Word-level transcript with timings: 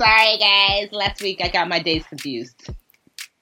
Sorry, 0.00 0.38
guys. 0.38 0.88
Last 0.92 1.20
week 1.20 1.42
I 1.44 1.48
got 1.48 1.68
my 1.68 1.78
days 1.78 2.06
confused. 2.06 2.70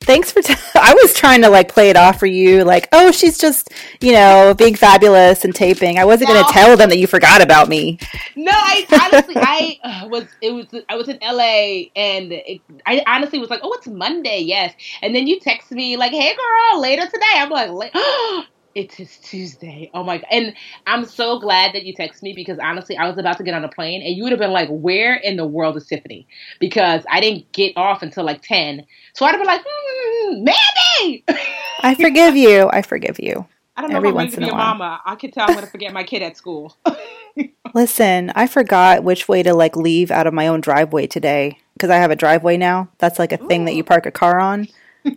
Thanks 0.00 0.32
for. 0.32 0.42
T- 0.42 0.54
I 0.74 0.92
was 0.94 1.14
trying 1.14 1.42
to 1.42 1.50
like 1.50 1.68
play 1.68 1.88
it 1.88 1.96
off 1.96 2.18
for 2.18 2.26
you, 2.26 2.64
like, 2.64 2.88
oh, 2.90 3.12
she's 3.12 3.38
just, 3.38 3.70
you 4.00 4.10
know, 4.10 4.54
being 4.58 4.74
fabulous 4.74 5.44
and 5.44 5.54
taping. 5.54 6.00
I 6.00 6.04
wasn't 6.04 6.30
no. 6.30 6.34
going 6.34 6.46
to 6.46 6.52
tell 6.52 6.76
them 6.76 6.88
that 6.88 6.98
you 6.98 7.06
forgot 7.06 7.42
about 7.42 7.68
me. 7.68 8.00
No, 8.34 8.50
I 8.52 9.08
honestly, 9.12 9.34
I 9.36 10.06
was. 10.10 10.24
It 10.42 10.50
was. 10.50 10.66
I 10.88 10.96
was 10.96 11.08
in 11.08 11.18
LA, 11.22 11.90
and 11.94 12.32
it, 12.32 12.60
I 12.86 13.04
honestly 13.06 13.38
was 13.38 13.50
like, 13.50 13.60
oh, 13.62 13.72
it's 13.74 13.86
Monday, 13.86 14.40
yes. 14.40 14.74
And 15.02 15.14
then 15.14 15.28
you 15.28 15.38
text 15.38 15.70
me 15.70 15.96
like, 15.96 16.10
hey, 16.10 16.34
girl, 16.34 16.80
later 16.80 17.06
today. 17.06 17.34
I'm 17.36 17.50
like, 17.50 17.92
it 18.78 19.00
is 19.00 19.16
Tuesday. 19.18 19.90
Oh 19.92 20.04
my 20.04 20.18
god. 20.18 20.26
And 20.30 20.54
I'm 20.86 21.04
so 21.04 21.40
glad 21.40 21.74
that 21.74 21.84
you 21.84 21.94
texted 21.94 22.22
me 22.22 22.32
because 22.32 22.60
honestly, 22.60 22.96
I 22.96 23.08
was 23.08 23.18
about 23.18 23.36
to 23.38 23.42
get 23.42 23.52
on 23.52 23.64
a 23.64 23.68
plane 23.68 24.02
and 24.02 24.16
you 24.16 24.22
would 24.22 24.30
have 24.30 24.38
been 24.38 24.52
like, 24.52 24.68
Where 24.68 25.16
in 25.16 25.36
the 25.36 25.46
world 25.46 25.76
is 25.76 25.86
Tiffany? 25.86 26.28
Because 26.60 27.02
I 27.10 27.20
didn't 27.20 27.50
get 27.50 27.76
off 27.76 28.02
until 28.02 28.24
like 28.24 28.40
10. 28.42 28.86
So 29.14 29.26
I'd 29.26 29.30
have 29.32 29.40
been 29.40 29.48
like, 29.48 29.62
mm, 29.62 30.44
Mandy! 30.44 31.24
I 31.80 31.96
forgive 31.96 32.36
you. 32.36 32.70
I 32.72 32.82
forgive 32.82 33.18
you. 33.18 33.46
I 33.76 33.80
don't 33.80 33.90
know 33.90 33.96
Every 33.96 34.10
if 34.10 34.12
I'm 34.12 34.16
once 34.16 34.34
to 34.34 34.40
be 34.40 34.48
a 34.48 34.54
mama. 34.54 35.00
I 35.04 35.16
can 35.16 35.32
tell 35.32 35.48
I'm 35.48 35.54
going 35.54 35.64
to 35.64 35.70
forget 35.70 35.92
my 35.92 36.04
kid 36.04 36.22
at 36.22 36.36
school. 36.36 36.76
Listen, 37.74 38.30
I 38.36 38.46
forgot 38.46 39.02
which 39.02 39.28
way 39.28 39.42
to 39.42 39.54
like 39.54 39.76
leave 39.76 40.12
out 40.12 40.28
of 40.28 40.34
my 40.34 40.46
own 40.46 40.60
driveway 40.60 41.08
today 41.08 41.58
because 41.74 41.90
I 41.90 41.96
have 41.96 42.12
a 42.12 42.16
driveway 42.16 42.56
now. 42.56 42.88
That's 42.98 43.18
like 43.18 43.32
a 43.32 43.36
thing 43.36 43.64
that 43.64 43.74
you 43.74 43.82
park 43.82 44.06
a 44.06 44.10
car 44.12 44.40
on. 44.40 44.68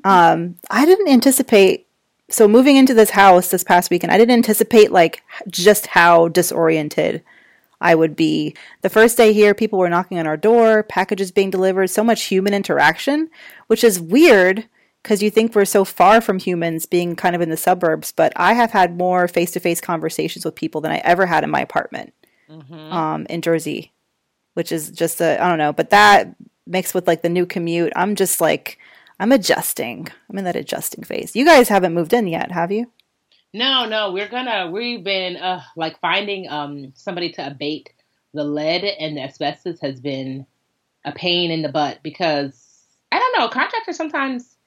Um, 0.03 0.55
I 0.69 0.85
didn't 0.85 1.09
anticipate 1.09 1.87
so 2.31 2.47
moving 2.47 2.77
into 2.77 2.93
this 2.93 3.11
house 3.11 3.49
this 3.49 3.63
past 3.63 3.89
weekend, 3.91 4.11
I 4.11 4.17
didn't 4.17 4.33
anticipate 4.33 4.91
like 4.91 5.23
just 5.49 5.87
how 5.87 6.27
disoriented 6.29 7.23
I 7.79 7.95
would 7.95 8.15
be. 8.15 8.55
The 8.81 8.89
first 8.89 9.17
day 9.17 9.33
here, 9.33 9.53
people 9.53 9.79
were 9.79 9.89
knocking 9.89 10.19
on 10.19 10.27
our 10.27 10.37
door, 10.37 10.83
packages 10.83 11.31
being 11.31 11.49
delivered, 11.49 11.89
so 11.89 12.03
much 12.03 12.23
human 12.23 12.53
interaction, 12.53 13.29
which 13.67 13.83
is 13.83 13.99
weird 13.99 14.67
because 15.03 15.23
you 15.23 15.31
think 15.31 15.55
we're 15.55 15.65
so 15.65 15.83
far 15.83 16.21
from 16.21 16.37
humans 16.37 16.85
being 16.85 17.15
kind 17.15 17.35
of 17.35 17.41
in 17.41 17.49
the 17.49 17.57
suburbs. 17.57 18.11
But 18.11 18.33
I 18.35 18.53
have 18.53 18.71
had 18.71 18.97
more 18.97 19.27
face 19.27 19.51
to 19.51 19.59
face 19.59 19.81
conversations 19.81 20.45
with 20.45 20.55
people 20.55 20.81
than 20.81 20.91
I 20.91 20.97
ever 20.97 21.25
had 21.25 21.43
in 21.43 21.49
my 21.49 21.61
apartment 21.61 22.13
mm-hmm. 22.49 22.73
um, 22.73 23.25
in 23.29 23.41
Jersey, 23.41 23.91
which 24.53 24.71
is 24.71 24.91
just 24.91 25.19
a, 25.19 25.43
I 25.43 25.49
don't 25.49 25.57
know, 25.57 25.73
but 25.73 25.89
that 25.89 26.35
mixed 26.67 26.93
with 26.93 27.07
like 27.07 27.23
the 27.23 27.29
new 27.29 27.47
commute, 27.47 27.93
I'm 27.95 28.15
just 28.15 28.39
like, 28.39 28.77
I'm 29.21 29.31
adjusting. 29.31 30.07
I'm 30.31 30.37
in 30.39 30.45
that 30.45 30.55
adjusting 30.55 31.03
phase. 31.03 31.35
You 31.35 31.45
guys 31.45 31.69
haven't 31.69 31.93
moved 31.93 32.11
in 32.11 32.25
yet, 32.25 32.51
have 32.51 32.71
you? 32.71 32.91
No, 33.53 33.85
no. 33.85 34.11
We're 34.11 34.27
gonna. 34.27 34.71
We've 34.71 35.03
been 35.03 35.37
uh, 35.37 35.61
like 35.75 35.99
finding 35.99 36.49
um 36.49 36.91
somebody 36.95 37.31
to 37.33 37.45
abate 37.45 37.93
the 38.33 38.43
lead 38.43 38.83
and 38.83 39.17
the 39.17 39.21
asbestos 39.21 39.79
has 39.81 39.99
been 39.99 40.47
a 41.05 41.11
pain 41.11 41.51
in 41.51 41.61
the 41.61 41.69
butt 41.69 41.99
because 42.01 42.67
I 43.11 43.19
don't 43.19 43.39
know. 43.39 43.47
Contractors 43.47 43.95
sometimes 43.95 44.57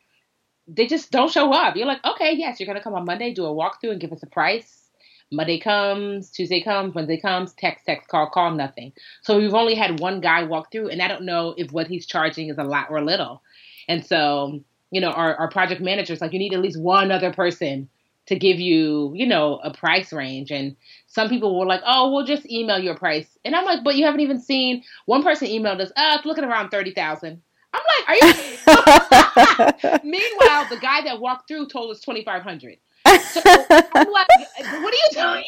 they 0.68 0.86
just 0.86 1.10
don't 1.10 1.32
show 1.32 1.52
up. 1.52 1.74
You're 1.74 1.88
like, 1.88 2.04
okay, 2.04 2.34
yes, 2.34 2.60
you're 2.60 2.68
gonna 2.68 2.80
come 2.80 2.94
on 2.94 3.04
Monday, 3.04 3.34
do 3.34 3.46
a 3.46 3.48
walkthrough, 3.48 3.90
and 3.90 4.00
give 4.00 4.12
us 4.12 4.22
a 4.22 4.28
price. 4.28 4.84
Monday 5.32 5.58
comes, 5.58 6.30
Tuesday 6.30 6.62
comes, 6.62 6.94
Wednesday 6.94 7.20
comes, 7.20 7.54
text, 7.54 7.86
text, 7.86 8.08
call, 8.08 8.30
call, 8.30 8.52
nothing. 8.52 8.92
So 9.22 9.36
we've 9.36 9.52
only 9.52 9.74
had 9.74 9.98
one 9.98 10.20
guy 10.20 10.44
walk 10.44 10.70
through, 10.70 10.90
and 10.90 11.02
I 11.02 11.08
don't 11.08 11.24
know 11.24 11.54
if 11.56 11.72
what 11.72 11.88
he's 11.88 12.06
charging 12.06 12.50
is 12.50 12.58
a 12.58 12.62
lot 12.62 12.86
or 12.90 13.02
little. 13.02 13.42
And 13.88 14.04
so, 14.04 14.60
you 14.90 15.00
know, 15.00 15.10
our, 15.10 15.34
our 15.36 15.48
project 15.50 15.80
managers 15.80 16.20
like 16.20 16.32
you 16.32 16.38
need 16.38 16.54
at 16.54 16.60
least 16.60 16.80
one 16.80 17.10
other 17.10 17.32
person 17.32 17.88
to 18.26 18.36
give 18.36 18.58
you, 18.58 19.12
you 19.14 19.26
know, 19.26 19.60
a 19.62 19.72
price 19.72 20.12
range. 20.12 20.50
And 20.50 20.76
some 21.06 21.28
people 21.28 21.58
were 21.58 21.66
like, 21.66 21.82
oh, 21.86 22.12
we'll 22.12 22.24
just 22.24 22.50
email 22.50 22.78
you 22.78 22.90
a 22.90 22.96
price. 22.96 23.38
And 23.44 23.54
I'm 23.54 23.64
like, 23.64 23.84
but 23.84 23.96
you 23.96 24.04
haven't 24.06 24.20
even 24.20 24.40
seen 24.40 24.82
one 25.06 25.22
person 25.22 25.48
emailed 25.48 25.80
us, 25.80 25.90
uh, 25.96 26.16
it's 26.16 26.24
looking 26.24 26.44
around 26.44 26.70
30,000. 26.70 27.42
I'm 27.74 27.82
like, 27.98 28.08
are 28.08 28.26
you? 28.26 30.00
Meanwhile, 30.04 30.68
the 30.70 30.78
guy 30.80 31.02
that 31.02 31.20
walked 31.20 31.48
through 31.48 31.68
told 31.68 31.90
us 31.90 32.00
2,500. 32.00 32.78
So 33.06 33.40
I'm 33.44 34.10
like, 34.10 34.28
what 34.58 34.94
are 34.94 34.96
you 34.96 35.08
doing? 35.12 35.44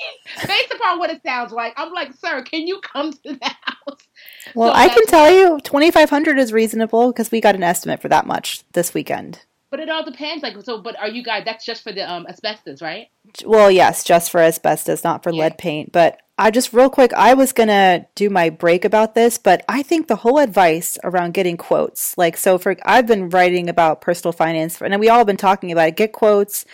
Based 0.46 0.72
upon 0.72 0.98
what 0.98 1.10
it 1.10 1.22
sounds 1.22 1.52
like, 1.52 1.74
I'm 1.76 1.92
like, 1.92 2.12
sir, 2.14 2.42
can 2.42 2.66
you 2.66 2.80
come 2.80 3.12
to 3.12 3.18
the 3.22 3.38
house? 3.62 4.00
Well, 4.54 4.72
so 4.72 4.78
I 4.78 4.88
can 4.88 5.06
tell 5.06 5.32
you, 5.32 5.60
2,500 5.60 6.38
is 6.38 6.52
reasonable 6.52 7.12
because 7.12 7.30
we 7.30 7.40
got 7.40 7.54
an 7.54 7.62
estimate 7.62 8.00
for 8.00 8.08
that 8.08 8.26
much 8.26 8.64
this 8.72 8.94
weekend. 8.94 9.44
But 9.70 9.80
it 9.80 9.88
all 9.88 10.04
depends. 10.04 10.42
Like, 10.42 10.56
so, 10.62 10.80
but 10.80 10.98
are 10.98 11.08
you 11.08 11.24
guys? 11.24 11.44
That's 11.44 11.64
just 11.64 11.82
for 11.82 11.92
the 11.92 12.10
um, 12.10 12.26
asbestos, 12.28 12.80
right? 12.80 13.08
Well, 13.44 13.70
yes, 13.70 14.04
just 14.04 14.30
for 14.30 14.40
asbestos, 14.40 15.02
not 15.02 15.22
for 15.22 15.32
yeah. 15.32 15.42
lead 15.42 15.58
paint. 15.58 15.90
But 15.92 16.20
I 16.38 16.50
just 16.50 16.72
real 16.72 16.88
quick, 16.88 17.12
I 17.14 17.34
was 17.34 17.52
gonna 17.52 18.06
do 18.14 18.30
my 18.30 18.48
break 18.48 18.84
about 18.84 19.14
this, 19.14 19.38
but 19.38 19.64
I 19.68 19.82
think 19.82 20.06
the 20.06 20.16
whole 20.16 20.38
advice 20.38 20.98
around 21.02 21.34
getting 21.34 21.56
quotes, 21.56 22.16
like, 22.16 22.36
so 22.36 22.58
for 22.58 22.76
I've 22.84 23.06
been 23.06 23.28
writing 23.28 23.68
about 23.68 24.00
personal 24.00 24.32
finance, 24.32 24.80
and 24.80 25.00
we 25.00 25.08
all 25.08 25.24
been 25.24 25.36
talking 25.36 25.72
about 25.72 25.88
it. 25.88 25.96
Get 25.96 26.12
quotes 26.12 26.64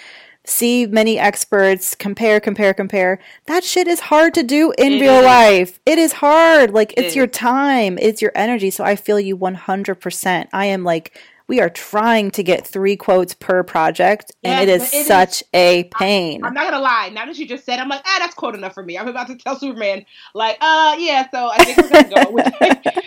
see 0.44 0.86
many 0.86 1.18
experts, 1.18 1.94
compare, 1.94 2.40
compare, 2.40 2.74
compare. 2.74 3.18
That 3.46 3.64
shit 3.64 3.86
is 3.86 4.00
hard 4.00 4.34
to 4.34 4.42
do 4.42 4.72
in 4.78 4.94
it 4.94 5.00
real 5.00 5.18
is. 5.18 5.24
life. 5.24 5.80
It 5.86 5.98
is 5.98 6.14
hard. 6.14 6.72
Like, 6.72 6.94
it's 6.96 7.14
your 7.14 7.26
time, 7.26 7.98
it's 7.98 8.20
your 8.20 8.32
energy. 8.34 8.70
So 8.70 8.84
I 8.84 8.96
feel 8.96 9.20
you 9.20 9.36
100%. 9.36 10.48
I 10.52 10.66
am 10.66 10.84
like, 10.84 11.18
we 11.48 11.60
are 11.60 11.70
trying 11.70 12.30
to 12.32 12.42
get 12.42 12.66
three 12.66 12.96
quotes 12.96 13.34
per 13.34 13.62
project, 13.62 14.32
and 14.42 14.68
it 14.68 14.72
is 14.72 14.92
it 14.92 15.06
such 15.06 15.42
is, 15.42 15.48
a 15.54 15.84
pain. 15.84 16.44
I, 16.44 16.48
am 16.48 16.54
not 16.54 16.70
gonna 16.70 16.82
lie. 16.82 17.10
Now 17.12 17.26
that 17.26 17.38
you 17.38 17.46
just 17.46 17.64
said, 17.64 17.78
I'm 17.78 17.88
like, 17.88 18.02
ah, 18.04 18.16
that's 18.20 18.34
quote 18.34 18.54
enough 18.54 18.74
for 18.74 18.82
me. 18.82 18.98
I'm 18.98 19.08
about 19.08 19.26
to 19.28 19.36
tell 19.36 19.58
Superman, 19.58 20.04
like, 20.34 20.56
uh, 20.60 20.96
yeah. 20.98 21.28
So 21.30 21.50
I 21.52 21.64
think 21.64 21.78
we're 21.78 21.88
gonna 21.88 22.24
go 22.24 22.30
with 22.32 22.52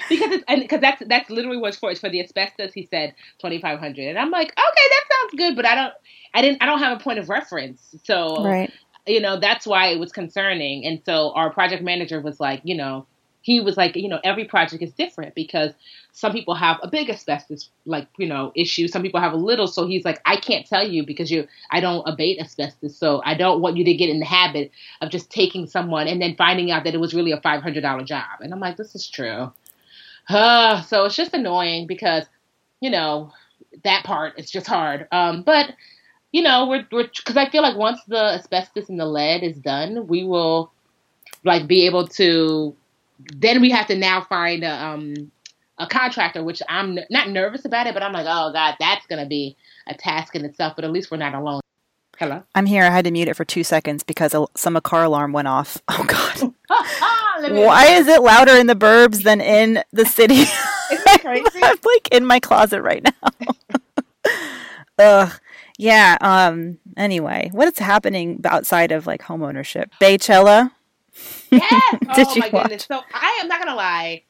because 0.09 0.31
it's 0.31 0.43
and 0.47 0.61
because 0.61 0.81
that's 0.81 1.01
that's 1.07 1.29
literally 1.29 1.57
what's 1.57 1.77
for. 1.77 1.91
It's 1.91 1.99
for 1.99 2.09
the 2.09 2.21
asbestos. 2.21 2.73
He 2.73 2.87
said 2.91 3.15
2,500, 3.39 4.07
and 4.07 4.19
I'm 4.19 4.31
like, 4.31 4.49
okay, 4.49 4.57
that 4.57 5.03
sounds 5.11 5.33
good, 5.37 5.55
but 5.55 5.65
I 5.65 5.75
don't. 5.75 5.93
I 6.33 6.41
didn't 6.41 6.61
I 6.61 6.65
don't 6.65 6.79
have 6.79 6.99
a 6.99 7.03
point 7.03 7.19
of 7.19 7.29
reference. 7.29 7.95
So 8.03 8.43
right. 8.43 8.71
you 9.07 9.21
know, 9.21 9.39
that's 9.39 9.65
why 9.65 9.87
it 9.87 9.99
was 9.99 10.11
concerning. 10.11 10.85
And 10.85 11.01
so 11.05 11.31
our 11.33 11.49
project 11.49 11.81
manager 11.81 12.19
was 12.19 12.39
like, 12.39 12.61
you 12.63 12.75
know, 12.75 13.07
he 13.45 13.59
was 13.59 13.77
like, 13.77 13.95
you 13.95 14.09
know, 14.09 14.19
every 14.23 14.43
project 14.43 14.81
is 14.81 14.91
different 14.93 15.35
because 15.35 15.71
some 16.13 16.33
people 16.33 16.55
have 16.55 16.79
a 16.81 16.87
big 16.87 17.11
asbestos 17.11 17.69
like, 17.85 18.07
you 18.17 18.25
know, 18.25 18.51
issue. 18.55 18.87
Some 18.87 19.03
people 19.03 19.19
have 19.19 19.33
a 19.33 19.37
little. 19.37 19.67
So 19.67 19.85
he's 19.85 20.03
like, 20.03 20.19
I 20.25 20.37
can't 20.37 20.65
tell 20.65 20.85
you 20.85 21.05
because 21.05 21.29
you 21.29 21.47
I 21.69 21.79
don't 21.79 22.03
abate 22.07 22.39
asbestos. 22.39 22.97
So 22.97 23.21
I 23.23 23.35
don't 23.35 23.61
want 23.61 23.77
you 23.77 23.85
to 23.85 23.93
get 23.93 24.09
in 24.09 24.19
the 24.19 24.25
habit 24.25 24.71
of 24.99 25.11
just 25.11 25.29
taking 25.29 25.67
someone 25.67 26.07
and 26.07 26.19
then 26.19 26.35
finding 26.35 26.71
out 26.71 26.85
that 26.85 26.95
it 26.95 26.99
was 26.99 27.13
really 27.13 27.33
a 27.33 27.39
five 27.39 27.61
hundred 27.61 27.81
dollar 27.81 28.03
job. 28.03 28.41
And 28.41 28.51
I'm 28.51 28.59
like, 28.59 28.77
this 28.77 28.95
is 28.95 29.07
true. 29.07 29.53
Uh, 30.27 30.81
so 30.81 31.05
it's 31.05 31.15
just 31.15 31.35
annoying 31.35 31.85
because, 31.85 32.25
you 32.81 32.89
know, 32.89 33.31
that 33.83 34.05
part 34.05 34.39
is 34.39 34.49
just 34.49 34.65
hard. 34.65 35.07
Um, 35.11 35.43
but 35.43 35.69
you 36.31 36.41
know, 36.41 36.65
we're 36.65 36.87
we're 36.91 37.09
because 37.15 37.37
I 37.37 37.47
feel 37.47 37.61
like 37.61 37.77
once 37.77 37.99
the 38.07 38.39
asbestos 38.39 38.89
and 38.89 38.99
the 38.99 39.05
lead 39.05 39.43
is 39.43 39.57
done, 39.57 40.07
we 40.07 40.23
will 40.23 40.71
like 41.43 41.67
be 41.67 41.85
able 41.85 42.07
to. 42.07 42.75
Then 43.19 43.61
we 43.61 43.71
have 43.71 43.87
to 43.87 43.95
now 43.97 44.21
find 44.21 44.63
a 44.63 44.83
um 44.85 45.31
a 45.77 45.87
contractor, 45.87 46.43
which 46.43 46.61
I'm 46.69 46.97
n- 46.97 47.05
not 47.09 47.29
nervous 47.29 47.65
about 47.65 47.87
it, 47.87 47.93
but 47.93 48.03
I'm 48.03 48.13
like, 48.13 48.27
oh 48.27 48.51
god, 48.53 48.75
that's 48.79 49.05
gonna 49.07 49.25
be 49.27 49.57
a 49.87 49.93
task 49.93 50.35
in 50.35 50.45
itself. 50.45 50.73
But 50.75 50.85
at 50.85 50.91
least 50.91 51.11
we're 51.11 51.17
not 51.17 51.33
alone. 51.33 51.61
Hello. 52.17 52.43
I'm 52.55 52.65
here. 52.65 52.83
I 52.83 52.91
had 52.91 53.03
to 53.05 53.11
mute 53.11 53.27
it 53.27 53.35
for 53.35 53.43
two 53.43 53.63
seconds 53.65 54.01
because 54.03 54.33
a, 54.33 54.45
some 54.55 54.79
car 54.81 55.03
alarm 55.03 55.33
went 55.33 55.47
off. 55.47 55.81
Oh 55.89 56.05
God. 56.07 56.53
Why 57.51 57.87
is 57.87 58.07
it 58.07 58.21
louder 58.21 58.53
in 58.53 58.67
the 58.67 58.75
burbs 58.75 59.23
than 59.23 59.41
in 59.41 59.83
the 59.91 60.05
city? 60.05 60.43
It's 60.91 61.21
crazy. 61.23 61.59
I'm 61.63 61.77
like 61.83 62.09
in 62.11 62.25
my 62.25 62.39
closet 62.39 62.81
right 62.83 63.03
now. 63.03 64.31
Ugh. 64.99 65.31
Yeah. 65.79 66.17
Um. 66.21 66.77
Anyway, 66.95 67.49
what 67.53 67.67
is 67.67 67.79
happening 67.79 68.39
outside 68.45 68.91
of 68.91 69.07
like 69.07 69.23
homeownership? 69.23 69.87
Beychella. 69.99 70.71
Yes. 71.51 71.99
oh 72.17 72.35
my 72.37 72.49
watch? 72.51 72.63
goodness. 72.63 72.85
So 72.85 72.99
I 73.13 73.39
am 73.41 73.47
not 73.47 73.59
gonna 73.59 73.75
lie. 73.75 74.23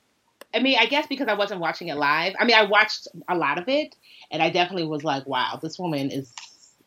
I 0.53 0.59
mean, 0.59 0.77
I 0.79 0.85
guess 0.85 1.07
because 1.07 1.27
I 1.27 1.33
wasn't 1.33 1.59
watching 1.59 1.87
it 1.87 1.95
live. 1.95 2.33
I 2.39 2.45
mean, 2.45 2.55
I 2.55 2.63
watched 2.63 3.07
a 3.27 3.35
lot 3.35 3.57
of 3.57 3.67
it, 3.67 3.95
and 4.31 4.41
I 4.41 4.49
definitely 4.49 4.87
was 4.87 5.03
like, 5.03 5.25
"Wow, 5.25 5.59
this 5.61 5.79
woman 5.79 6.11
is 6.11 6.33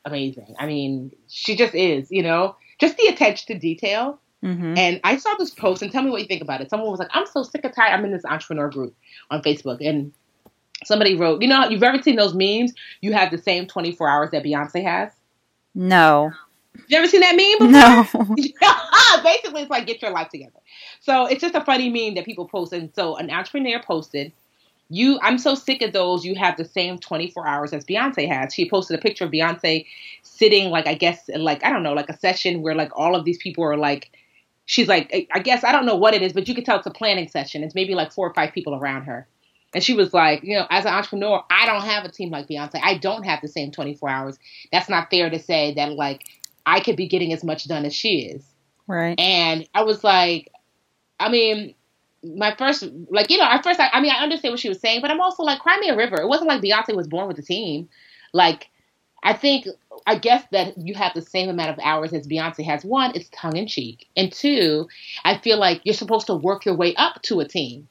amazing." 0.05 0.55
I 0.59 0.67
mean, 0.67 1.13
she 1.29 1.57
just 1.57 1.75
is. 1.75 2.11
You 2.11 2.23
know, 2.23 2.57
just 2.79 2.97
the 2.97 3.09
attention 3.09 3.55
to 3.55 3.59
detail. 3.59 4.21
Mm-hmm. 4.45 4.79
And 4.79 5.01
I 5.03 5.17
saw 5.17 5.35
this 5.35 5.51
post, 5.51 5.83
and 5.83 5.91
tell 5.91 6.03
me 6.03 6.11
what 6.11 6.21
you 6.21 6.29
think 6.29 6.43
about 6.43 6.61
it. 6.61 6.71
Someone 6.71 6.91
was 6.91 7.01
like, 7.01 7.11
"I'm 7.13 7.27
so 7.27 7.43
sick 7.43 7.65
of 7.65 7.75
tired." 7.75 7.93
I'm 7.93 8.05
in 8.05 8.13
this 8.13 8.25
entrepreneur 8.25 8.69
group 8.69 8.95
on 9.31 9.43
Facebook, 9.43 9.87
and 9.87 10.13
somebody 10.85 11.17
wrote, 11.17 11.43
"You 11.43 11.49
know, 11.49 11.69
you've 11.69 11.83
ever 11.83 12.01
seen 12.01 12.17
those 12.17 12.35
memes? 12.35 12.73
You 13.01 13.13
have 13.13 13.31
the 13.31 13.39
same 13.39 13.67
24 13.67 14.09
hours 14.09 14.31
that 14.31 14.45
Beyonce 14.45 14.83
has." 14.85 15.11
No. 15.75 16.33
You 16.89 16.99
ever 16.99 17.07
seen 17.09 17.21
that 17.21 17.37
meme 17.37 17.59
before? 17.59 17.71
No. 17.71 18.07
Basically, 19.23 19.63
it's 19.63 19.71
like 19.71 19.87
get 19.87 20.03
your 20.03 20.11
life 20.11 20.29
together. 20.31 20.59
So 21.01 21.27
it's 21.27 21.41
just 21.41 21.55
a 21.55 21.61
funny 21.65 21.91
meme 21.91 22.15
that 22.15 22.25
people 22.25 22.49
post. 22.49 22.73
And 22.73 22.95
so 22.95 23.17
an 23.17 23.31
entrepreneur 23.31 23.81
posted, 23.83 24.33
"You, 24.89 25.19
I'm 25.23 25.39
so 25.39 25.55
sick 25.55 25.83
of 25.83 25.93
those. 25.93 26.25
You 26.25 26.35
have 26.37 26.57
the 26.57 26.65
same 26.65 26.99
24 26.99 27.47
hours 27.47 27.73
as 27.73 27.85
Beyonce 27.85 28.29
has." 28.29 28.55
She 28.55 28.69
posted 28.69 28.99
a 28.99 29.03
picture 29.03 29.25
of 29.25 29.31
Beyonce 29.31 29.87
sitting, 30.23 30.71
like 30.71 30.87
I 30.87 30.95
guess, 30.95 31.29
like 31.35 31.65
I 31.65 31.71
don't 31.71 31.83
know, 31.83 31.95
like 31.95 32.09
a 32.09 32.19
session 32.19 32.63
where 32.63 32.75
like 32.75 32.93
all 32.97 33.15
of 33.15 33.25
these 33.25 33.39
people 33.39 33.65
are 33.65 33.77
like. 33.77 34.11
She's 34.71 34.87
like, 34.87 35.29
I 35.33 35.39
guess 35.39 35.65
I 35.65 35.73
don't 35.73 35.87
know 35.87 35.97
what 35.97 36.13
it 36.13 36.21
is, 36.21 36.35
but 36.35 36.47
you 36.47 36.55
can 36.55 36.63
tell 36.63 36.77
it's 36.77 36.87
a 36.87 36.91
planning 36.91 37.27
session. 37.27 37.65
It's 37.65 37.75
maybe 37.75 37.95
like 37.95 38.13
four 38.13 38.29
or 38.29 38.35
five 38.35 38.53
people 38.53 38.75
around 38.75 39.05
her. 39.05 39.27
And 39.75 39.85
she 39.85 39.95
was 39.95 40.15
like, 40.15 40.43
you 40.43 40.59
know, 40.59 40.67
as 40.71 40.85
an 40.85 40.95
entrepreneur, 40.95 41.43
I 41.51 41.67
don't 41.67 41.83
have 41.83 42.05
a 42.05 42.11
team 42.11 42.31
like 42.31 42.49
Beyonce. 42.49 42.81
I 42.83 42.99
don't 42.99 43.25
have 43.25 43.41
the 43.41 43.49
same 43.49 43.71
24 43.71 44.09
hours. 44.09 44.39
That's 44.73 44.89
not 44.89 45.11
fair 45.11 45.29
to 45.31 45.39
say 45.39 45.75
that 45.75 45.93
like 45.93 46.25
I 46.69 46.81
could 46.81 46.97
be 46.97 47.09
getting 47.09 47.33
as 47.33 47.43
much 47.43 47.67
done 47.67 47.85
as 47.85 47.95
she 47.95 48.21
is. 48.21 48.45
Right. 48.87 49.19
And 49.19 49.69
I 49.75 49.83
was 49.83 50.05
like, 50.05 50.53
I 51.19 51.31
mean, 51.31 51.75
my 52.23 52.55
first, 52.57 52.87
like, 53.11 53.31
you 53.31 53.39
know, 53.39 53.45
at 53.45 53.63
first, 53.65 53.81
I, 53.81 53.89
I 53.93 54.01
mean, 54.01 54.13
I 54.13 54.23
understand 54.23 54.53
what 54.53 54.61
she 54.61 54.69
was 54.69 54.81
saying, 54.81 55.01
but 55.01 55.11
I'm 55.11 55.21
also 55.21 55.43
like, 55.43 55.61
Cry 55.61 55.79
Me 55.81 55.89
a 55.89 55.97
River. 55.97 56.21
It 56.21 56.29
wasn't 56.29 56.49
like 56.49 56.61
Beyonce 56.61 56.95
was 56.95 57.09
born 57.09 57.27
with 57.27 57.37
the 57.37 57.43
team. 57.43 57.89
Like, 58.33 58.69
I 59.23 59.33
think, 59.33 59.67
I 60.07 60.19
guess 60.19 60.45
that 60.53 60.77
you 60.79 60.95
have 60.95 61.15
the 61.15 61.23
same 61.23 61.49
amount 61.49 61.71
of 61.71 61.79
hours 61.83 62.13
as 62.13 62.27
Beyonce 62.27 62.65
has. 62.65 62.85
One, 62.85 63.13
it's 63.15 63.29
tongue 63.33 63.57
in 63.57 63.67
cheek. 63.67 64.07
And 64.17 64.31
two, 64.31 64.89
I 65.25 65.39
feel 65.39 65.59
like 65.59 65.81
you're 65.85 65.95
supposed 65.95 66.27
to 66.27 66.35
work 66.35 66.65
your 66.65 66.77
way 66.77 66.95
up 66.97 67.23
to 67.23 67.41
a 67.41 67.49
team. 67.49 67.89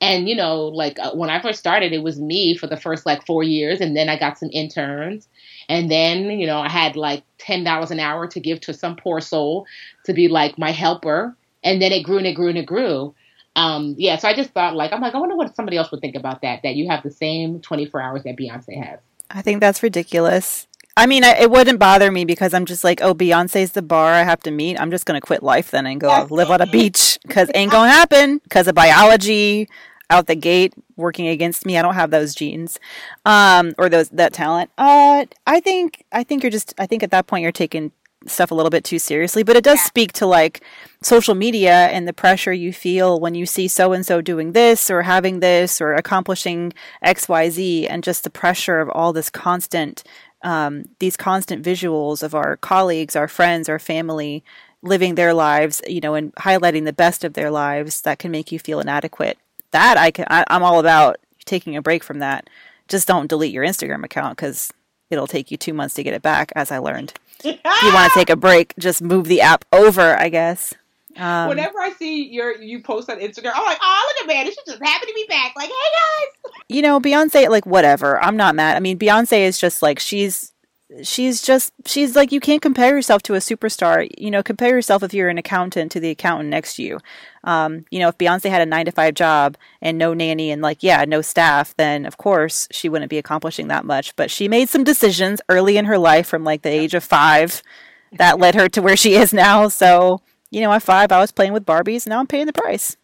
And, 0.00 0.28
you 0.28 0.36
know, 0.36 0.66
like 0.66 0.98
uh, 0.98 1.12
when 1.12 1.28
I 1.28 1.40
first 1.40 1.58
started, 1.58 1.92
it 1.92 2.02
was 2.02 2.20
me 2.20 2.56
for 2.56 2.66
the 2.66 2.76
first 2.76 3.04
like 3.04 3.26
four 3.26 3.42
years. 3.42 3.80
And 3.80 3.96
then 3.96 4.08
I 4.08 4.18
got 4.18 4.38
some 4.38 4.50
interns. 4.52 5.28
And 5.68 5.90
then, 5.90 6.30
you 6.38 6.46
know, 6.46 6.60
I 6.60 6.68
had 6.68 6.96
like 6.96 7.24
$10 7.38 7.90
an 7.90 8.00
hour 8.00 8.26
to 8.28 8.40
give 8.40 8.60
to 8.60 8.74
some 8.74 8.96
poor 8.96 9.20
soul 9.20 9.66
to 10.04 10.12
be 10.12 10.28
like 10.28 10.58
my 10.58 10.70
helper. 10.70 11.36
And 11.64 11.82
then 11.82 11.92
it 11.92 12.04
grew 12.04 12.18
and 12.18 12.26
it 12.26 12.34
grew 12.34 12.48
and 12.48 12.58
it 12.58 12.66
grew. 12.66 13.14
Um, 13.56 13.96
yeah, 13.98 14.16
so 14.16 14.28
I 14.28 14.36
just 14.36 14.50
thought 14.50 14.76
like, 14.76 14.92
I'm 14.92 15.00
like, 15.00 15.14
I 15.14 15.18
wonder 15.18 15.34
what 15.34 15.56
somebody 15.56 15.76
else 15.76 15.90
would 15.90 16.00
think 16.00 16.14
about 16.14 16.42
that, 16.42 16.62
that 16.62 16.76
you 16.76 16.88
have 16.88 17.02
the 17.02 17.10
same 17.10 17.60
24 17.60 18.00
hours 18.00 18.22
that 18.22 18.36
Beyonce 18.36 18.80
has. 18.82 19.00
I 19.30 19.42
think 19.42 19.60
that's 19.60 19.82
ridiculous. 19.82 20.68
I 20.98 21.06
mean, 21.06 21.22
I, 21.22 21.42
it 21.42 21.50
wouldn't 21.52 21.78
bother 21.78 22.10
me 22.10 22.24
because 22.24 22.52
I'm 22.52 22.64
just 22.64 22.82
like, 22.82 23.00
oh, 23.00 23.14
Beyonce's 23.14 23.70
the 23.70 23.82
bar 23.82 24.12
I 24.12 24.24
have 24.24 24.40
to 24.40 24.50
meet. 24.50 24.80
I'm 24.80 24.90
just 24.90 25.06
going 25.06 25.18
to 25.18 25.24
quit 25.24 25.44
life 25.44 25.70
then 25.70 25.86
and 25.86 26.00
go 26.00 26.26
live 26.28 26.50
on 26.50 26.60
a 26.60 26.66
beach 26.66 27.20
because 27.22 27.48
ain't 27.54 27.70
going 27.70 27.88
to 27.88 27.92
happen 27.92 28.38
because 28.38 28.66
of 28.66 28.74
biology, 28.74 29.68
out 30.10 30.26
the 30.26 30.34
gate 30.34 30.74
working 30.96 31.28
against 31.28 31.64
me. 31.64 31.78
I 31.78 31.82
don't 31.82 31.94
have 31.94 32.10
those 32.10 32.34
genes, 32.34 32.80
um, 33.24 33.74
or 33.78 33.88
those 33.88 34.08
that 34.08 34.32
talent. 34.32 34.72
Uh, 34.76 35.26
I 35.46 35.60
think 35.60 36.04
I 36.10 36.24
think 36.24 36.42
you're 36.42 36.50
just 36.50 36.74
I 36.78 36.86
think 36.86 37.04
at 37.04 37.12
that 37.12 37.28
point 37.28 37.44
you're 37.44 37.52
taking 37.52 37.92
stuff 38.26 38.50
a 38.50 38.54
little 38.54 38.70
bit 38.70 38.82
too 38.82 38.98
seriously. 38.98 39.44
But 39.44 39.54
it 39.54 39.62
does 39.62 39.80
speak 39.80 40.12
to 40.14 40.26
like 40.26 40.62
social 41.00 41.36
media 41.36 41.86
and 41.86 42.08
the 42.08 42.12
pressure 42.12 42.52
you 42.52 42.72
feel 42.72 43.20
when 43.20 43.36
you 43.36 43.46
see 43.46 43.68
so 43.68 43.92
and 43.92 44.04
so 44.04 44.20
doing 44.20 44.50
this 44.50 44.90
or 44.90 45.02
having 45.02 45.38
this 45.38 45.80
or 45.80 45.94
accomplishing 45.94 46.72
X 47.02 47.28
Y 47.28 47.50
Z, 47.50 47.86
and 47.86 48.02
just 48.02 48.24
the 48.24 48.30
pressure 48.30 48.80
of 48.80 48.90
all 48.90 49.12
this 49.12 49.30
constant. 49.30 50.02
Um, 50.42 50.84
these 51.00 51.16
constant 51.16 51.64
visuals 51.64 52.22
of 52.22 52.34
our 52.34 52.56
colleagues, 52.56 53.16
our 53.16 53.28
friends, 53.28 53.68
our 53.68 53.78
family 53.78 54.44
living 54.82 55.16
their 55.16 55.34
lives, 55.34 55.82
you 55.88 56.00
know, 56.00 56.14
and 56.14 56.32
highlighting 56.36 56.84
the 56.84 56.92
best 56.92 57.24
of 57.24 57.34
their 57.34 57.50
lives 57.50 58.02
that 58.02 58.20
can 58.20 58.30
make 58.30 58.52
you 58.52 58.58
feel 58.58 58.78
inadequate 58.78 59.36
that 59.70 59.96
I 59.96 60.10
can 60.10 60.26
I, 60.30 60.44
I'm 60.48 60.62
all 60.62 60.80
about 60.80 61.18
taking 61.44 61.76
a 61.76 61.82
break 61.82 62.02
from 62.02 62.18
that. 62.20 62.48
Just 62.88 63.08
don't 63.08 63.28
delete 63.28 63.52
your 63.52 63.64
Instagram 63.64 64.04
account 64.04 64.36
because 64.36 64.72
it'll 65.10 65.26
take 65.26 65.50
you 65.50 65.56
two 65.56 65.74
months 65.74 65.94
to 65.94 66.02
get 66.02 66.14
it 66.14 66.22
back, 66.22 66.52
as 66.56 66.70
I 66.70 66.78
learned. 66.78 67.14
if 67.44 67.82
you 67.82 67.94
want 67.94 68.12
to 68.12 68.18
take 68.18 68.30
a 68.30 68.36
break, 68.36 68.74
just 68.78 69.02
move 69.02 69.26
the 69.26 69.40
app 69.40 69.64
over, 69.72 70.16
I 70.18 70.28
guess. 70.28 70.74
Um, 71.18 71.48
Whenever 71.48 71.80
I 71.80 71.90
see 71.90 72.28
your 72.28 72.60
you 72.60 72.80
post 72.80 73.10
on 73.10 73.18
Instagram, 73.18 73.52
I'm 73.54 73.64
like, 73.64 73.78
oh 73.82 74.12
look 74.14 74.22
at 74.22 74.34
man, 74.34 74.46
she's 74.46 74.56
just 74.66 74.82
happy 74.82 75.06
to 75.06 75.12
be 75.14 75.26
back. 75.28 75.52
Like, 75.56 75.68
hey 75.68 75.74
guys. 75.74 76.52
You 76.68 76.82
know, 76.82 77.00
Beyonce, 77.00 77.48
like 77.48 77.66
whatever. 77.66 78.22
I'm 78.22 78.36
not 78.36 78.54
mad. 78.54 78.76
I 78.76 78.80
mean, 78.80 78.98
Beyonce 78.98 79.40
is 79.40 79.58
just 79.58 79.82
like 79.82 79.98
she's 79.98 80.52
she's 81.02 81.42
just 81.42 81.72
she's 81.86 82.16
like 82.16 82.32
you 82.32 82.40
can't 82.40 82.62
compare 82.62 82.96
yourself 82.96 83.22
to 83.22 83.34
a 83.34 83.38
superstar 83.38 84.08
you 84.16 84.30
know 84.30 84.42
compare 84.42 84.70
yourself 84.70 85.02
if 85.02 85.12
you're 85.12 85.28
an 85.28 85.36
accountant 85.36 85.92
to 85.92 86.00
the 86.00 86.08
accountant 86.08 86.48
next 86.48 86.76
to 86.76 86.82
you 86.82 86.98
um, 87.44 87.84
you 87.90 87.98
know 87.98 88.08
if 88.08 88.16
beyonce 88.16 88.48
had 88.48 88.62
a 88.62 88.66
nine 88.66 88.86
to 88.86 88.90
five 88.90 89.12
job 89.12 89.56
and 89.82 89.98
no 89.98 90.14
nanny 90.14 90.50
and 90.50 90.62
like 90.62 90.82
yeah 90.82 91.04
no 91.04 91.20
staff 91.20 91.74
then 91.76 92.06
of 92.06 92.16
course 92.16 92.66
she 92.70 92.88
wouldn't 92.88 93.10
be 93.10 93.18
accomplishing 93.18 93.68
that 93.68 93.84
much 93.84 94.16
but 94.16 94.30
she 94.30 94.48
made 94.48 94.68
some 94.68 94.82
decisions 94.82 95.42
early 95.50 95.76
in 95.76 95.84
her 95.84 95.98
life 95.98 96.26
from 96.26 96.42
like 96.42 96.62
the 96.62 96.70
age 96.70 96.94
of 96.94 97.04
five 97.04 97.62
that 98.12 98.38
led 98.38 98.54
her 98.54 98.68
to 98.68 98.80
where 98.80 98.96
she 98.96 99.14
is 99.14 99.34
now 99.34 99.68
so 99.68 100.22
you 100.50 100.60
know 100.60 100.72
at 100.72 100.82
five 100.82 101.12
i 101.12 101.18
was 101.18 101.32
playing 101.32 101.52
with 101.52 101.64
barbies 101.64 102.06
now 102.06 102.18
i'm 102.18 102.26
paying 102.26 102.46
the 102.46 102.52
price 102.52 102.96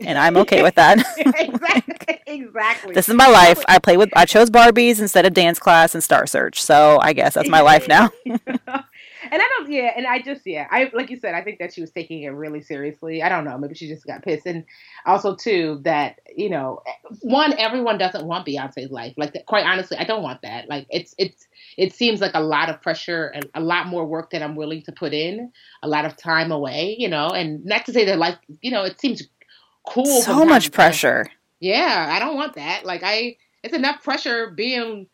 and 0.00 0.18
I'm 0.18 0.36
okay 0.38 0.62
with 0.62 0.74
that. 0.74 0.98
exactly. 1.16 2.20
exactly. 2.26 2.94
This 2.94 3.08
is 3.08 3.14
my 3.14 3.28
life. 3.28 3.62
I 3.66 3.78
play 3.78 3.96
with. 3.96 4.10
I 4.14 4.26
chose 4.26 4.50
Barbies 4.50 5.00
instead 5.00 5.24
of 5.24 5.32
dance 5.32 5.58
class 5.58 5.94
and 5.94 6.04
Star 6.04 6.26
Search, 6.26 6.62
so 6.62 6.98
I 7.00 7.12
guess 7.12 7.34
that's 7.34 7.48
my 7.48 7.60
life 7.60 7.88
now. 7.88 8.10
and 8.26 8.40
I 9.32 9.48
don't. 9.56 9.70
Yeah, 9.70 9.92
and 9.96 10.06
I 10.06 10.20
just 10.20 10.46
yeah. 10.46 10.66
I 10.70 10.90
like 10.92 11.08
you 11.08 11.18
said. 11.18 11.34
I 11.34 11.42
think 11.42 11.58
that 11.60 11.72
she 11.72 11.80
was 11.80 11.90
taking 11.90 12.22
it 12.22 12.28
really 12.28 12.60
seriously. 12.60 13.22
I 13.22 13.28
don't 13.28 13.44
know. 13.44 13.56
Maybe 13.56 13.74
she 13.74 13.88
just 13.88 14.06
got 14.06 14.22
pissed, 14.22 14.46
and 14.46 14.64
also 15.06 15.34
too 15.34 15.80
that 15.84 16.20
you 16.34 16.50
know, 16.50 16.82
one 17.22 17.54
everyone 17.58 17.96
doesn't 17.96 18.26
want 18.26 18.46
Beyonce's 18.46 18.90
life. 18.90 19.14
Like 19.16 19.34
quite 19.46 19.64
honestly, 19.64 19.96
I 19.96 20.04
don't 20.04 20.22
want 20.22 20.42
that. 20.42 20.68
Like 20.68 20.86
it's 20.90 21.14
it's 21.16 21.46
it 21.76 21.92
seems 21.94 22.20
like 22.20 22.32
a 22.34 22.40
lot 22.40 22.70
of 22.70 22.80
pressure 22.80 23.26
and 23.26 23.48
a 23.54 23.60
lot 23.60 23.86
more 23.86 24.06
work 24.06 24.30
that 24.30 24.42
I'm 24.42 24.56
willing 24.56 24.82
to 24.82 24.92
put 24.92 25.12
in, 25.12 25.52
a 25.82 25.88
lot 25.88 26.04
of 26.04 26.16
time 26.16 26.50
away, 26.50 26.96
you 26.98 27.08
know, 27.08 27.28
and 27.28 27.64
not 27.64 27.84
to 27.86 27.92
say 27.92 28.04
that 28.06 28.18
like, 28.18 28.38
you 28.62 28.70
know, 28.70 28.84
it 28.84 29.00
seems 29.00 29.22
cool. 29.86 30.22
So 30.22 30.44
much 30.44 30.72
pressure. 30.72 31.26
Yeah, 31.60 32.08
I 32.10 32.18
don't 32.18 32.36
want 32.36 32.54
that. 32.54 32.84
Like 32.84 33.02
I, 33.04 33.36
it's 33.62 33.74
enough 33.74 34.02
pressure 34.02 34.50
being 34.50 35.06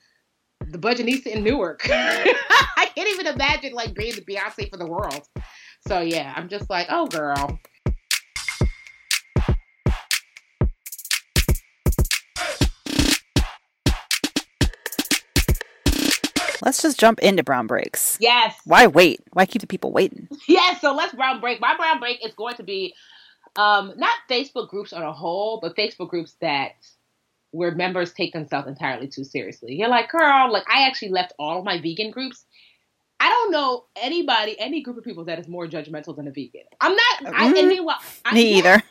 the 0.60 0.78
Budgetnista 0.78 1.26
in 1.26 1.42
Newark. 1.42 1.82
I 1.90 2.88
can't 2.94 3.08
even 3.08 3.26
imagine 3.26 3.72
like 3.72 3.94
being 3.94 4.14
the 4.14 4.22
Beyonce 4.22 4.70
for 4.70 4.76
the 4.76 4.86
world. 4.86 5.28
So 5.86 6.00
yeah, 6.00 6.32
I'm 6.36 6.48
just 6.48 6.70
like, 6.70 6.86
oh 6.90 7.06
girl. 7.06 7.58
Let's 16.62 16.80
just 16.80 16.98
jump 16.98 17.18
into 17.18 17.42
brown 17.42 17.66
breaks. 17.66 18.16
Yes. 18.20 18.54
Why 18.64 18.86
wait? 18.86 19.20
Why 19.32 19.46
keep 19.46 19.60
the 19.60 19.66
people 19.66 19.92
waiting? 19.92 20.28
Yes, 20.48 20.80
so 20.80 20.94
let's 20.94 21.14
brown 21.14 21.40
break. 21.40 21.60
My 21.60 21.76
brown 21.76 21.98
break 21.98 22.24
is 22.24 22.34
going 22.34 22.56
to 22.56 22.62
be 22.62 22.94
um, 23.56 23.92
not 23.96 24.14
Facebook 24.28 24.68
groups 24.68 24.92
on 24.92 25.02
a 25.02 25.12
whole, 25.12 25.60
but 25.60 25.76
Facebook 25.76 26.08
groups 26.08 26.36
that 26.40 26.72
where 27.52 27.74
members 27.74 28.12
take 28.12 28.32
themselves 28.32 28.66
entirely 28.66 29.08
too 29.08 29.24
seriously. 29.24 29.74
You're 29.74 29.88
like, 29.88 30.10
girl, 30.10 30.52
like 30.52 30.64
I 30.68 30.86
actually 30.86 31.10
left 31.10 31.32
all 31.38 31.58
of 31.58 31.64
my 31.64 31.80
vegan 31.80 32.10
groups. 32.10 32.44
I 33.20 33.28
don't 33.28 33.52
know 33.52 33.84
anybody, 33.96 34.58
any 34.58 34.82
group 34.82 34.98
of 34.98 35.04
people 35.04 35.24
that 35.26 35.38
is 35.38 35.46
more 35.48 35.66
judgmental 35.66 36.16
than 36.16 36.26
a 36.26 36.32
vegan. 36.32 36.62
I'm 36.80 36.94
not. 36.94 37.18
Mm-hmm. 37.20 37.34
I, 37.34 37.52
mm-hmm. 37.52 37.68
meanwhile, 37.68 37.98
I'm 38.24 38.34
me 38.34 38.58
either. 38.58 38.82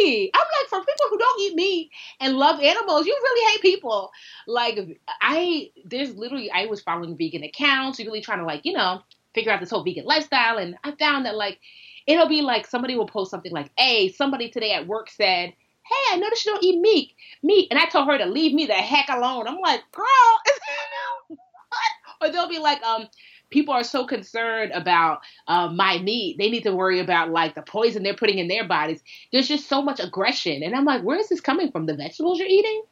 I'm 0.00 0.30
like, 0.32 0.68
for 0.68 0.80
people 0.80 1.06
who 1.10 1.18
don't 1.18 1.40
eat 1.40 1.54
meat 1.54 1.90
and 2.20 2.36
love 2.36 2.60
animals, 2.60 3.06
you 3.06 3.18
really 3.22 3.52
hate 3.52 3.62
people. 3.62 4.10
Like, 4.46 4.78
I 5.20 5.70
there's 5.84 6.14
literally 6.16 6.50
I 6.50 6.66
was 6.66 6.82
following 6.82 7.16
vegan 7.16 7.42
accounts, 7.42 7.98
really 7.98 8.20
trying 8.20 8.38
to 8.38 8.44
like, 8.46 8.64
you 8.64 8.72
know, 8.72 9.02
figure 9.34 9.52
out 9.52 9.60
this 9.60 9.70
whole 9.70 9.84
vegan 9.84 10.04
lifestyle, 10.04 10.58
and 10.58 10.76
I 10.84 10.92
found 10.92 11.26
that 11.26 11.36
like 11.36 11.58
it'll 12.06 12.28
be 12.28 12.42
like 12.42 12.66
somebody 12.66 12.96
will 12.96 13.06
post 13.06 13.30
something 13.30 13.52
like, 13.52 13.70
"Hey, 13.76 14.08
somebody 14.10 14.50
today 14.50 14.72
at 14.72 14.86
work 14.86 15.10
said." 15.10 15.52
Hey, 15.84 16.14
I 16.14 16.16
noticed 16.16 16.46
you 16.46 16.52
don't 16.52 16.62
eat 16.62 16.80
meat. 16.80 17.12
Meat, 17.42 17.66
and 17.70 17.78
I 17.78 17.86
told 17.86 18.06
her 18.06 18.16
to 18.16 18.24
leave 18.24 18.54
me 18.54 18.66
the 18.66 18.72
heck 18.72 19.08
alone. 19.08 19.48
I'm 19.48 19.58
like, 19.58 19.80
girl, 19.90 20.06
what? 21.28 21.40
or 22.22 22.32
they'll 22.32 22.48
be 22.48 22.60
like, 22.60 22.82
um, 22.82 23.08
people 23.52 23.74
are 23.74 23.84
so 23.84 24.04
concerned 24.06 24.72
about 24.72 25.20
uh, 25.46 25.68
my 25.68 25.98
meat. 25.98 26.38
They 26.38 26.50
need 26.50 26.64
to 26.64 26.74
worry 26.74 26.98
about 26.98 27.30
like 27.30 27.54
the 27.54 27.62
poison 27.62 28.02
they're 28.02 28.14
putting 28.14 28.38
in 28.38 28.48
their 28.48 28.66
bodies. 28.66 29.02
There's 29.32 29.46
just 29.46 29.68
so 29.68 29.82
much 29.82 30.00
aggression, 30.00 30.62
and 30.62 30.74
I'm 30.74 30.84
like, 30.84 31.02
where 31.02 31.18
is 31.18 31.28
this 31.28 31.40
coming 31.40 31.70
from? 31.70 31.86
The 31.86 31.94
vegetables 31.94 32.38
you're 32.38 32.48
eating? 32.48 32.82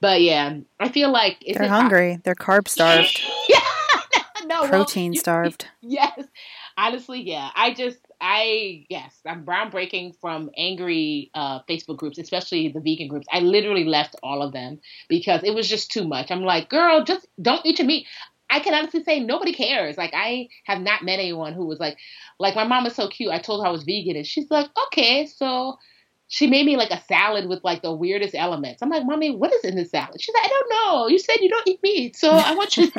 But 0.00 0.20
yeah, 0.20 0.58
I 0.78 0.88
feel 0.90 1.10
like 1.10 1.42
they're 1.46 1.68
hungry. 1.68 2.20
They're 2.22 2.34
carb 2.34 2.68
starved. 2.68 3.22
yeah, 3.48 3.60
no, 4.46 4.68
protein 4.68 5.12
well, 5.12 5.20
starved. 5.20 5.66
Yes, 5.80 6.20
honestly, 6.76 7.20
yeah. 7.22 7.50
I 7.54 7.74
just, 7.74 7.98
I 8.20 8.86
yes, 8.88 9.18
I'm 9.26 9.44
brown 9.44 9.70
breaking 9.70 10.14
from 10.20 10.50
angry 10.56 11.30
uh, 11.34 11.60
Facebook 11.68 11.96
groups, 11.96 12.18
especially 12.18 12.68
the 12.68 12.80
vegan 12.80 13.08
groups. 13.08 13.26
I 13.32 13.40
literally 13.40 13.84
left 13.84 14.16
all 14.22 14.42
of 14.42 14.52
them 14.52 14.80
because 15.08 15.42
it 15.44 15.54
was 15.54 15.68
just 15.68 15.90
too 15.90 16.06
much. 16.06 16.30
I'm 16.30 16.42
like, 16.42 16.68
girl, 16.68 17.04
just 17.04 17.26
don't 17.40 17.64
eat 17.64 17.78
your 17.78 17.86
meat. 17.86 18.06
I 18.50 18.60
can 18.60 18.74
honestly 18.74 19.02
say 19.04 19.20
nobody 19.20 19.52
cares. 19.52 19.96
Like 19.96 20.12
I 20.14 20.48
have 20.64 20.80
not 20.80 21.04
met 21.04 21.18
anyone 21.18 21.52
who 21.52 21.66
was 21.66 21.78
like, 21.78 21.98
like 22.38 22.54
my 22.54 22.64
mom 22.64 22.86
is 22.86 22.94
so 22.94 23.08
cute. 23.08 23.32
I 23.32 23.38
told 23.38 23.62
her 23.62 23.68
I 23.68 23.72
was 23.72 23.84
vegan, 23.84 24.16
and 24.16 24.26
she's 24.26 24.50
like, 24.50 24.68
okay, 24.86 25.26
so 25.26 25.78
she 26.28 26.46
made 26.46 26.66
me 26.66 26.76
like 26.76 26.90
a 26.90 27.02
salad 27.04 27.48
with 27.48 27.64
like 27.64 27.82
the 27.82 27.92
weirdest 27.92 28.34
elements. 28.34 28.82
I'm 28.82 28.90
like, 28.90 29.04
mommy, 29.04 29.34
what 29.34 29.52
is 29.52 29.64
in 29.64 29.76
this 29.76 29.90
salad? 29.90 30.20
She's 30.20 30.34
like, 30.34 30.44
I 30.44 30.48
don't 30.48 30.70
know. 30.70 31.08
You 31.08 31.18
said 31.18 31.36
you 31.40 31.48
don't 31.48 31.66
eat 31.66 31.80
meat, 31.82 32.16
so 32.16 32.30
I 32.30 32.54
want 32.54 32.76
you. 32.76 32.90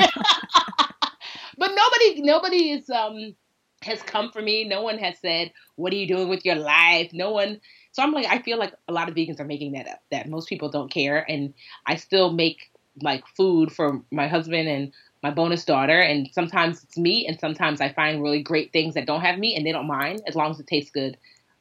but 1.58 1.72
nobody, 1.76 2.22
nobody 2.22 2.72
is 2.72 2.90
um 2.90 3.36
has 3.84 4.02
come 4.02 4.32
for 4.32 4.42
me. 4.42 4.66
No 4.66 4.82
one 4.82 4.98
has 4.98 5.18
said, 5.20 5.54
what 5.76 5.94
are 5.94 5.96
you 5.96 6.08
doing 6.08 6.28
with 6.28 6.44
your 6.44 6.56
life? 6.56 7.12
No 7.14 7.32
one. 7.32 7.62
So 7.92 8.04
I'm 8.04 8.12
like, 8.12 8.26
I 8.28 8.40
feel 8.42 8.60
like 8.60 8.74
a 8.88 8.94
lot 8.94 9.10
of 9.10 9.16
vegans 9.16 9.40
are 9.40 9.46
making 9.46 9.74
that 9.74 9.88
up. 9.88 10.00
That 10.12 10.28
most 10.28 10.50
people 10.50 10.70
don't 10.70 10.92
care, 10.92 11.26
and 11.30 11.54
I 11.86 11.96
still 11.96 12.32
make 12.32 12.72
like 13.02 13.24
food 13.38 13.72
for 13.72 14.02
my 14.12 14.28
husband 14.28 14.68
and 14.68 14.92
my 15.22 15.32
bonus 15.32 15.66
daughter 15.66 16.00
and 16.00 16.30
sometimes 16.32 16.84
it's 16.84 16.98
meat 16.98 17.28
and 17.28 17.40
sometimes 17.40 17.82
i 17.82 17.92
find 17.92 18.22
really 18.22 18.42
great 18.42 18.72
things 18.72 18.94
that 18.94 19.06
don't 19.06 19.22
have 19.22 19.38
meat 19.38 19.56
and 19.56 19.66
they 19.66 19.72
don't 19.72 19.88
mind 19.88 20.22
as 20.28 20.36
long 20.36 20.52
as 20.52 20.60
it 20.60 20.68
tastes 20.68 20.92
good 20.92 21.18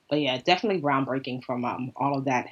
but 0.09 0.21
yeah 0.21 0.39
definitely 0.45 0.81
groundbreaking 0.81 1.43
from 1.45 1.65
um, 1.65 1.93
all 1.97 2.19
of 2.19 2.25
that 2.25 2.49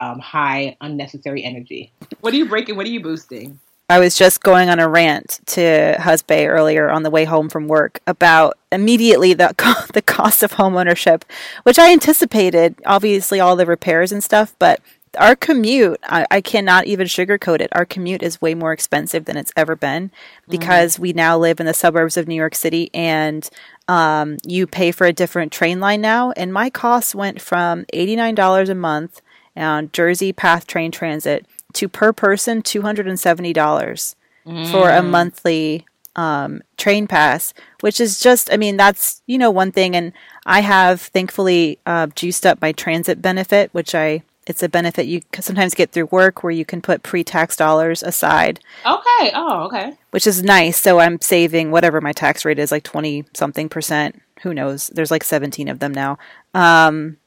um, 0.00 0.18
high 0.18 0.76
unnecessary 0.80 1.44
energy 1.44 1.92
what 2.20 2.32
are 2.32 2.36
you 2.36 2.48
breaking 2.48 2.76
what 2.76 2.86
are 2.86 2.90
you 2.90 3.02
boosting 3.02 3.58
I 3.90 4.00
was 4.00 4.18
just 4.18 4.42
going 4.42 4.68
on 4.68 4.80
a 4.80 4.86
rant 4.86 5.40
to 5.46 5.96
Husbay 5.98 6.46
earlier 6.46 6.90
on 6.90 7.04
the 7.04 7.10
way 7.10 7.24
home 7.24 7.48
from 7.48 7.68
work 7.68 8.00
about 8.06 8.58
immediately 8.70 9.32
the 9.32 9.54
the 9.94 10.02
cost 10.02 10.42
of 10.42 10.52
home 10.52 10.76
ownership, 10.76 11.24
which 11.62 11.78
I 11.78 11.90
anticipated. 11.90 12.74
Obviously, 12.84 13.40
all 13.40 13.56
the 13.56 13.64
repairs 13.64 14.12
and 14.12 14.22
stuff, 14.22 14.54
but 14.58 14.82
our 15.18 15.36
commute, 15.36 15.98
I, 16.04 16.26
I, 16.30 16.40
cannot 16.40 16.86
even 16.86 17.06
sugarcoat 17.06 17.60
it. 17.60 17.70
Our 17.72 17.84
commute 17.84 18.22
is 18.22 18.40
way 18.40 18.54
more 18.54 18.72
expensive 18.72 19.24
than 19.24 19.36
it's 19.36 19.52
ever 19.56 19.76
been 19.76 20.10
because 20.48 20.96
mm. 20.96 21.00
we 21.00 21.12
now 21.12 21.36
live 21.38 21.60
in 21.60 21.66
the 21.66 21.74
suburbs 21.74 22.16
of 22.16 22.26
New 22.26 22.34
York 22.34 22.54
City 22.54 22.90
and 22.94 23.48
um, 23.88 24.36
you 24.46 24.66
pay 24.66 24.92
for 24.92 25.06
a 25.06 25.12
different 25.12 25.52
train 25.52 25.80
line 25.80 26.00
now. 26.00 26.32
And 26.32 26.52
my 26.52 26.70
costs 26.70 27.14
went 27.14 27.40
from 27.40 27.84
$89 27.92 28.68
a 28.68 28.74
month 28.74 29.20
on 29.56 29.90
Jersey 29.92 30.32
PATH 30.32 30.66
Train 30.66 30.90
Transit 30.90 31.46
to 31.74 31.88
per 31.88 32.12
person 32.12 32.62
$270 32.62 34.14
mm. 34.46 34.70
for 34.70 34.90
a 34.90 35.00
mm. 35.00 35.10
monthly 35.10 35.86
um, 36.16 36.62
train 36.76 37.06
pass, 37.06 37.54
which 37.80 38.00
is 38.00 38.20
just, 38.20 38.52
I 38.52 38.56
mean, 38.56 38.76
that's, 38.76 39.22
you 39.26 39.38
know, 39.38 39.50
one 39.50 39.72
thing. 39.72 39.94
And 39.94 40.12
I 40.46 40.60
have 40.60 41.00
thankfully 41.00 41.78
uh, 41.86 42.08
juiced 42.08 42.46
up 42.46 42.60
my 42.60 42.72
transit 42.72 43.22
benefit, 43.22 43.72
which 43.72 43.94
I 43.94 44.22
it's 44.48 44.62
a 44.62 44.68
benefit 44.68 45.06
you 45.06 45.20
sometimes 45.38 45.74
get 45.74 45.92
through 45.92 46.06
work 46.06 46.42
where 46.42 46.50
you 46.50 46.64
can 46.64 46.80
put 46.80 47.02
pre-tax 47.02 47.54
dollars 47.54 48.02
aside. 48.02 48.60
Okay. 48.84 49.30
Oh, 49.34 49.64
okay. 49.66 49.92
Which 50.10 50.26
is 50.26 50.42
nice. 50.42 50.80
So 50.80 50.98
I'm 50.98 51.20
saving 51.20 51.70
whatever 51.70 52.00
my 52.00 52.12
tax 52.12 52.46
rate 52.46 52.58
is, 52.58 52.72
like 52.72 52.82
20 52.82 53.26
something 53.34 53.68
percent. 53.68 54.20
Who 54.42 54.54
knows? 54.54 54.88
There's 54.88 55.10
like 55.10 55.22
17 55.22 55.68
of 55.68 55.80
them 55.80 55.92
now. 55.92 56.16
Um, 56.54 57.18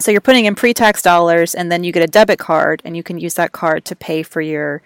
so 0.00 0.10
you're 0.10 0.20
putting 0.20 0.44
in 0.44 0.56
pre-tax 0.56 1.02
dollars 1.02 1.54
and 1.54 1.70
then 1.70 1.84
you 1.84 1.92
get 1.92 2.02
a 2.02 2.08
debit 2.08 2.40
card 2.40 2.82
and 2.84 2.96
you 2.96 3.02
can 3.02 3.18
use 3.18 3.34
that 3.34 3.52
card 3.52 3.84
to 3.86 3.96
pay 3.96 4.24
for 4.24 4.40
your 4.40 4.82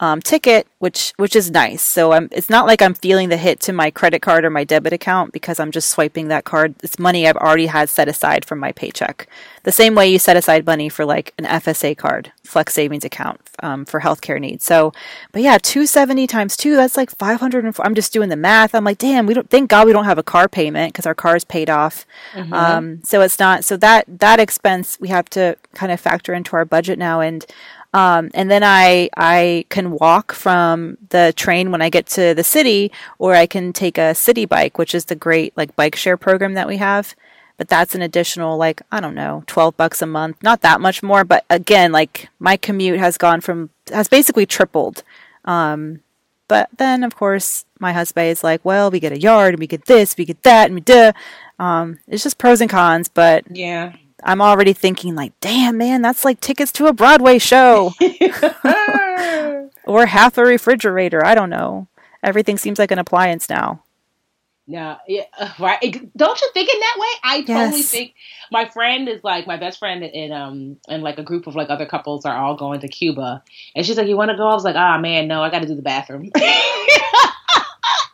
um, 0.00 0.20
ticket, 0.20 0.66
which 0.78 1.12
which 1.16 1.36
is 1.36 1.50
nice. 1.50 1.80
So 1.80 2.12
I'm, 2.12 2.28
it's 2.32 2.50
not 2.50 2.66
like 2.66 2.82
I'm 2.82 2.94
feeling 2.94 3.28
the 3.28 3.36
hit 3.36 3.60
to 3.60 3.72
my 3.72 3.90
credit 3.90 4.22
card 4.22 4.44
or 4.44 4.50
my 4.50 4.64
debit 4.64 4.92
account 4.92 5.32
because 5.32 5.60
I'm 5.60 5.70
just 5.70 5.90
swiping 5.90 6.28
that 6.28 6.44
card. 6.44 6.74
It's 6.82 6.98
money 6.98 7.28
I've 7.28 7.36
already 7.36 7.66
had 7.66 7.88
set 7.88 8.08
aside 8.08 8.44
from 8.44 8.58
my 8.58 8.72
paycheck. 8.72 9.28
The 9.62 9.72
same 9.72 9.94
way 9.94 10.10
you 10.10 10.18
set 10.18 10.36
aside 10.36 10.66
money 10.66 10.88
for 10.88 11.04
like 11.04 11.32
an 11.38 11.44
FSA 11.44 11.96
card, 11.96 12.32
flex 12.42 12.74
savings 12.74 13.04
account 13.04 13.40
um, 13.62 13.84
for 13.84 14.00
healthcare 14.00 14.40
needs. 14.40 14.64
So, 14.64 14.92
but 15.32 15.42
yeah, 15.42 15.58
270 15.58 16.26
times 16.26 16.56
two, 16.56 16.74
that's 16.74 16.96
like 16.96 17.10
500. 17.10 17.74
I'm 17.78 17.94
just 17.94 18.12
doing 18.12 18.28
the 18.28 18.36
math. 18.36 18.74
I'm 18.74 18.84
like, 18.84 18.98
damn, 18.98 19.26
we 19.26 19.32
don't. 19.32 19.48
Thank 19.48 19.70
God 19.70 19.86
we 19.86 19.92
don't 19.92 20.04
have 20.04 20.18
a 20.18 20.24
car 20.24 20.48
payment 20.48 20.92
because 20.92 21.06
our 21.06 21.14
car 21.14 21.36
is 21.36 21.44
paid 21.44 21.70
off. 21.70 22.04
Mm-hmm. 22.32 22.52
Um, 22.52 23.00
so 23.04 23.20
it's 23.22 23.38
not. 23.38 23.64
So 23.64 23.76
that 23.76 24.04
that 24.08 24.40
expense 24.40 24.98
we 25.00 25.08
have 25.08 25.30
to 25.30 25.56
kind 25.72 25.92
of 25.92 26.00
factor 26.00 26.34
into 26.34 26.56
our 26.56 26.64
budget 26.64 26.98
now 26.98 27.20
and. 27.20 27.46
Um, 27.94 28.30
and 28.34 28.50
then 28.50 28.64
I 28.64 29.08
I 29.16 29.64
can 29.70 29.92
walk 29.92 30.32
from 30.32 30.98
the 31.10 31.32
train 31.36 31.70
when 31.70 31.80
I 31.80 31.88
get 31.88 32.06
to 32.08 32.34
the 32.34 32.42
city, 32.42 32.90
or 33.18 33.34
I 33.36 33.46
can 33.46 33.72
take 33.72 33.96
a 33.96 34.12
Citi 34.14 34.48
Bike, 34.48 34.76
which 34.78 34.94
is 34.96 35.04
the 35.06 35.14
great 35.14 35.56
like 35.56 35.76
bike 35.76 35.94
share 35.94 36.16
program 36.16 36.54
that 36.54 36.66
we 36.66 36.76
have. 36.78 37.14
But 37.56 37.68
that's 37.68 37.94
an 37.94 38.02
additional 38.02 38.58
like 38.58 38.82
I 38.90 38.98
don't 39.00 39.14
know, 39.14 39.44
twelve 39.46 39.76
bucks 39.76 40.02
a 40.02 40.06
month, 40.06 40.42
not 40.42 40.60
that 40.62 40.80
much 40.80 41.04
more. 41.04 41.22
But 41.24 41.44
again, 41.48 41.92
like 41.92 42.28
my 42.40 42.56
commute 42.56 42.98
has 42.98 43.16
gone 43.16 43.40
from 43.40 43.70
has 43.92 44.08
basically 44.08 44.44
tripled. 44.44 45.04
Um, 45.44 46.00
but 46.48 46.68
then 46.76 47.04
of 47.04 47.14
course 47.14 47.64
my 47.78 47.92
husband 47.92 48.28
is 48.28 48.42
like, 48.42 48.64
well, 48.64 48.90
we 48.90 48.98
get 48.98 49.12
a 49.12 49.20
yard 49.20 49.54
and 49.54 49.60
we 49.60 49.68
get 49.68 49.84
this, 49.84 50.16
we 50.16 50.24
get 50.24 50.42
that, 50.42 50.66
and 50.66 50.74
we 50.74 50.80
do. 50.80 51.12
Um, 51.60 52.00
it's 52.08 52.24
just 52.24 52.38
pros 52.38 52.60
and 52.60 52.68
cons, 52.68 53.08
but 53.08 53.44
yeah, 53.50 53.94
I'm 54.22 54.40
already 54.40 54.72
thinking 54.72 55.14
like, 55.14 55.32
damn 55.40 55.76
man, 55.78 56.02
that's 56.02 56.24
like 56.24 56.40
tickets 56.40 56.72
to 56.72 56.86
a 56.86 56.92
Broadway 56.92 57.38
show. 57.38 57.92
or 59.86 60.06
half 60.06 60.38
a 60.38 60.44
refrigerator. 60.44 61.24
I 61.24 61.34
don't 61.34 61.50
know. 61.50 61.88
Everything 62.22 62.56
seems 62.56 62.78
like 62.78 62.90
an 62.90 62.98
appliance 62.98 63.48
now. 63.50 63.82
Yeah, 64.66 64.96
yeah, 65.06 65.24
uh, 65.38 65.50
right. 65.58 65.78
Don't 66.16 66.40
you 66.40 66.50
think 66.54 66.70
in 66.70 66.80
that 66.80 66.96
way? 66.98 67.06
I 67.22 67.40
totally 67.42 67.80
yes. 67.80 67.90
think 67.90 68.14
my 68.50 68.66
friend 68.66 69.10
is 69.10 69.22
like 69.22 69.46
my 69.46 69.58
best 69.58 69.78
friend 69.78 70.02
in 70.02 70.32
um 70.32 70.78
and 70.88 71.02
like 71.02 71.18
a 71.18 71.22
group 71.22 71.46
of 71.46 71.54
like 71.54 71.68
other 71.68 71.84
couples 71.84 72.24
are 72.24 72.34
all 72.34 72.56
going 72.56 72.80
to 72.80 72.88
Cuba, 72.88 73.42
and 73.76 73.84
she's 73.84 73.98
like, 73.98 74.08
"You 74.08 74.16
want 74.16 74.30
to 74.30 74.38
go?" 74.38 74.48
I 74.48 74.54
was 74.54 74.64
like, 74.64 74.76
"Ah, 74.76 74.96
oh, 74.96 75.00
man, 75.02 75.28
no, 75.28 75.42
I 75.42 75.50
got 75.50 75.60
to 75.60 75.68
do 75.68 75.74
the 75.74 75.82
bathroom." 75.82 76.30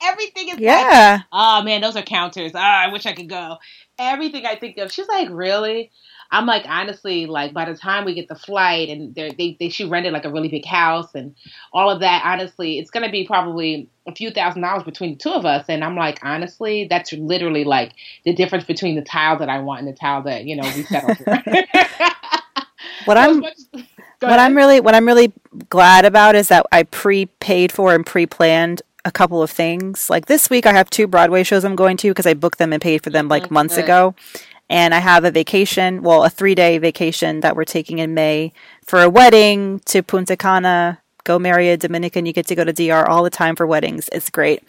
Everything 0.02 0.48
is 0.48 0.58
yeah. 0.58 1.18
Like, 1.18 1.26
oh 1.30 1.62
man, 1.62 1.82
those 1.82 1.94
are 1.94 2.02
counters. 2.02 2.50
Ah, 2.56 2.84
I 2.84 2.90
wish 2.90 3.06
I 3.06 3.12
could 3.12 3.28
go 3.28 3.58
everything 4.00 4.46
I 4.46 4.56
think 4.56 4.78
of. 4.78 4.90
She's 4.90 5.08
like, 5.08 5.28
really? 5.30 5.90
I'm 6.32 6.46
like, 6.46 6.64
honestly, 6.68 7.26
like 7.26 7.52
by 7.52 7.64
the 7.64 7.76
time 7.76 8.04
we 8.04 8.14
get 8.14 8.28
the 8.28 8.36
flight 8.36 8.88
and 8.88 9.14
they, 9.14 9.56
they, 9.58 9.68
she 9.68 9.84
rented 9.84 10.12
like 10.12 10.24
a 10.24 10.30
really 10.30 10.48
big 10.48 10.64
house 10.64 11.12
and 11.14 11.34
all 11.72 11.90
of 11.90 12.00
that, 12.00 12.22
honestly, 12.24 12.78
it's 12.78 12.90
going 12.90 13.04
to 13.04 13.10
be 13.10 13.26
probably 13.26 13.88
a 14.06 14.14
few 14.14 14.30
thousand 14.30 14.62
dollars 14.62 14.84
between 14.84 15.12
the 15.12 15.18
two 15.18 15.30
of 15.30 15.44
us. 15.44 15.64
And 15.68 15.82
I'm 15.82 15.96
like, 15.96 16.20
honestly, 16.22 16.86
that's 16.88 17.12
literally 17.12 17.64
like 17.64 17.92
the 18.24 18.32
difference 18.32 18.64
between 18.64 18.94
the 18.94 19.02
tile 19.02 19.38
that 19.38 19.48
I 19.48 19.58
want 19.58 19.80
and 19.80 19.88
the 19.88 19.96
tile 19.98 20.22
that, 20.22 20.44
you 20.44 20.54
know, 20.54 20.70
we 20.76 20.84
settled 20.84 21.18
for. 21.18 21.24
what 23.06 23.18
I'm, 23.18 23.42
what 23.42 24.38
I'm 24.38 24.56
really, 24.56 24.80
what 24.80 24.94
I'm 24.94 25.06
really 25.06 25.32
glad 25.68 26.04
about 26.04 26.36
is 26.36 26.48
that 26.48 26.64
I 26.70 26.84
prepaid 26.84 27.72
for 27.72 27.92
and 27.92 28.06
pre-planned 28.06 28.82
a 29.04 29.10
couple 29.10 29.42
of 29.42 29.50
things. 29.50 30.10
Like 30.10 30.26
this 30.26 30.50
week, 30.50 30.66
I 30.66 30.72
have 30.72 30.90
two 30.90 31.06
Broadway 31.06 31.42
shows 31.42 31.64
I'm 31.64 31.76
going 31.76 31.96
to 31.98 32.10
because 32.10 32.26
I 32.26 32.34
booked 32.34 32.58
them 32.58 32.72
and 32.72 32.82
paid 32.82 33.02
for 33.02 33.10
them 33.10 33.28
like 33.28 33.44
mm-hmm. 33.44 33.54
months 33.54 33.76
ago. 33.76 34.14
And 34.68 34.94
I 34.94 34.98
have 34.98 35.24
a 35.24 35.32
vacation, 35.32 36.02
well, 36.02 36.24
a 36.24 36.30
three 36.30 36.54
day 36.54 36.78
vacation 36.78 37.40
that 37.40 37.56
we're 37.56 37.64
taking 37.64 37.98
in 37.98 38.14
May 38.14 38.52
for 38.84 39.02
a 39.02 39.10
wedding 39.10 39.80
to 39.86 40.02
Punta 40.02 40.36
Cana. 40.36 41.00
Go 41.24 41.38
marry 41.38 41.70
a 41.70 41.76
Dominican. 41.76 42.24
You 42.24 42.32
get 42.32 42.46
to 42.46 42.54
go 42.54 42.64
to 42.64 42.72
DR 42.72 43.08
all 43.08 43.24
the 43.24 43.30
time 43.30 43.56
for 43.56 43.66
weddings. 43.66 44.08
It's 44.12 44.30
great. 44.30 44.62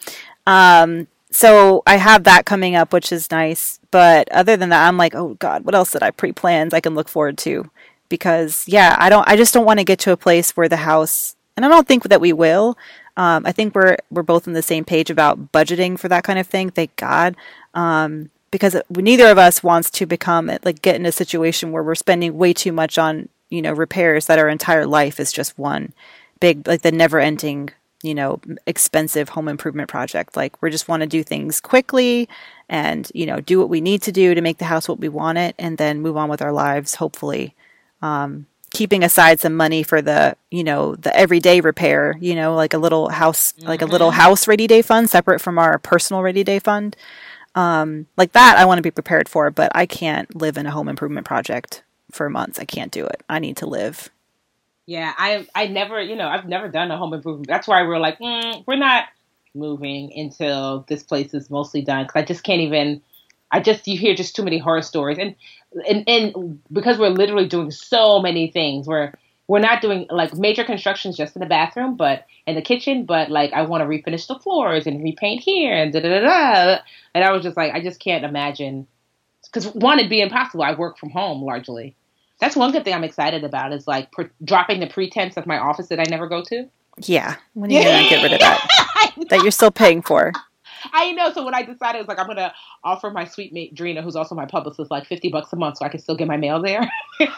Um, 0.46 1.06
so 1.30 1.82
I 1.86 1.96
have 1.96 2.24
that 2.24 2.44
coming 2.44 2.76
up, 2.76 2.92
which 2.92 3.10
is 3.10 3.30
nice. 3.30 3.80
But 3.90 4.30
other 4.30 4.56
than 4.56 4.68
that, 4.68 4.86
I'm 4.86 4.96
like, 4.96 5.14
oh 5.14 5.34
God, 5.34 5.64
what 5.64 5.74
else 5.74 5.92
did 5.92 6.02
I 6.02 6.10
pre 6.10 6.32
planned 6.32 6.74
I 6.74 6.80
can 6.80 6.94
look 6.94 7.08
forward 7.08 7.38
to? 7.38 7.70
Because 8.08 8.64
yeah, 8.68 8.96
I 8.98 9.08
don't, 9.08 9.26
I 9.28 9.36
just 9.36 9.54
don't 9.54 9.64
want 9.64 9.78
to 9.78 9.84
get 9.84 9.98
to 10.00 10.12
a 10.12 10.16
place 10.16 10.56
where 10.56 10.68
the 10.68 10.76
house, 10.78 11.36
and 11.56 11.64
I 11.64 11.68
don't 11.68 11.88
think 11.88 12.04
that 12.04 12.20
we 12.20 12.32
will, 12.32 12.76
um, 13.16 13.44
I 13.46 13.52
think 13.52 13.74
we're 13.74 13.96
we're 14.10 14.22
both 14.22 14.48
on 14.48 14.54
the 14.54 14.62
same 14.62 14.84
page 14.84 15.10
about 15.10 15.52
budgeting 15.52 15.98
for 15.98 16.08
that 16.08 16.24
kind 16.24 16.38
of 16.38 16.46
thing. 16.46 16.70
Thank 16.70 16.96
God, 16.96 17.36
um, 17.74 18.30
because 18.50 18.76
neither 18.90 19.26
of 19.26 19.38
us 19.38 19.62
wants 19.62 19.90
to 19.90 20.06
become 20.06 20.50
like 20.64 20.82
get 20.82 20.96
in 20.96 21.06
a 21.06 21.12
situation 21.12 21.72
where 21.72 21.82
we're 21.82 21.94
spending 21.94 22.38
way 22.38 22.52
too 22.52 22.72
much 22.72 22.96
on 22.98 23.28
you 23.50 23.60
know 23.60 23.72
repairs 23.72 24.26
that 24.26 24.38
our 24.38 24.48
entire 24.48 24.86
life 24.86 25.20
is 25.20 25.32
just 25.32 25.58
one 25.58 25.92
big 26.40 26.66
like 26.66 26.82
the 26.82 26.90
never 26.90 27.20
ending 27.20 27.70
you 28.02 28.14
know 28.14 28.40
expensive 28.66 29.30
home 29.30 29.48
improvement 29.48 29.88
project. 29.88 30.36
Like 30.36 30.60
we 30.62 30.70
just 30.70 30.88
want 30.88 31.02
to 31.02 31.06
do 31.06 31.22
things 31.22 31.60
quickly 31.60 32.28
and 32.68 33.10
you 33.14 33.26
know 33.26 33.40
do 33.40 33.58
what 33.58 33.68
we 33.68 33.80
need 33.80 34.02
to 34.02 34.12
do 34.12 34.34
to 34.34 34.40
make 34.40 34.58
the 34.58 34.64
house 34.64 34.88
what 34.88 35.00
we 35.00 35.08
want 35.08 35.38
it, 35.38 35.54
and 35.58 35.76
then 35.76 36.00
move 36.00 36.16
on 36.16 36.30
with 36.30 36.42
our 36.42 36.52
lives. 36.52 36.96
Hopefully. 36.96 37.54
Um, 38.00 38.46
keeping 38.74 39.04
aside 39.04 39.38
some 39.38 39.54
money 39.54 39.82
for 39.82 40.00
the 40.00 40.36
you 40.50 40.64
know 40.64 40.94
the 40.96 41.14
everyday 41.16 41.60
repair 41.60 42.16
you 42.20 42.34
know 42.34 42.54
like 42.54 42.74
a 42.74 42.78
little 42.78 43.10
house 43.10 43.52
mm-hmm. 43.52 43.68
like 43.68 43.82
a 43.82 43.86
little 43.86 44.10
house 44.10 44.48
ready 44.48 44.66
day 44.66 44.82
fund 44.82 45.10
separate 45.10 45.40
from 45.40 45.58
our 45.58 45.78
personal 45.78 46.22
ready 46.22 46.44
day 46.44 46.58
fund. 46.58 46.96
Um, 47.54 48.06
like 48.16 48.32
that 48.32 48.56
i 48.56 48.64
want 48.64 48.78
to 48.78 48.82
be 48.82 48.90
prepared 48.90 49.28
for 49.28 49.50
but 49.50 49.70
i 49.74 49.84
can't 49.84 50.34
live 50.34 50.56
in 50.56 50.66
a 50.66 50.70
home 50.70 50.88
improvement 50.88 51.26
project 51.26 51.82
for 52.10 52.28
months. 52.28 52.58
I 52.58 52.64
can't 52.64 52.92
do 52.92 53.06
it. 53.06 53.22
I 53.28 53.38
need 53.38 53.58
to 53.58 53.66
live. 53.66 54.10
Yeah 54.86 55.12
i 55.18 55.46
i 55.54 55.66
never 55.66 56.00
you 56.00 56.16
know 56.16 56.28
i've 56.28 56.48
never 56.48 56.68
done 56.68 56.90
a 56.90 56.96
home 56.96 57.12
improvement. 57.12 57.48
That's 57.48 57.68
why 57.68 57.82
we're 57.82 57.98
like 57.98 58.18
mm, 58.18 58.64
we're 58.66 58.76
not 58.76 59.04
moving 59.54 60.12
until 60.16 60.86
this 60.88 61.02
place 61.02 61.34
is 61.34 61.50
mostly 61.50 61.82
done 61.82 62.04
because 62.04 62.22
i 62.22 62.24
just 62.24 62.42
can't 62.42 62.62
even 62.62 63.02
I 63.52 63.60
just 63.60 63.86
you 63.86 63.98
hear 63.98 64.14
just 64.14 64.34
too 64.34 64.42
many 64.42 64.58
horror 64.58 64.82
stories, 64.82 65.18
and 65.18 65.36
and 65.88 66.08
and 66.08 66.60
because 66.72 66.98
we're 66.98 67.10
literally 67.10 67.46
doing 67.46 67.70
so 67.70 68.20
many 68.20 68.50
things, 68.50 68.86
we're 68.86 69.12
we're 69.48 69.58
not 69.58 69.82
doing 69.82 70.06
like 70.10 70.34
major 70.34 70.64
constructions 70.64 71.16
just 71.16 71.36
in 71.36 71.40
the 71.40 71.46
bathroom, 71.46 71.96
but 71.96 72.26
in 72.46 72.54
the 72.54 72.62
kitchen. 72.62 73.04
But 73.04 73.30
like 73.30 73.52
I 73.52 73.62
want 73.62 73.82
to 73.82 73.86
refinish 73.86 74.26
the 74.26 74.38
floors 74.38 74.86
and 74.86 75.02
repaint 75.02 75.42
here 75.42 75.74
and 75.74 75.92
da 75.92 76.00
da 76.00 76.08
da 76.08 76.20
da. 76.20 76.78
And 77.14 77.24
I 77.24 77.32
was 77.32 77.42
just 77.42 77.56
like, 77.56 77.72
I 77.72 77.82
just 77.82 78.00
can't 78.00 78.24
imagine 78.24 78.86
because 79.44 79.66
one, 79.74 79.98
it'd 79.98 80.10
be 80.10 80.20
impossible. 80.20 80.64
I 80.64 80.74
work 80.74 80.98
from 80.98 81.10
home 81.10 81.42
largely. 81.42 81.96
That's 82.40 82.56
one 82.56 82.72
good 82.72 82.84
thing 82.84 82.94
I'm 82.94 83.04
excited 83.04 83.44
about 83.44 83.72
is 83.72 83.86
like 83.86 84.10
pr- 84.10 84.22
dropping 84.44 84.80
the 84.80 84.88
pretense 84.88 85.36
of 85.36 85.46
my 85.46 85.58
office 85.58 85.88
that 85.88 86.00
I 86.00 86.04
never 86.08 86.26
go 86.26 86.42
to. 86.44 86.68
Yeah, 86.98 87.36
when 87.54 87.70
are 87.70 87.74
you 87.74 87.84
gonna 87.84 88.08
get 88.08 88.22
rid 88.22 88.32
of 88.32 88.40
that? 88.40 89.14
that 89.30 89.42
you're 89.42 89.50
still 89.50 89.70
paying 89.70 90.02
for. 90.02 90.32
I 90.92 91.12
know. 91.12 91.32
So 91.32 91.44
when 91.44 91.54
I 91.54 91.62
decided 91.62 91.98
it 91.98 92.02
was 92.02 92.08
like 92.08 92.18
I'm 92.18 92.26
gonna 92.26 92.52
offer 92.84 93.10
my 93.10 93.24
sweet 93.24 93.52
mate 93.52 93.74
Drina, 93.74 94.02
who's 94.02 94.16
also 94.16 94.34
my 94.34 94.46
publicist, 94.46 94.90
like 94.90 95.06
fifty 95.06 95.28
bucks 95.28 95.52
a 95.52 95.56
month, 95.56 95.78
so 95.78 95.84
I 95.84 95.88
can 95.88 96.00
still 96.00 96.16
get 96.16 96.28
my 96.28 96.36
mail 96.36 96.60
there. 96.60 96.80
and 97.20 97.30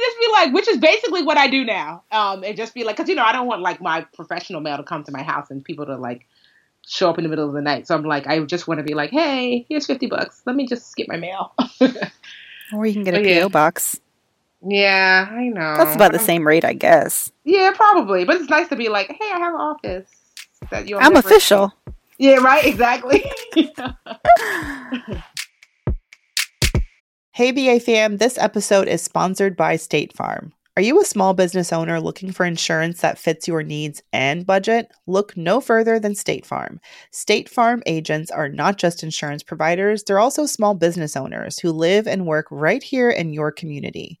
just 0.00 0.20
be 0.20 0.28
like, 0.32 0.52
which 0.52 0.68
is 0.68 0.78
basically 0.78 1.22
what 1.22 1.36
I 1.38 1.48
do 1.48 1.64
now. 1.64 2.02
Um, 2.12 2.44
and 2.44 2.56
just 2.56 2.74
be 2.74 2.84
like, 2.84 2.96
because 2.96 3.08
you 3.08 3.14
know 3.14 3.24
I 3.24 3.32
don't 3.32 3.46
want 3.46 3.62
like 3.62 3.80
my 3.80 4.02
professional 4.14 4.60
mail 4.60 4.76
to 4.76 4.82
come 4.82 5.04
to 5.04 5.12
my 5.12 5.22
house 5.22 5.50
and 5.50 5.64
people 5.64 5.86
to 5.86 5.96
like 5.96 6.26
show 6.86 7.10
up 7.10 7.18
in 7.18 7.24
the 7.24 7.30
middle 7.30 7.46
of 7.46 7.54
the 7.54 7.62
night. 7.62 7.86
So 7.86 7.94
I'm 7.94 8.02
like, 8.04 8.26
I 8.26 8.40
just 8.40 8.66
want 8.66 8.78
to 8.78 8.84
be 8.84 8.94
like, 8.94 9.10
hey, 9.10 9.66
here's 9.68 9.86
fifty 9.86 10.06
bucks. 10.06 10.42
Let 10.46 10.56
me 10.56 10.66
just 10.66 10.90
skip 10.90 11.08
my 11.08 11.16
mail. 11.16 11.52
or 12.72 12.86
you 12.86 12.92
can 12.92 13.04
get 13.04 13.14
a 13.14 13.18
PO 13.18 13.28
yeah. 13.28 13.48
box. 13.48 14.00
Yeah, 14.66 15.28
I 15.30 15.48
know. 15.48 15.76
That's 15.76 15.94
about 15.94 16.10
the 16.10 16.18
same 16.18 16.44
rate, 16.44 16.64
I 16.64 16.72
guess. 16.72 17.30
Yeah, 17.44 17.70
probably. 17.76 18.24
But 18.24 18.40
it's 18.40 18.50
nice 18.50 18.68
to 18.68 18.76
be 18.76 18.88
like, 18.88 19.06
hey, 19.06 19.30
I 19.32 19.38
have 19.38 19.54
an 19.54 19.60
office 19.60 20.10
that 20.70 20.88
you 20.88 20.98
I'm 20.98 21.16
official. 21.16 21.72
Yeah, 22.18 22.36
right, 22.36 22.64
exactly. 22.64 23.24
hey 27.32 27.52
BA 27.52 27.80
fam, 27.80 28.16
this 28.16 28.36
episode 28.38 28.88
is 28.88 29.02
sponsored 29.02 29.56
by 29.56 29.76
State 29.76 30.12
Farm. 30.12 30.52
Are 30.78 30.80
you 30.82 31.00
a 31.00 31.04
small 31.04 31.34
business 31.34 31.72
owner 31.72 32.00
looking 32.00 32.30
for 32.30 32.46
insurance 32.46 33.00
that 33.00 33.18
fits 33.18 33.48
your 33.48 33.64
needs 33.64 34.00
and 34.12 34.46
budget? 34.46 34.86
Look 35.08 35.36
no 35.36 35.60
further 35.60 35.98
than 35.98 36.14
State 36.14 36.46
Farm. 36.46 36.80
State 37.10 37.48
Farm 37.48 37.82
agents 37.84 38.30
are 38.30 38.48
not 38.48 38.78
just 38.78 39.02
insurance 39.02 39.42
providers, 39.42 40.04
they're 40.04 40.20
also 40.20 40.46
small 40.46 40.74
business 40.74 41.16
owners 41.16 41.58
who 41.58 41.72
live 41.72 42.06
and 42.06 42.26
work 42.26 42.46
right 42.52 42.80
here 42.80 43.10
in 43.10 43.32
your 43.32 43.50
community. 43.50 44.20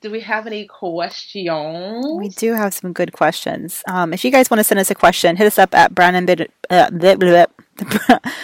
do 0.00 0.10
we 0.10 0.20
have 0.20 0.46
any 0.46 0.66
questions? 0.66 2.06
We 2.16 2.28
do 2.28 2.54
have 2.54 2.72
some 2.74 2.92
good 2.92 3.12
questions. 3.12 3.82
Um, 3.88 4.12
if 4.12 4.24
you 4.24 4.30
guys 4.30 4.50
want 4.50 4.60
to 4.60 4.64
send 4.64 4.78
us 4.80 4.90
a 4.90 4.94
question, 4.94 5.36
hit 5.36 5.46
us 5.46 5.58
up 5.58 5.74
at 5.74 5.94
Brown, 5.94 6.14
Ambi- 6.14 6.48
uh, 6.70 6.88
bleh, 6.90 7.16
bleh, 7.16 7.46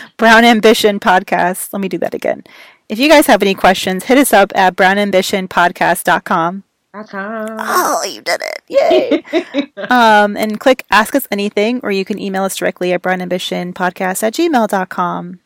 Brown 0.17 0.45
Ambition 0.45 0.99
Podcast. 1.01 1.73
Let 1.73 1.81
me 1.81 1.89
do 1.89 1.99
that 1.99 2.15
again. 2.15 2.45
If 2.89 2.99
you 2.99 3.09
guys 3.09 3.27
have 3.27 3.43
any 3.43 3.55
questions, 3.55 4.05
hit 4.05 4.19
us 4.19 4.33
up 4.33 4.53
at 4.55 4.77
brownambitionpodcast.com. 4.77 6.65
Oh, 7.59 8.05
you 8.05 8.21
did 8.23 8.41
it. 8.41 8.63
Yay. 8.69 9.73
um, 9.91 10.37
and 10.37 10.61
click 10.61 10.85
Ask 10.91 11.15
Us 11.15 11.27
Anything, 11.31 11.81
or 11.83 11.91
you 11.91 12.05
can 12.05 12.21
email 12.21 12.45
us 12.45 12.57
directly 12.57 12.93
at 12.93 13.03
brownambitionpodcast 13.03 14.23
at 14.23 14.35
gmail.com. 14.35 15.41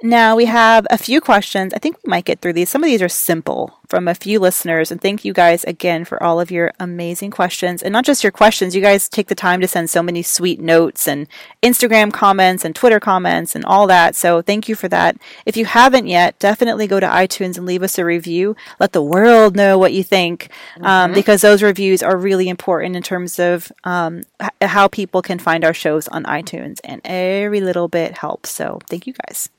Now 0.00 0.36
we 0.36 0.44
have 0.44 0.86
a 0.90 0.98
few 0.98 1.20
questions. 1.20 1.74
I 1.74 1.78
think 1.78 1.96
we 1.96 2.08
might 2.08 2.24
get 2.24 2.40
through 2.40 2.52
these. 2.52 2.70
Some 2.70 2.84
of 2.84 2.86
these 2.86 3.02
are 3.02 3.08
simple 3.08 3.80
from 3.88 4.06
a 4.06 4.14
few 4.14 4.38
listeners. 4.38 4.92
And 4.92 5.00
thank 5.00 5.24
you 5.24 5.32
guys 5.32 5.64
again 5.64 6.04
for 6.04 6.22
all 6.22 6.38
of 6.38 6.52
your 6.52 6.72
amazing 6.78 7.32
questions. 7.32 7.82
And 7.82 7.92
not 7.92 8.04
just 8.04 8.22
your 8.22 8.30
questions, 8.30 8.76
you 8.76 8.80
guys 8.80 9.08
take 9.08 9.26
the 9.26 9.34
time 9.34 9.60
to 9.60 9.66
send 9.66 9.90
so 9.90 10.00
many 10.00 10.22
sweet 10.22 10.60
notes 10.60 11.08
and 11.08 11.26
Instagram 11.64 12.12
comments 12.12 12.64
and 12.64 12.76
Twitter 12.76 13.00
comments 13.00 13.56
and 13.56 13.64
all 13.64 13.88
that. 13.88 14.14
So 14.14 14.40
thank 14.40 14.68
you 14.68 14.76
for 14.76 14.86
that. 14.86 15.16
If 15.44 15.56
you 15.56 15.64
haven't 15.64 16.06
yet, 16.06 16.38
definitely 16.38 16.86
go 16.86 17.00
to 17.00 17.06
iTunes 17.06 17.56
and 17.56 17.66
leave 17.66 17.82
us 17.82 17.98
a 17.98 18.04
review. 18.04 18.54
Let 18.78 18.92
the 18.92 19.02
world 19.02 19.56
know 19.56 19.78
what 19.78 19.92
you 19.92 20.04
think 20.04 20.48
um, 20.76 20.84
mm-hmm. 20.84 21.14
because 21.14 21.40
those 21.40 21.60
reviews 21.60 22.04
are 22.04 22.16
really 22.16 22.48
important 22.48 22.94
in 22.94 23.02
terms 23.02 23.40
of 23.40 23.72
um, 23.82 24.22
h- 24.40 24.50
how 24.62 24.86
people 24.86 25.22
can 25.22 25.40
find 25.40 25.64
our 25.64 25.74
shows 25.74 26.06
on 26.06 26.22
iTunes. 26.22 26.78
And 26.84 27.00
every 27.04 27.60
little 27.60 27.88
bit 27.88 28.18
helps. 28.18 28.50
So 28.50 28.78
thank 28.88 29.08
you 29.08 29.14
guys. 29.26 29.50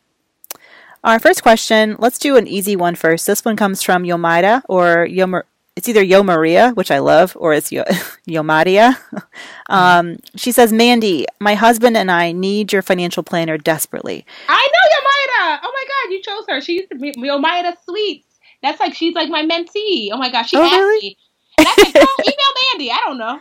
Our 1.04 1.20
first 1.20 1.44
question, 1.44 1.96
let's 2.00 2.18
do 2.20 2.36
an 2.36 2.48
easy 2.48 2.76
one 2.76 2.96
first. 2.96 3.26
This 3.26 3.46
one 3.46 3.56
comes 3.56 3.82
from 3.82 4.04
Yomaida 4.04 4.64
or 4.68 5.08
Yomar. 5.08 5.44
It's 5.76 5.88
either 5.88 6.04
Yo 6.04 6.24
Maria, 6.24 6.72
which 6.72 6.92
I 6.92 7.00
love, 7.00 7.38
or 7.40 7.54
it's 7.54 7.72
Yo- 7.72 7.84
Yomaria. 8.28 8.98
um, 9.70 10.18
she 10.36 10.52
says, 10.52 10.74
Mandy, 10.74 11.26
my 11.40 11.56
husband 11.56 11.96
and 11.96 12.12
I 12.12 12.34
need 12.34 12.74
your 12.74 12.82
financial 12.82 13.24
planner 13.24 13.58
desperately. 13.58 14.26
I 14.50 14.68
know 14.74 15.48
Yomaida. 15.48 15.62
Oh 15.64 15.72
my 15.74 15.86
God, 15.88 16.12
you 16.12 16.22
chose 16.22 16.44
her. 16.50 16.60
She's 16.60 16.84
Yomaida 16.92 17.78
Sweets. 17.86 18.40
That's 18.62 18.80
like, 18.82 18.94
she's 18.94 19.16
like 19.16 19.30
my 19.30 19.44
mentee. 19.44 20.10
Oh 20.12 20.18
my 20.18 20.30
gosh, 20.30 20.50
she 20.50 20.58
oh, 20.58 20.64
asked 20.64 20.74
really? 20.76 21.02
me. 21.02 21.18
And 21.60 21.68
I 21.68 21.76
said, 21.76 22.04
oh, 22.04 22.18
email 22.26 22.36
Mandy. 22.74 22.92
I 22.92 23.02
don't 23.06 23.18
know. 23.18 23.40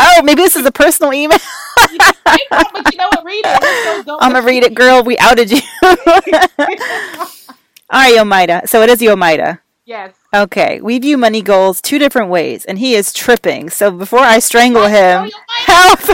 oh, 0.00 0.22
maybe 0.22 0.40
this 0.40 0.56
is 0.56 0.64
a 0.64 0.72
personal 0.72 1.12
email. 1.12 1.38
But 1.76 2.92
you 2.92 2.98
know 2.98 3.08
what? 3.12 3.20
Read 3.24 3.42
it. 3.44 4.06
I'm 4.20 4.32
gonna 4.32 4.46
read 4.46 4.64
it, 4.64 4.74
girl. 4.74 5.02
We 5.02 5.16
outed 5.18 5.50
you. 5.50 5.60
All 7.90 8.00
right, 8.00 8.14
Yomaida. 8.14 8.62
So 8.66 8.82
it 8.82 8.90
is 8.90 9.00
Yomaida. 9.00 9.60
Yes. 9.86 10.14
Okay, 10.34 10.80
we 10.80 10.98
view 10.98 11.18
money 11.18 11.42
goals 11.42 11.80
two 11.80 11.98
different 11.98 12.30
ways, 12.30 12.64
and 12.64 12.78
he 12.78 12.94
is 12.94 13.12
tripping. 13.12 13.70
So 13.70 13.90
before 13.90 14.20
I 14.20 14.38
strangle 14.38 14.86
him, 14.86 15.30
help! 15.48 16.00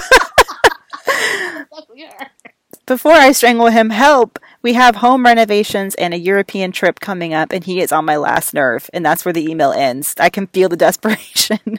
before 2.86 3.12
I 3.12 3.32
strangle 3.32 3.68
him, 3.68 3.90
help! 3.90 4.38
We 4.62 4.74
have 4.74 4.96
home 4.96 5.24
renovations 5.24 5.94
and 5.94 6.12
a 6.12 6.18
European 6.18 6.72
trip 6.72 7.00
coming 7.00 7.32
up, 7.32 7.52
and 7.52 7.64
he 7.64 7.80
is 7.80 7.92
on 7.92 8.04
my 8.04 8.16
last 8.16 8.52
nerve, 8.52 8.90
and 8.92 9.06
that's 9.06 9.24
where 9.24 9.32
the 9.32 9.48
email 9.48 9.72
ends. 9.72 10.14
I 10.18 10.28
can 10.30 10.48
feel 10.48 10.68
the 10.68 10.76
desperation. 10.76 11.78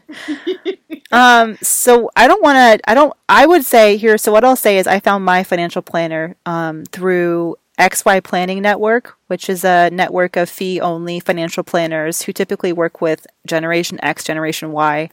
Um, 1.11 1.57
so 1.61 2.09
I 2.15 2.27
don't 2.27 2.41
want 2.43 2.55
to. 2.81 2.89
I 2.89 2.93
don't. 2.93 3.13
I 3.27 3.45
would 3.45 3.65
say 3.65 3.97
here. 3.97 4.17
So 4.17 4.31
what 4.31 4.43
I'll 4.43 4.55
say 4.55 4.77
is, 4.77 4.87
I 4.87 4.99
found 4.99 5.25
my 5.25 5.43
financial 5.43 5.81
planner 5.81 6.35
um, 6.45 6.85
through 6.85 7.57
XY 7.79 8.23
Planning 8.23 8.61
Network, 8.61 9.17
which 9.27 9.49
is 9.49 9.63
a 9.63 9.89
network 9.91 10.35
of 10.35 10.49
fee 10.49 10.79
only 10.79 11.19
financial 11.19 11.63
planners 11.63 12.23
who 12.23 12.33
typically 12.33 12.73
work 12.73 13.01
with 13.01 13.25
Generation 13.45 13.99
X, 14.03 14.23
Generation 14.23 14.71
Y 14.71 15.09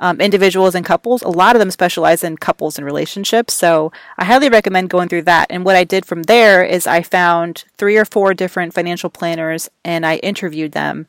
um, 0.00 0.20
individuals 0.20 0.74
and 0.74 0.84
couples. 0.84 1.22
A 1.22 1.28
lot 1.28 1.56
of 1.56 1.60
them 1.60 1.70
specialize 1.70 2.22
in 2.22 2.36
couples 2.36 2.78
and 2.78 2.84
relationships. 2.84 3.54
So 3.54 3.92
I 4.18 4.24
highly 4.24 4.48
recommend 4.48 4.90
going 4.90 5.08
through 5.08 5.22
that. 5.22 5.46
And 5.50 5.64
what 5.64 5.76
I 5.76 5.84
did 5.84 6.04
from 6.04 6.24
there 6.24 6.64
is 6.64 6.86
I 6.86 7.02
found 7.02 7.64
three 7.76 7.96
or 7.96 8.04
four 8.04 8.34
different 8.34 8.74
financial 8.74 9.10
planners 9.10 9.68
and 9.84 10.04
I 10.04 10.16
interviewed 10.16 10.72
them. 10.72 11.06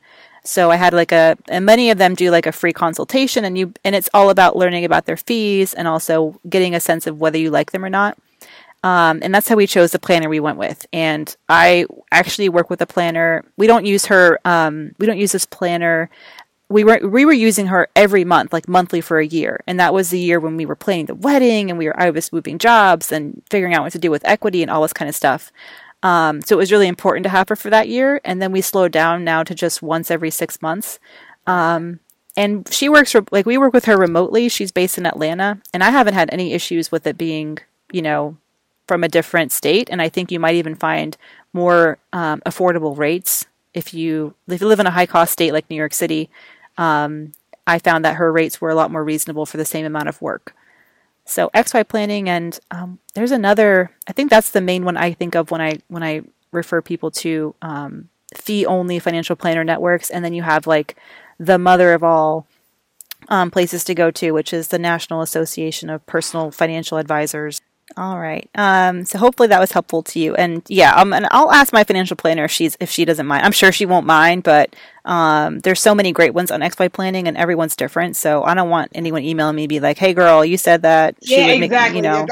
So 0.48 0.72
I 0.72 0.78
had 0.78 0.94
like 0.94 1.12
a, 1.12 1.38
and 1.50 1.66
many 1.66 1.92
of 1.92 1.98
them 1.98 2.16
do 2.16 2.32
like 2.32 2.46
a 2.46 2.52
free 2.52 2.74
consultation 2.74 3.44
and 3.44 3.58
you, 3.58 3.74
and 3.84 3.96
it's 3.96 4.10
all 4.14 4.30
about 4.30 4.56
learning 4.56 4.86
about 4.86 5.06
their 5.06 5.18
fees 5.18 5.74
and 5.74 5.88
also 5.88 6.40
getting 6.50 6.74
a 6.74 6.80
sense 6.80 7.06
of 7.06 7.20
whether 7.20 7.38
you 7.38 7.52
like 7.52 7.72
them 7.72 7.84
or 7.84 7.90
not. 7.90 8.18
Um, 8.84 9.20
and 9.22 9.34
that's 9.34 9.48
how 9.48 9.56
we 9.56 9.68
chose 9.68 9.92
the 9.92 10.00
planner 10.00 10.30
we 10.30 10.40
went 10.40 10.58
with. 10.58 10.86
And 10.94 11.36
I 11.50 11.86
actually 12.12 12.48
work 12.48 12.70
with 12.70 12.82
a 12.82 12.86
planner. 12.86 13.44
We 13.58 13.68
don't 13.68 13.86
use 13.86 14.06
her, 14.06 14.40
um, 14.46 14.94
we 15.00 15.06
don't 15.06 15.18
use 15.18 15.34
this 15.34 15.46
planner 15.46 16.10
we 16.70 16.84
were 16.84 17.00
we 17.02 17.26
were 17.26 17.34
using 17.34 17.68
her 17.68 17.88
every 17.96 18.26
month, 18.26 18.52
like 18.52 18.68
monthly 18.68 19.00
for 19.00 19.20
a 19.20 19.26
year, 19.26 19.62
and 19.68 19.80
that 19.80 19.94
was 19.94 20.10
the 20.10 20.20
year 20.20 20.40
when 20.40 20.58
we 20.58 20.66
were 20.66 20.76
planning 20.76 21.06
the 21.06 21.16
wedding 21.16 21.70
and 21.70 21.78
we 21.80 21.86
were 21.86 22.00
I 22.00 22.10
was 22.10 22.34
moving 22.34 22.58
jobs 22.58 23.12
and 23.12 23.42
figuring 23.50 23.74
out 23.74 23.84
what 23.84 23.94
to 23.94 24.00
do 24.00 24.12
with 24.12 24.26
equity 24.26 24.62
and 24.62 24.70
all 24.70 24.82
this 24.82 24.94
kind 24.94 25.08
of 25.08 25.16
stuff. 25.16 25.52
Um, 26.04 26.42
so 26.42 26.56
it 26.56 26.60
was 26.60 26.72
really 26.72 26.88
important 26.88 27.24
to 27.24 27.30
have 27.30 27.50
her 27.50 27.56
for 27.56 27.70
that 27.70 27.90
year, 27.90 28.22
and 28.24 28.42
then 28.42 28.52
we 28.52 28.62
slowed 28.62 28.92
down 28.92 29.24
now 29.24 29.44
to 29.44 29.56
just 29.56 29.82
once 29.82 30.12
every 30.12 30.30
six 30.30 30.62
months. 30.62 31.00
Um, 31.48 32.00
and 32.36 32.72
she 32.72 32.88
works 32.88 33.12
for, 33.12 33.24
like 33.32 33.46
we 33.46 33.58
work 33.58 33.74
with 33.74 33.86
her 33.86 33.98
remotely. 33.98 34.48
She's 34.48 34.72
based 34.72 34.98
in 34.98 35.06
Atlanta, 35.06 35.60
and 35.74 35.84
I 35.84 35.90
haven't 35.90 36.14
had 36.14 36.30
any 36.32 36.54
issues 36.54 36.92
with 36.92 37.08
it 37.08 37.18
being 37.18 37.58
you 37.92 38.02
know 38.02 38.38
from 38.88 39.04
a 39.04 39.10
different 39.10 39.52
state. 39.52 39.90
And 39.92 40.02
I 40.02 40.10
think 40.10 40.32
you 40.32 40.40
might 40.40 40.56
even 40.56 40.76
find 40.76 41.18
more 41.52 41.98
um, 42.14 42.42
affordable 42.46 42.98
rates 42.98 43.46
if 43.74 43.94
you 43.94 44.34
if 44.48 44.62
you 44.62 44.68
live 44.68 44.80
in 44.80 44.88
a 44.88 44.92
high 44.92 45.06
cost 45.06 45.34
state 45.34 45.52
like 45.52 45.70
New 45.70 45.76
York 45.76 45.94
City. 45.94 46.30
Um, 46.78 47.34
I 47.66 47.80
found 47.80 48.06
that 48.06 48.16
her 48.16 48.32
rates 48.32 48.62
were 48.62 48.70
a 48.70 48.76
lot 48.76 48.92
more 48.92 49.04
reasonable 49.04 49.46
for 49.46 49.58
the 49.58 49.66
same 49.66 49.86
amount 49.86 50.08
of 50.08 50.22
work. 50.22 50.56
So 51.28 51.50
XY 51.54 51.88
planning, 51.88 52.30
and 52.30 52.58
um, 52.72 53.00
there's 53.14 53.32
another. 53.32 53.92
I 54.08 54.14
think 54.14 54.30
that's 54.30 54.52
the 54.52 54.62
main 54.62 54.86
one 54.86 54.96
I 54.96 55.12
think 55.12 55.36
of 55.36 55.52
when 55.52 55.62
I 55.62 55.80
when 55.90 56.02
I 56.02 56.22
refer 56.54 56.82
people 56.82 57.12
to 57.12 57.54
um, 57.62 58.10
fee 58.34 58.66
only 58.66 58.98
financial 59.00 59.36
planner 59.36 59.66
networks, 59.66 60.10
and 60.10 60.24
then 60.24 60.34
you 60.34 60.44
have 60.44 60.66
like 60.66 60.96
the 61.38 61.58
mother 61.58 61.94
of 61.94 62.02
all 62.02 62.48
um, 63.28 63.52
places 63.52 63.84
to 63.86 63.94
go 63.94 64.10
to, 64.12 64.32
which 64.32 64.54
is 64.54 64.70
the 64.70 64.80
National 64.80 65.22
Association 65.22 65.90
of 65.90 66.06
Personal 66.06 66.50
Financial 66.50 66.98
Advisors. 66.98 67.62
All 67.96 68.20
right. 68.20 68.50
Um, 68.54 69.06
so 69.06 69.18
hopefully 69.18 69.48
that 69.48 69.60
was 69.60 69.72
helpful 69.72 70.04
to 70.04 70.20
you. 70.20 70.36
And 70.36 70.62
yeah, 70.68 70.94
um, 70.96 71.14
and 71.14 71.28
I'll 71.32 71.52
ask 71.52 71.72
my 71.72 71.84
financial 71.84 72.18
planner 72.18 72.44
if 72.44 72.52
she's 72.52 72.76
if 72.80 72.90
she 72.90 73.06
doesn't 73.06 73.26
mind. 73.26 73.46
I'm 73.46 73.54
sure 73.54 73.72
she 73.72 73.86
won't 73.86 74.06
mind, 74.06 74.44
but 74.44 74.76
um, 75.06 75.60
there's 75.60 75.80
so 75.80 75.96
many 75.96 76.12
great 76.12 76.34
ones 76.34 76.52
on 76.52 76.60
XY 76.60 76.92
planning, 76.92 77.28
and 77.28 77.38
everyone's 77.38 77.76
different. 77.76 78.18
So 78.18 78.44
I 78.44 78.54
don't 78.54 78.70
want 78.70 78.92
anyone 78.94 79.24
emailing 79.24 79.56
me 79.56 79.68
be 79.68 79.80
like, 79.80 79.98
"Hey, 79.98 80.14
girl, 80.14 80.44
you 80.44 80.58
said 80.58 80.82
that." 80.82 81.16
She 81.24 81.38
yeah, 81.38 81.48
exactly. 81.48 82.02
Make, 82.02 82.28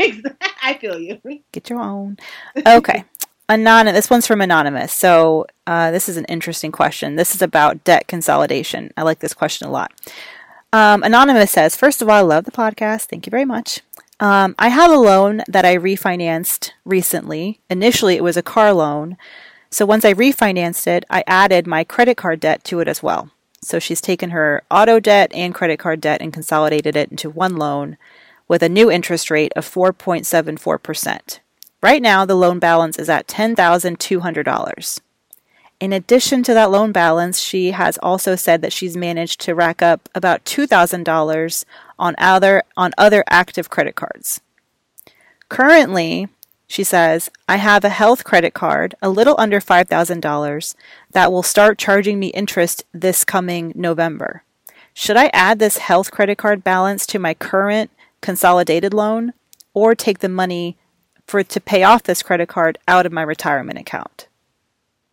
you 0.00 0.22
know, 0.22 0.32
I 0.62 0.76
feel 0.80 0.98
you. 0.98 1.20
Get 1.52 1.70
your 1.70 1.80
own. 1.80 2.18
Okay. 2.66 3.04
Anonymous. 3.48 3.96
This 3.96 4.10
one's 4.10 4.26
from 4.26 4.40
Anonymous. 4.40 4.92
So 4.92 5.46
uh, 5.68 5.92
this 5.92 6.08
is 6.08 6.16
an 6.16 6.24
interesting 6.24 6.72
question. 6.72 7.14
This 7.14 7.34
is 7.34 7.42
about 7.42 7.84
debt 7.84 8.08
consolidation. 8.08 8.92
I 8.96 9.02
like 9.02 9.20
this 9.20 9.34
question 9.34 9.68
a 9.68 9.70
lot. 9.70 9.92
Um, 10.72 11.04
Anonymous 11.04 11.52
says, 11.52 11.76
First 11.76 12.02
of 12.02 12.08
all, 12.08 12.16
I 12.16 12.20
love 12.22 12.44
the 12.44 12.50
podcast. 12.50 13.04
Thank 13.04 13.24
you 13.24 13.30
very 13.30 13.44
much. 13.44 13.82
Um, 14.18 14.54
I 14.58 14.68
have 14.68 14.90
a 14.90 14.96
loan 14.96 15.42
that 15.46 15.64
I 15.66 15.76
refinanced 15.76 16.70
recently. 16.84 17.60
Initially, 17.68 18.16
it 18.16 18.24
was 18.24 18.36
a 18.36 18.42
car 18.42 18.72
loan. 18.72 19.16
So 19.70 19.84
once 19.84 20.04
I 20.04 20.14
refinanced 20.14 20.86
it, 20.86 21.04
I 21.10 21.22
added 21.26 21.66
my 21.66 21.84
credit 21.84 22.16
card 22.16 22.40
debt 22.40 22.64
to 22.64 22.80
it 22.80 22.88
as 22.88 23.02
well. 23.02 23.30
So 23.60 23.78
she's 23.78 24.00
taken 24.00 24.30
her 24.30 24.62
auto 24.70 25.00
debt 25.00 25.30
and 25.34 25.54
credit 25.54 25.78
card 25.78 26.00
debt 26.00 26.22
and 26.22 26.32
consolidated 26.32 26.96
it 26.96 27.10
into 27.10 27.28
one 27.28 27.56
loan 27.56 27.98
with 28.48 28.62
a 28.62 28.68
new 28.68 28.90
interest 28.90 29.30
rate 29.30 29.52
of 29.56 29.68
4.74%. 29.68 31.40
Right 31.82 32.00
now, 32.00 32.24
the 32.24 32.36
loan 32.36 32.58
balance 32.58 32.98
is 32.98 33.10
at 33.10 33.26
$10,200. 33.26 35.00
In 35.78 35.92
addition 35.92 36.42
to 36.44 36.54
that 36.54 36.70
loan 36.70 36.90
balance, 36.90 37.38
she 37.40 37.72
has 37.72 37.98
also 37.98 38.34
said 38.34 38.62
that 38.62 38.72
she's 38.72 38.96
managed 38.96 39.40
to 39.42 39.54
rack 39.54 39.82
up 39.82 40.08
about 40.14 40.44
$2,000 40.46 41.64
on 41.98 42.14
other 42.18 42.62
on 42.76 42.92
other 42.98 43.24
active 43.28 43.70
credit 43.70 43.94
cards. 43.94 44.40
Currently, 45.48 46.28
she 46.66 46.82
says, 46.82 47.30
I 47.48 47.56
have 47.56 47.84
a 47.84 47.88
health 47.88 48.24
credit 48.24 48.52
card, 48.52 48.94
a 49.00 49.08
little 49.08 49.36
under 49.38 49.60
$5,000, 49.60 50.74
that 51.12 51.30
will 51.30 51.44
start 51.44 51.78
charging 51.78 52.18
me 52.18 52.28
interest 52.28 52.84
this 52.92 53.24
coming 53.24 53.72
November. 53.76 54.42
Should 54.92 55.16
I 55.16 55.30
add 55.32 55.58
this 55.58 55.78
health 55.78 56.10
credit 56.10 56.38
card 56.38 56.64
balance 56.64 57.06
to 57.08 57.18
my 57.18 57.34
current 57.34 57.90
consolidated 58.20 58.92
loan 58.92 59.32
or 59.74 59.94
take 59.94 60.18
the 60.18 60.28
money 60.28 60.76
for 61.26 61.44
to 61.44 61.60
pay 61.60 61.84
off 61.84 62.02
this 62.02 62.22
credit 62.22 62.48
card 62.48 62.78
out 62.88 63.06
of 63.06 63.12
my 63.12 63.22
retirement 63.22 63.78
account? 63.78 64.26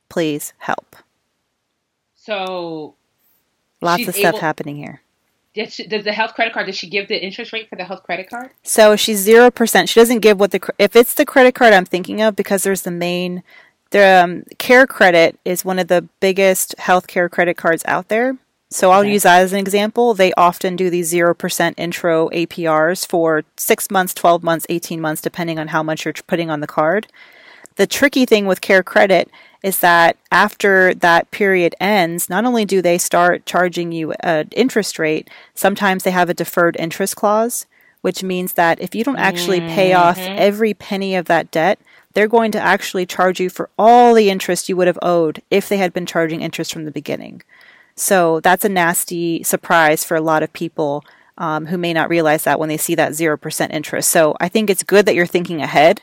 Please 0.09 0.53
help. 0.59 0.95
So, 2.15 2.95
lots 3.81 4.07
of 4.07 4.15
stuff 4.15 4.35
able, 4.35 4.39
happening 4.39 4.77
here. 4.77 5.01
Does, 5.55 5.75
she, 5.75 5.87
does 5.87 6.03
the 6.03 6.13
health 6.13 6.33
credit 6.33 6.53
card? 6.53 6.65
Does 6.65 6.77
she 6.77 6.89
give 6.89 7.07
the 7.07 7.23
interest 7.23 7.53
rate 7.53 7.69
for 7.69 7.75
the 7.75 7.83
health 7.83 8.03
credit 8.03 8.29
card? 8.29 8.51
So 8.63 8.95
she's 8.95 9.19
zero 9.19 9.51
percent. 9.51 9.89
She 9.89 9.99
doesn't 9.99 10.19
give 10.19 10.39
what 10.39 10.51
the 10.51 10.73
if 10.79 10.95
it's 10.95 11.13
the 11.13 11.25
credit 11.25 11.53
card 11.53 11.73
I'm 11.73 11.85
thinking 11.85 12.21
of 12.21 12.35
because 12.35 12.63
there's 12.63 12.81
the 12.81 12.91
main 12.91 13.43
the 13.93 14.23
um, 14.23 14.43
CareCredit 14.55 15.37
is 15.45 15.63
one 15.63 15.77
of 15.77 15.87
the 15.87 16.07
biggest 16.19 16.75
healthcare 16.79 17.29
credit 17.29 17.57
cards 17.57 17.83
out 17.87 18.07
there. 18.07 18.37
So 18.71 18.89
I'll 18.89 19.01
okay. 19.01 19.13
use 19.13 19.21
that 19.21 19.41
as 19.41 19.53
an 19.53 19.59
example. 19.59 20.15
They 20.15 20.33
often 20.33 20.75
do 20.75 20.89
these 20.89 21.13
0% 21.13 21.73
intro 21.77 22.27
APRs 22.29 23.07
for 23.07 23.43
6 23.55 23.91
months, 23.91 24.15
12 24.15 24.41
months, 24.41 24.65
18 24.67 24.99
months 24.99 25.21
depending 25.21 25.59
on 25.59 25.67
how 25.67 25.83
much 25.83 26.05
you're 26.05 26.13
putting 26.25 26.49
on 26.49 26.59
the 26.59 26.65
card. 26.65 27.05
The 27.75 27.85
tricky 27.85 28.25
thing 28.25 28.47
with 28.47 28.61
CareCredit 28.61 29.27
is 29.63 29.80
that 29.80 30.17
after 30.30 30.93
that 30.93 31.32
period 31.32 31.73
ends, 31.80 32.30
not 32.30 32.45
only 32.45 32.65
do 32.65 32.82
they 32.82 32.97
start 32.97 33.45
charging 33.45 33.93
you 33.93 34.12
an 34.19 34.49
interest 34.52 34.99
rate, 34.99 35.30
sometimes 35.56 36.04
they 36.04 36.12
have 36.12 36.30
a 36.30 36.34
deferred 36.34 36.76
interest 36.78 37.15
clause, 37.15 37.65
which 38.02 38.21
means 38.21 38.54
that 38.54 38.82
if 38.82 38.93
you 38.93 39.06
don't 39.06 39.17
actually 39.17 39.62
pay 39.62 39.91
mm-hmm. 39.91 40.02
off 40.02 40.17
every 40.19 40.73
penny 40.73 41.15
of 41.15 41.26
that 41.26 41.49
debt, 41.49 41.80
they're 42.13 42.28
going 42.28 42.52
to 42.52 42.60
actually 42.60 43.06
charge 43.06 43.39
you 43.39 43.49
for 43.49 43.69
all 43.80 44.13
the 44.13 44.30
interest 44.30 44.67
you 44.67 44.76
would 44.76 44.88
have 44.88 44.99
owed 45.02 45.41
if 45.49 45.69
they 45.69 45.78
had 45.78 45.93
been 45.93 46.06
charging 46.06 46.41
interest 46.41 46.73
from 46.73 46.84
the 46.84 46.91
beginning. 46.91 47.41
So 47.95 48.41
that's 48.41 48.65
a 48.65 48.69
nasty 48.69 49.43
surprise 49.43 50.04
for 50.04 50.17
a 50.17 50.21
lot 50.21 50.43
of 50.43 50.52
people 50.52 51.06
um, 51.38 51.67
who 51.67 51.78
may 51.78 51.93
not 51.93 52.10
realize 52.10 52.43
that 52.43 52.60
when 52.60 52.69
they 52.69 52.78
see 52.78 52.95
that 52.95 53.13
0% 53.13 53.71
interest. 53.71 54.12
So 54.12 54.36
I 54.39 54.49
think 54.49 54.69
it's 54.69 54.84
good 54.84 55.06
that 55.06 55.15
you're 55.15 55.26
thinking 55.26 55.62
ahead 55.62 56.02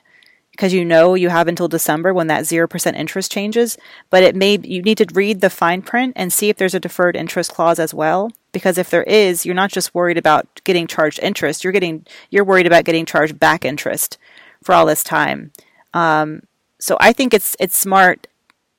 because 0.61 0.75
you 0.75 0.85
know 0.85 1.15
you 1.15 1.31
have 1.31 1.49
until 1.49 1.69
December 1.69 2.13
when 2.13 2.27
that 2.27 2.45
0% 2.45 2.95
interest 2.95 3.33
changes, 3.33 3.79
but 4.11 4.23
it 4.23 4.37
may 4.37 4.59
you 4.63 4.83
need 4.83 4.99
to 4.99 5.07
read 5.15 5.41
the 5.41 5.49
fine 5.49 5.81
print 5.81 6.13
and 6.17 6.31
see 6.31 6.51
if 6.51 6.59
there's 6.59 6.75
a 6.75 6.81
deferred 6.81 7.17
interest 7.17 7.55
clause 7.55 7.79
as 7.79 7.95
well 7.95 8.31
because 8.53 8.77
if 8.77 8.91
there 8.91 9.05
is, 9.05 9.47
you're 9.47 9.55
not 9.55 9.71
just 9.71 9.95
worried 9.95 10.19
about 10.19 10.47
getting 10.65 10.87
charged 10.87 11.19
interest, 11.23 11.65
you're 11.65 11.73
getting 11.73 12.05
you're 12.29 12.45
worried 12.45 12.67
about 12.67 12.85
getting 12.85 13.07
charged 13.07 13.41
back 13.41 13.65
interest 13.65 14.19
for 14.63 14.75
all 14.75 14.85
this 14.85 15.03
time. 15.03 15.51
Um, 15.95 16.43
so 16.79 16.99
I 17.01 17.15
think 17.15 17.33
it's 17.33 17.57
it's 17.59 17.79
smart 17.79 18.27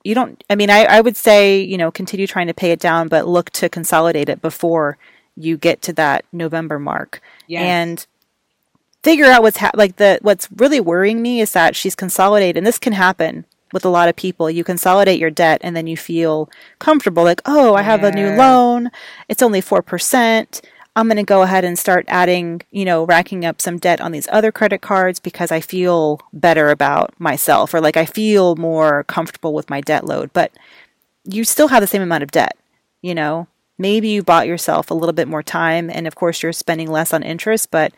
you 0.04 0.16
don't 0.16 0.44
i 0.50 0.56
mean 0.56 0.72
I, 0.72 0.86
I 0.86 1.02
would 1.02 1.16
say 1.16 1.62
you 1.62 1.78
know 1.78 1.92
continue 1.92 2.26
trying 2.26 2.48
to 2.48 2.56
pay 2.56 2.72
it 2.72 2.80
down 2.80 3.08
but 3.08 3.28
look 3.28 3.52
to 3.52 3.70
consolidate 3.70 4.30
it 4.30 4.42
before 4.42 4.98
you 5.38 5.58
get 5.58 5.84
to 5.84 5.94
that 5.94 6.26
november 6.32 6.80
mark 6.80 7.22
yes. 7.46 7.62
and 7.62 8.08
figure 9.04 9.26
out 9.26 9.42
what's 9.42 9.58
ha- 9.58 9.72
like 9.76 9.98
the 9.98 10.20
what's 10.22 10.48
really 10.56 10.80
worrying 10.80 11.22
me 11.22 11.42
is 11.42 11.52
that 11.54 11.76
she's 11.76 11.96
consolidated 11.96 12.58
and 12.58 12.68
this 12.68 12.80
can 12.80 12.94
happen 12.94 13.46
with 13.74 13.86
a 13.86 13.90
lot 13.90 14.10
of 14.10 14.16
people. 14.16 14.50
You 14.50 14.64
consolidate 14.64 15.20
your 15.20 15.30
debt 15.30 15.62
and 15.64 15.76
then 15.76 15.88
you 15.88 15.96
feel 15.96 16.50
comfortable 16.80 17.24
like 17.24 17.42
oh 17.46 17.76
i 17.76 17.82
have 17.82 18.02
yeah. 18.02 18.10
a 18.10 18.12
new 18.12 18.30
loan. 18.36 18.92
It's 19.30 19.42
only 19.42 19.62
4% 19.62 20.62
i'm 20.94 21.08
going 21.08 21.16
to 21.16 21.24
go 21.24 21.42
ahead 21.42 21.64
and 21.64 21.80
start 21.80 22.04
adding 22.10 22.62
you 22.70 22.84
know 22.84 23.06
racking 23.06 23.46
up 23.46 23.62
some 23.62 23.78
debt 23.78 24.02
on 24.02 24.12
these 24.12 24.28
other 24.30 24.52
credit 24.52 24.82
cards 24.82 25.22
because 25.22 25.50
i 25.50 25.62
feel 25.62 26.20
better 26.34 26.70
about 26.70 27.18
myself 27.18 27.74
or 27.74 27.80
like 27.80 27.96
i 27.96 28.04
feel 28.06 28.58
more 28.58 29.06
comfortable 29.06 29.54
with 29.54 29.70
my 29.70 29.80
debt 29.80 30.06
load. 30.06 30.32
But 30.34 30.52
you 31.24 31.44
still 31.44 31.70
have 31.70 31.82
the 31.82 31.88
same 31.88 32.02
amount 32.02 32.24
of 32.24 32.32
debt 32.32 32.58
you 33.02 33.16
know? 33.16 33.48
Maybe 33.78 34.10
you 34.10 34.22
bought 34.22 34.46
yourself 34.46 34.92
a 34.92 34.94
little 34.94 35.14
bit 35.14 35.28
more 35.28 35.42
time 35.42 35.90
and 35.90 36.06
of 36.06 36.14
course 36.14 36.44
you're 36.44 36.54
spending 36.54 36.92
less 36.92 37.14
on 37.14 37.24
interest 37.24 37.72
but 37.72 37.94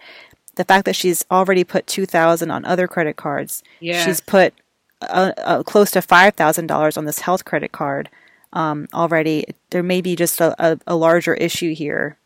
the 0.55 0.63
fact 0.63 0.85
that 0.85 0.95
she's 0.95 1.25
already 1.31 1.63
put 1.63 1.87
2000 1.87 2.51
on 2.51 2.65
other 2.65 2.87
credit 2.87 3.15
cards 3.15 3.63
yes. 3.79 4.05
she's 4.05 4.21
put 4.21 4.53
uh, 5.09 5.33
uh, 5.37 5.63
close 5.63 5.91
to 5.91 5.99
$5000 5.99 6.97
on 6.97 7.05
this 7.05 7.19
health 7.19 7.45
credit 7.45 7.71
card 7.71 8.09
um, 8.53 8.87
already. 8.93 9.45
There 9.71 9.83
may 9.83 10.01
be 10.01 10.15
just 10.15 10.39
a, 10.39 10.55
a, 10.63 10.79
a 10.87 10.95
larger 10.95 11.33
issue 11.33 11.73
here. 11.73 12.17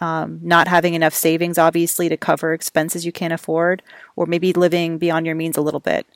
Um, 0.00 0.40
not 0.42 0.66
having 0.66 0.94
enough 0.94 1.12
savings 1.12 1.58
obviously 1.58 2.08
to 2.08 2.16
cover 2.16 2.54
expenses 2.54 3.04
you 3.04 3.12
can't 3.12 3.34
afford 3.34 3.82
or 4.16 4.24
maybe 4.24 4.54
living 4.54 4.96
beyond 4.96 5.26
your 5.26 5.34
means 5.34 5.58
a 5.58 5.60
little 5.60 5.80
bit. 5.80 6.06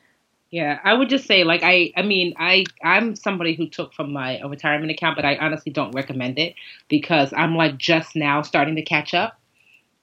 Yeah, 0.51 0.79
I 0.85 0.95
would 0.95 1.11
just 1.11 1.27
say 1.27 1.45
like 1.45 1.61
I 1.65 1.93
I 1.97 2.03
mean 2.03 2.33
I 2.39 2.65
I'm 2.83 3.15
somebody 3.17 3.55
who 3.55 3.69
took 3.69 3.93
from 3.93 4.13
my 4.13 4.41
retirement 4.41 4.91
account, 4.93 5.17
but 5.17 5.25
I 5.25 5.37
honestly 5.37 5.71
don't 5.73 5.91
recommend 5.91 6.39
it 6.39 6.55
because 6.89 7.33
I'm 7.37 7.57
like 7.57 7.77
just 7.77 8.17
now 8.17 8.41
starting 8.41 8.77
to 8.77 8.83
catch 8.83 9.13
up 9.13 9.39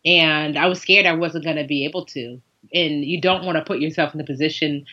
and 0.05 0.57
I 0.57 0.67
was 0.67 0.81
scared 0.81 1.05
I 1.05 1.13
wasn't 1.13 1.43
going 1.43 1.57
to 1.57 1.65
be 1.65 1.85
able 1.85 2.05
to. 2.07 2.41
And 2.73 3.03
you 3.03 3.19
don't 3.19 3.45
want 3.45 3.57
to 3.57 3.63
put 3.63 3.79
yourself 3.79 4.13
in 4.13 4.17
the 4.17 4.23
position 4.23 4.85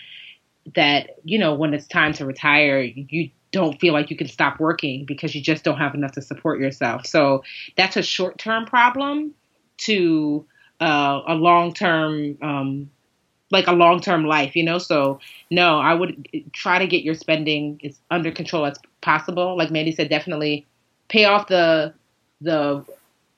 that, 0.74 1.10
you 1.24 1.38
know, 1.38 1.54
when 1.54 1.74
it's 1.74 1.86
time 1.86 2.12
to 2.14 2.26
retire, 2.26 2.80
you 2.80 3.30
don't 3.52 3.80
feel 3.80 3.92
like 3.92 4.10
you 4.10 4.16
can 4.16 4.28
stop 4.28 4.60
working 4.60 5.04
because 5.04 5.34
you 5.34 5.40
just 5.40 5.64
don't 5.64 5.78
have 5.78 5.94
enough 5.94 6.12
to 6.12 6.22
support 6.22 6.60
yourself. 6.60 7.06
So 7.06 7.42
that's 7.76 7.96
a 7.96 8.02
short 8.02 8.38
term 8.38 8.66
problem 8.66 9.34
to 9.78 10.44
uh, 10.80 11.22
a 11.26 11.34
long 11.34 11.72
term, 11.72 12.36
um, 12.42 12.90
like 13.50 13.66
a 13.66 13.72
long 13.72 14.00
term 14.00 14.26
life, 14.26 14.54
you 14.54 14.64
know? 14.64 14.78
So, 14.78 15.20
no, 15.50 15.78
I 15.78 15.94
would 15.94 16.28
try 16.52 16.78
to 16.78 16.86
get 16.86 17.02
your 17.02 17.14
spending 17.14 17.80
as 17.84 17.98
under 18.10 18.30
control 18.30 18.66
as 18.66 18.78
possible. 19.00 19.56
Like 19.56 19.70
Mandy 19.70 19.92
said, 19.92 20.10
definitely 20.10 20.66
pay 21.08 21.24
off 21.24 21.48
the 21.48 21.94
the 22.40 22.84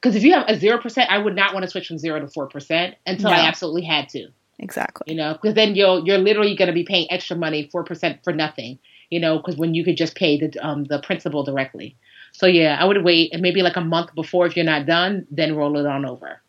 because 0.00 0.16
if 0.16 0.22
you 0.22 0.32
have 0.32 0.48
a 0.48 0.58
zero 0.58 0.78
percent, 0.78 1.10
I 1.10 1.18
would 1.18 1.36
not 1.36 1.52
want 1.52 1.64
to 1.64 1.70
switch 1.70 1.88
from 1.88 1.98
zero 1.98 2.20
to 2.20 2.28
four 2.28 2.48
percent 2.48 2.96
until 3.06 3.30
No. 3.30 3.36
I 3.36 3.40
absolutely 3.46 3.82
had 3.82 4.08
to. 4.10 4.28
Exactly. 4.58 5.12
You 5.12 5.18
know, 5.18 5.32
because 5.32 5.54
then 5.54 5.74
you'll 5.74 6.06
you're 6.06 6.18
literally 6.18 6.54
going 6.54 6.68
to 6.68 6.74
be 6.74 6.84
paying 6.84 7.10
extra 7.10 7.36
money 7.36 7.68
four 7.70 7.84
percent 7.84 8.22
for 8.24 8.32
nothing. 8.32 8.78
You 9.10 9.20
know, 9.20 9.38
because 9.38 9.56
when 9.56 9.74
you 9.74 9.84
could 9.84 9.96
just 9.96 10.14
pay 10.14 10.38
the 10.38 10.66
um 10.66 10.84
the 10.84 11.00
principal 11.00 11.42
directly. 11.42 11.96
So 12.32 12.46
yeah, 12.46 12.76
I 12.80 12.84
would 12.84 13.02
wait 13.04 13.30
and 13.32 13.42
maybe 13.42 13.62
like 13.62 13.76
a 13.76 13.80
month 13.80 14.14
before 14.14 14.46
if 14.46 14.56
you're 14.56 14.64
not 14.64 14.86
done, 14.86 15.26
then 15.30 15.56
roll 15.56 15.78
it 15.78 15.86
on 15.86 16.04
over. 16.04 16.40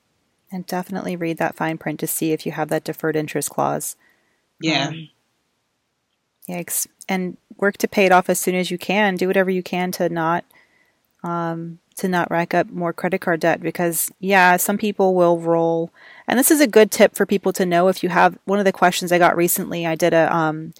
And 0.52 0.66
definitely 0.66 1.16
read 1.16 1.38
that 1.38 1.56
fine 1.56 1.78
print 1.78 2.00
to 2.02 2.08
see 2.08 2.34
if 2.34 2.46
you 2.46 2.52
have 2.52 2.68
that 2.70 2.84
deferred 2.84 3.16
interest 3.16 3.50
clause. 3.50 3.96
Um, 4.90 5.10
Yikes. 6.48 6.88
And 7.08 7.38
work 7.58 7.78
to 7.78 7.88
pay 7.88 8.06
it 8.06 8.12
off 8.12 8.30
as 8.30 8.40
soon 8.40 8.56
as 8.56 8.70
you 8.70 8.78
can. 8.78 9.16
Do 9.16 9.28
whatever 9.28 9.50
you 9.50 9.64
can 9.64 9.92
to 9.94 10.10
not 10.10 10.44
um, 11.24 11.80
to 11.96 12.08
not 12.08 12.32
rack 12.32 12.54
up 12.54 12.70
more 12.70 12.94
credit 12.94 13.22
card 13.22 13.40
debt 13.42 13.62
because 13.62 14.10
yeah, 14.20 14.58
some 14.58 14.78
people 14.78 15.14
will 15.14 15.40
roll. 15.40 15.92
And 16.28 16.40
this 16.40 16.52
is 16.52 16.62
a 16.62 16.68
good 16.68 16.92
tip 16.92 17.16
for 17.16 17.26
people 17.26 17.54
to 17.54 17.66
know 17.66 17.88
if 17.88 18.04
you 18.04 18.10
have 18.10 18.38
one 18.46 18.60
of 18.60 18.66
the 18.66 18.72
questions 18.72 19.12
I 19.12 19.18
got 19.18 19.36
recently. 19.36 19.86
I 19.86 19.96
did 19.96 20.14
a 20.14 20.34
um, 20.36 20.74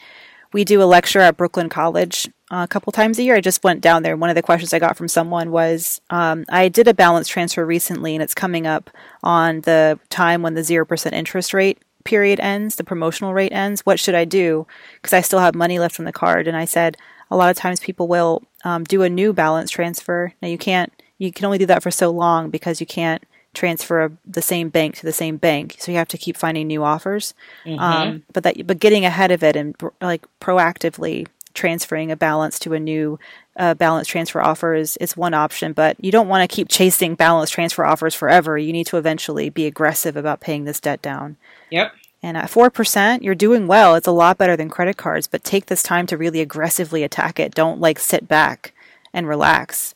we 0.54 0.66
do 0.66 0.82
a 0.82 0.86
lecture 0.86 1.20
at 1.20 1.38
Brooklyn 1.38 1.70
College 1.70 2.28
uh, 2.52 2.64
a 2.64 2.68
couple 2.68 2.92
times 2.92 3.18
a 3.18 3.24
year. 3.24 3.36
I 3.36 3.42
just 3.42 3.64
went 3.64 3.82
down 3.82 4.04
there. 4.04 4.18
One 4.18 4.30
of 4.30 4.36
the 4.36 4.42
questions 4.42 4.74
I 4.74 4.80
got 4.80 4.98
from 4.98 5.08
someone 5.08 5.52
was 5.52 6.02
um, 6.10 6.46
I 6.50 6.68
did 6.68 6.88
a 6.88 6.94
balance 6.94 7.28
transfer 7.28 7.66
recently, 7.66 8.16
and 8.16 8.22
it's 8.22 8.34
coming 8.34 8.68
up 8.68 8.90
on 9.24 9.62
the 9.62 10.00
time 10.10 10.42
when 10.42 10.54
the 10.54 10.62
0% 10.62 11.14
interest 11.14 11.54
rate 11.54 11.82
period 12.04 12.40
ends, 12.40 12.76
the 12.76 12.84
promotional 12.84 13.34
rate 13.34 13.54
ends. 13.54 13.82
What 13.86 14.00
should 14.00 14.16
I 14.16 14.26
do? 14.26 14.68
Because 14.96 15.14
I 15.14 15.22
still 15.22 15.40
have 15.40 15.56
money 15.56 15.80
left 15.80 16.00
on 16.00 16.06
the 16.06 16.12
card. 16.12 16.48
And 16.48 16.58
I 16.58 16.66
said, 16.66 16.98
a 17.32 17.38
lot 17.38 17.50
of 17.50 17.58
times 17.58 17.80
people 17.80 18.08
will 18.08 18.44
um, 18.64 18.84
do 18.84 19.02
a 19.02 19.10
new 19.10 19.34
balance 19.34 19.72
transfer. 19.72 20.34
Now, 20.42 20.50
you 20.50 20.58
can't, 20.58 20.92
you 21.18 21.32
can 21.32 21.46
only 21.46 21.58
do 21.58 21.66
that 21.68 21.82
for 21.82 21.90
so 21.90 22.12
long 22.12 22.50
because 22.50 22.80
you 22.80 22.86
can't 22.86 23.24
transfer 23.54 24.06
a, 24.06 24.12
the 24.26 24.42
same 24.42 24.70
bank 24.70 24.96
to 24.98 25.06
the 25.06 25.14
same 25.14 25.38
bank. 25.38 25.78
So 25.80 25.92
you 25.92 25.98
have 25.98 26.08
to 26.10 26.18
keep 26.18 26.38
finding 26.38 26.68
new 26.68 26.84
offers. 26.84 27.34
Um, 27.80 28.24
but 28.34 28.44
that, 28.44 28.68
but 28.68 28.80
getting 28.80 29.06
ahead 29.06 29.32
of 29.32 29.44
it 29.44 29.56
and 29.56 29.76
like 30.02 30.26
proactively 30.40 31.28
transferring 31.54 32.12
a 32.12 32.16
balance 32.16 32.60
to 32.60 32.74
a 32.74 32.80
new 32.80 33.20
uh, 33.58 33.74
balance 33.74 34.08
transfer 34.08 34.42
offer 34.42 34.74
is, 34.74 34.96
is 34.98 35.18
one 35.18 35.34
option. 35.34 35.74
But 35.74 36.02
you 36.04 36.12
don't 36.12 36.30
want 36.30 36.50
to 36.50 36.54
keep 36.54 36.70
chasing 36.70 37.16
balance 37.16 37.50
transfer 37.50 37.86
offers 37.86 38.16
forever. 38.16 38.58
You 38.58 38.72
need 38.72 38.88
to 38.88 38.98
eventually 38.98 39.50
be 39.50 39.68
aggressive 39.68 40.16
about 40.16 40.40
paying 40.40 40.64
this 40.64 40.80
debt 40.80 41.02
down. 41.02 41.38
Yep. 41.70 41.94
And 42.24 42.38
at 42.38 42.50
4%, 42.52 43.24
you're 43.24 43.34
doing 43.34 43.66
well. 43.66 43.96
It's 43.96 44.08
a 44.08 44.12
lot 44.12 44.38
better 44.38 44.56
than 44.56 44.70
credit 44.70 44.98
cards, 44.98 45.28
but 45.28 45.44
take 45.44 45.66
this 45.66 45.82
time 45.82 46.06
to 46.08 46.18
really 46.18 46.40
aggressively 46.40 47.04
attack 47.04 47.40
it. 47.40 47.56
Don't 47.56 47.82
like 47.82 47.98
sit 47.98 48.28
back 48.28 48.74
and 49.12 49.28
relax. 49.28 49.96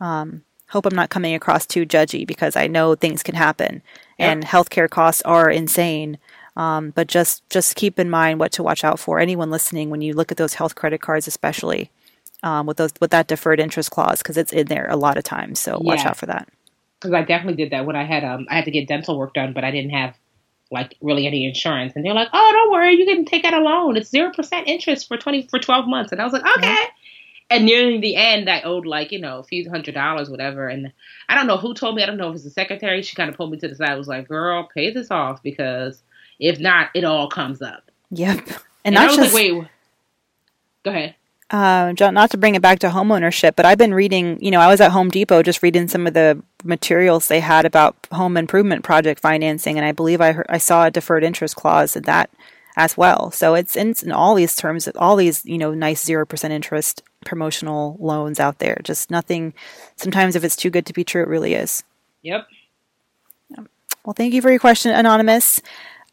Um, 0.00 0.44
hope 0.68 0.86
I'm 0.86 0.94
not 0.94 1.10
coming 1.10 1.34
across 1.34 1.66
too 1.66 1.84
judgy 1.84 2.26
because 2.26 2.54
I 2.56 2.68
know 2.68 2.94
things 2.94 3.22
can 3.22 3.34
happen 3.34 3.82
and 4.18 4.44
healthcare 4.44 4.88
costs 4.88 5.22
are 5.22 5.50
insane. 5.50 6.18
Um, 6.56 6.90
but 6.90 7.08
just 7.08 7.48
just 7.50 7.74
keep 7.74 7.98
in 7.98 8.08
mind 8.08 8.38
what 8.38 8.52
to 8.52 8.62
watch 8.62 8.84
out 8.84 9.00
for. 9.00 9.18
Anyone 9.18 9.50
listening, 9.50 9.90
when 9.90 10.00
you 10.02 10.14
look 10.14 10.30
at 10.30 10.38
those 10.38 10.54
health 10.54 10.76
credit 10.76 11.00
cards, 11.00 11.26
especially 11.26 11.90
um, 12.44 12.66
with 12.66 12.76
those 12.76 12.92
with 13.00 13.10
that 13.10 13.26
deferred 13.26 13.58
interest 13.58 13.90
clause, 13.90 14.18
because 14.18 14.36
it's 14.36 14.52
in 14.52 14.68
there 14.68 14.88
a 14.88 14.96
lot 14.96 15.16
of 15.16 15.24
times. 15.24 15.58
So 15.58 15.78
watch 15.80 16.06
out 16.06 16.16
for 16.16 16.26
that. 16.26 16.48
because 17.00 17.12
I 17.12 17.22
definitely 17.22 17.62
did 17.62 17.72
that 17.72 17.86
when 17.86 17.96
I 17.96 18.04
had 18.04 18.22
um 18.24 18.46
I 18.48 18.54
had 18.56 18.64
to 18.66 18.70
get 18.70 18.86
dental 18.86 19.18
work 19.18 19.34
done, 19.34 19.52
but 19.52 19.64
I 19.64 19.72
didn't 19.72 19.90
have 19.90 20.14
like 20.70 20.96
really 21.00 21.26
any 21.26 21.46
insurance, 21.46 21.92
and 21.94 22.04
they're 22.04 22.14
like, 22.14 22.28
"Oh, 22.32 22.50
don't 22.52 22.72
worry, 22.72 22.94
you 22.94 23.04
can 23.06 23.24
take 23.24 23.44
out 23.44 23.54
a 23.54 23.60
loan. 23.60 23.96
It's 23.96 24.10
zero 24.10 24.32
percent 24.32 24.66
interest 24.68 25.08
for 25.08 25.16
twenty 25.16 25.46
for 25.48 25.58
twelve 25.58 25.86
months." 25.86 26.12
And 26.12 26.20
I 26.20 26.24
was 26.24 26.32
like, 26.32 26.44
"Okay." 26.58 26.84
And 27.50 27.66
nearing 27.66 28.00
the 28.00 28.16
end, 28.16 28.48
I 28.48 28.62
owed 28.62 28.86
like 28.86 29.12
you 29.12 29.20
know 29.20 29.38
a 29.38 29.44
few 29.44 29.68
hundred 29.68 29.94
dollars, 29.94 30.30
whatever. 30.30 30.68
And 30.68 30.92
I 31.28 31.34
don't 31.34 31.46
know 31.46 31.58
who 31.58 31.74
told 31.74 31.94
me. 31.94 32.02
I 32.02 32.06
don't 32.06 32.16
know 32.16 32.30
if 32.30 32.36
it's 32.36 32.44
the 32.44 32.50
secretary. 32.50 33.02
She 33.02 33.16
kind 33.16 33.30
of 33.30 33.36
pulled 33.36 33.50
me 33.50 33.58
to 33.58 33.68
the 33.68 33.76
side. 33.76 33.96
Was 33.96 34.08
like, 34.08 34.28
"Girl, 34.28 34.68
pay 34.74 34.90
this 34.90 35.10
off 35.10 35.42
because 35.42 36.02
if 36.40 36.58
not, 36.58 36.90
it 36.94 37.04
all 37.04 37.28
comes 37.28 37.62
up." 37.62 37.90
Yep. 38.10 38.48
And, 38.86 38.96
And, 38.96 38.98
I 38.98 39.06
was 39.06 39.16
just 39.16 39.34
like, 39.34 39.52
"Wait, 39.52 39.64
go 40.82 40.90
ahead." 40.90 41.14
Uh, 41.50 41.92
John, 41.92 42.14
not 42.14 42.30
to 42.30 42.38
bring 42.38 42.54
it 42.54 42.62
back 42.62 42.78
to 42.80 42.88
homeownership, 42.88 43.54
but 43.56 43.66
I've 43.66 43.78
been 43.78 43.94
reading, 43.94 44.42
you 44.42 44.50
know, 44.50 44.60
I 44.60 44.68
was 44.68 44.80
at 44.80 44.90
Home 44.92 45.10
Depot 45.10 45.42
just 45.42 45.62
reading 45.62 45.88
some 45.88 46.06
of 46.06 46.14
the 46.14 46.42
materials 46.64 47.28
they 47.28 47.40
had 47.40 47.64
about 47.64 47.96
home 48.10 48.36
improvement 48.36 48.82
project 48.82 49.20
financing, 49.20 49.76
and 49.76 49.86
I 49.86 49.92
believe 49.92 50.20
I 50.20 50.32
heard, 50.32 50.46
I 50.48 50.58
saw 50.58 50.86
a 50.86 50.90
deferred 50.90 51.22
interest 51.22 51.56
clause 51.56 51.96
in 51.96 52.04
that 52.04 52.30
as 52.76 52.96
well. 52.96 53.30
So 53.30 53.54
it's 53.54 53.76
in, 53.76 53.94
in 54.02 54.10
all 54.10 54.34
these 54.34 54.56
terms, 54.56 54.88
all 54.96 55.16
these, 55.16 55.44
you 55.44 55.58
know, 55.58 55.74
nice 55.74 56.04
0% 56.04 56.50
interest 56.50 57.02
promotional 57.24 57.96
loans 58.00 58.40
out 58.40 58.58
there. 58.58 58.80
Just 58.82 59.10
nothing, 59.10 59.54
sometimes 59.96 60.34
if 60.34 60.44
it's 60.44 60.56
too 60.56 60.70
good 60.70 60.86
to 60.86 60.92
be 60.92 61.04
true, 61.04 61.22
it 61.22 61.28
really 61.28 61.54
is. 61.54 61.84
Yep. 62.22 62.48
Well, 64.04 64.14
thank 64.14 64.34
you 64.34 64.42
for 64.42 64.50
your 64.50 64.58
question, 64.58 64.92
Anonymous. 64.92 65.62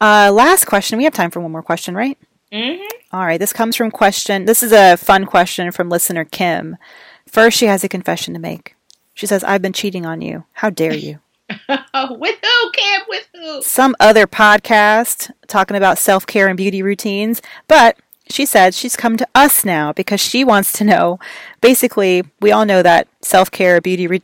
Uh, 0.00 0.30
last 0.32 0.66
question. 0.66 0.98
We 0.98 1.04
have 1.04 1.14
time 1.14 1.30
for 1.30 1.40
one 1.40 1.52
more 1.52 1.62
question, 1.62 1.94
right? 1.94 2.18
hmm 2.52 2.76
All 3.12 3.26
right, 3.26 3.38
this 3.38 3.52
comes 3.52 3.76
from 3.76 3.90
question. 3.90 4.46
This 4.46 4.62
is 4.62 4.72
a 4.72 4.96
fun 4.96 5.26
question 5.26 5.70
from 5.70 5.90
listener 5.90 6.24
Kim. 6.24 6.78
First, 7.26 7.58
she 7.58 7.66
has 7.66 7.84
a 7.84 7.88
confession 7.88 8.32
to 8.32 8.40
make. 8.40 8.74
She 9.12 9.26
says, 9.26 9.44
I've 9.44 9.60
been 9.60 9.74
cheating 9.74 10.06
on 10.06 10.22
you. 10.22 10.44
How 10.54 10.70
dare 10.70 10.94
you? 10.94 11.18
with 11.68 12.38
who, 12.42 12.70
Kim? 12.72 13.02
With 13.08 13.28
who? 13.34 13.60
Some 13.60 13.94
other 14.00 14.26
podcast 14.26 15.30
talking 15.46 15.76
about 15.76 15.98
self 15.98 16.26
care 16.26 16.48
and 16.48 16.56
beauty 16.56 16.82
routines, 16.82 17.42
but 17.68 17.98
she 18.30 18.46
said 18.46 18.72
she's 18.72 18.96
come 18.96 19.18
to 19.18 19.28
us 19.34 19.62
now 19.62 19.92
because 19.92 20.20
she 20.20 20.42
wants 20.42 20.72
to 20.72 20.84
know. 20.84 21.18
Basically, 21.60 22.24
we 22.40 22.50
all 22.50 22.64
know 22.64 22.82
that 22.82 23.08
self 23.20 23.50
care, 23.50 23.82
beauty. 23.82 24.06
Re- 24.06 24.22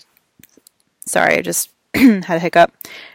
Sorry, 1.04 1.34
I 1.34 1.42
just 1.42 1.68
had 2.24 2.36
a 2.36 2.38
hiccup. 2.38 2.72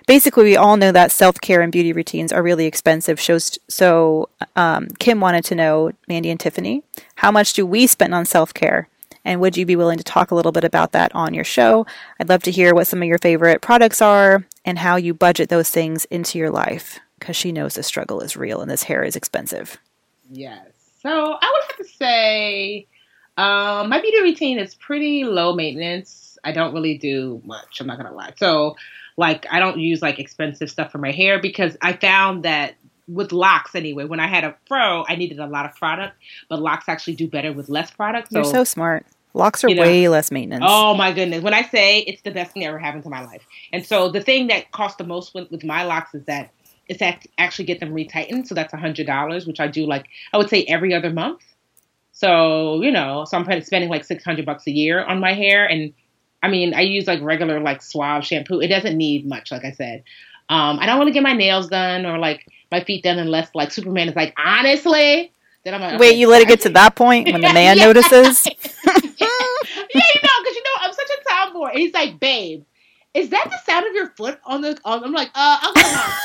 Basically, 0.07 0.43
we 0.43 0.57
all 0.57 0.77
know 0.77 0.91
that 0.91 1.11
self 1.11 1.39
care 1.39 1.61
and 1.61 1.71
beauty 1.71 1.93
routines 1.93 2.33
are 2.33 2.43
really 2.43 2.65
expensive. 2.65 3.19
Shows 3.19 3.57
so 3.67 4.29
um, 4.55 4.87
Kim 4.99 5.19
wanted 5.19 5.45
to 5.45 5.55
know, 5.55 5.91
Mandy 6.07 6.29
and 6.29 6.39
Tiffany, 6.39 6.83
how 7.15 7.31
much 7.31 7.53
do 7.53 7.65
we 7.65 7.87
spend 7.87 8.13
on 8.13 8.25
self 8.25 8.53
care? 8.53 8.89
And 9.25 9.39
would 9.39 9.55
you 9.55 9.65
be 9.65 9.77
willing 9.77 9.97
to 9.97 10.03
talk 10.03 10.31
a 10.31 10.35
little 10.35 10.51
bit 10.51 10.65
about 10.65 10.91
that 10.91 11.13
on 11.15 11.33
your 11.33 11.45
show? 11.45 11.85
I'd 12.19 12.27
love 12.27 12.43
to 12.43 12.51
hear 12.51 12.75
what 12.75 12.87
some 12.87 13.01
of 13.01 13.07
your 13.07 13.19
favorite 13.19 13.61
products 13.61 14.01
are 14.01 14.45
and 14.65 14.79
how 14.79 14.97
you 14.97 15.13
budget 15.13 15.49
those 15.49 15.69
things 15.69 16.05
into 16.05 16.37
your 16.37 16.49
life 16.49 16.99
because 17.19 17.37
she 17.37 17.53
knows 17.53 17.75
the 17.75 17.83
struggle 17.83 18.19
is 18.19 18.35
real 18.35 18.61
and 18.61 18.69
this 18.69 18.83
hair 18.83 19.01
is 19.01 19.15
expensive. 19.15 19.77
Yes. 20.29 20.67
So 21.01 21.09
I 21.09 21.51
would 21.51 21.77
have 21.77 21.77
to 21.77 21.93
say 21.93 22.87
um, 23.37 23.89
my 23.89 24.01
beauty 24.01 24.21
routine 24.21 24.59
is 24.59 24.75
pretty 24.75 25.23
low 25.23 25.55
maintenance. 25.55 26.22
I 26.43 26.51
don't 26.51 26.73
really 26.73 26.97
do 26.97 27.41
much. 27.45 27.79
I'm 27.79 27.87
not 27.87 27.97
gonna 27.97 28.13
lie. 28.13 28.33
So 28.37 28.75
like 29.17 29.45
I 29.51 29.59
don't 29.59 29.79
use 29.79 30.01
like 30.01 30.19
expensive 30.19 30.69
stuff 30.69 30.91
for 30.91 30.97
my 30.97 31.11
hair 31.11 31.39
because 31.41 31.77
I 31.81 31.93
found 31.93 32.43
that 32.43 32.75
with 33.07 33.31
locks 33.31 33.75
anyway. 33.75 34.05
When 34.05 34.19
I 34.19 34.27
had 34.27 34.43
a 34.43 34.55
fro, 34.67 35.05
I 35.07 35.15
needed 35.15 35.39
a 35.39 35.47
lot 35.47 35.65
of 35.65 35.75
product, 35.75 36.15
but 36.49 36.61
locks 36.61 36.87
actually 36.87 37.15
do 37.15 37.27
better 37.27 37.51
with 37.51 37.69
less 37.69 37.91
product. 37.91 38.31
So, 38.31 38.39
You're 38.39 38.45
so 38.45 38.63
smart. 38.63 39.05
Locks 39.33 39.63
are 39.63 39.69
You 39.69 39.75
know. 39.75 39.81
way 39.81 40.07
less 40.07 40.31
maintenance. 40.31 40.63
Oh 40.65 40.93
my 40.93 41.11
goodness. 41.11 41.41
When 41.41 41.53
I 41.53 41.63
say 41.63 41.99
it's 41.99 42.21
the 42.21 42.31
best 42.31 42.51
thing 42.51 42.61
that 42.61 42.69
ever 42.69 42.77
happened 42.77 43.03
to 43.03 43.09
my 43.09 43.23
life. 43.25 43.41
And 43.71 43.85
so 43.85 44.09
the 44.09 44.21
thing 44.21 44.47
that 44.47 44.71
cost 44.71 44.99
the 44.99 45.03
most 45.03 45.33
with, 45.33 45.49
with 45.49 45.63
my 45.63 45.83
locks 45.83 46.13
is 46.13 46.23
that 46.25 46.51
it's 46.87 47.01
act- 47.01 47.27
actually 47.37 47.65
get 47.65 47.79
them 47.79 47.93
retightened. 47.93 48.47
So 48.47 48.53
that's 48.55 48.73
a 48.73 48.77
hundred 48.77 49.07
dollars, 49.07 49.47
which 49.47 49.59
I 49.59 49.67
do 49.67 49.85
like 49.85 50.07
I 50.33 50.37
would 50.37 50.49
say 50.49 50.63
every 50.65 50.93
other 50.93 51.09
month. 51.09 51.41
So, 52.11 52.81
you 52.81 52.91
know, 52.91 53.25
so 53.25 53.37
I'm 53.37 53.61
spending 53.63 53.89
like 53.89 54.05
six 54.05 54.23
hundred 54.23 54.45
bucks 54.45 54.67
a 54.67 54.71
year 54.71 55.03
on 55.03 55.19
my 55.19 55.33
hair 55.33 55.65
and 55.65 55.93
I 56.43 56.49
mean 56.49 56.75
I 56.75 56.81
use 56.81 57.07
like 57.07 57.21
regular 57.23 57.59
like 57.59 57.81
suave 57.81 58.25
shampoo. 58.25 58.59
It 58.61 58.67
doesn't 58.67 58.97
need 58.97 59.25
much, 59.27 59.51
like 59.51 59.65
I 59.65 59.71
said. 59.71 60.03
Um, 60.49 60.77
I 60.79 60.85
don't 60.85 60.97
want 60.99 61.07
to 61.07 61.13
get 61.13 61.23
my 61.23 61.33
nails 61.33 61.69
done 61.69 62.05
or 62.05 62.19
like 62.19 62.45
my 62.71 62.83
feet 62.83 63.03
done 63.03 63.17
unless 63.17 63.49
like 63.55 63.71
Superman 63.71 64.09
is 64.09 64.15
like, 64.15 64.35
honestly. 64.37 65.31
Then 65.63 65.73
I'm 65.73 65.81
like, 65.81 65.99
Wait, 65.99 66.09
okay, 66.09 66.17
you 66.19 66.27
let 66.27 66.41
it 66.41 66.49
get 66.49 66.61
to 66.61 66.69
that 66.69 66.95
point 66.95 67.31
when 67.31 67.41
the 67.41 67.53
man 67.53 67.77
Yeah. 67.77 67.85
notices? 67.85 68.45
yeah, 68.85 68.93
you 69.15 70.21
know, 70.21 70.35
because 70.43 70.55
you 70.55 70.63
know 70.63 70.75
I'm 70.81 70.93
such 70.93 71.09
a 71.09 71.29
tomboy. 71.29 71.67
And 71.69 71.79
he's 71.79 71.93
like, 71.93 72.19
babe, 72.19 72.65
is 73.13 73.29
that 73.29 73.45
the 73.49 73.57
sound 73.71 73.87
of 73.87 73.93
your 73.93 74.09
foot 74.17 74.39
on 74.45 74.61
the? 74.61 74.77
On? 74.85 75.03
I'm 75.03 75.13
like, 75.13 75.29
uh, 75.29 75.57
I'll 75.61 75.73
come 75.73 75.95
on. 75.95 76.17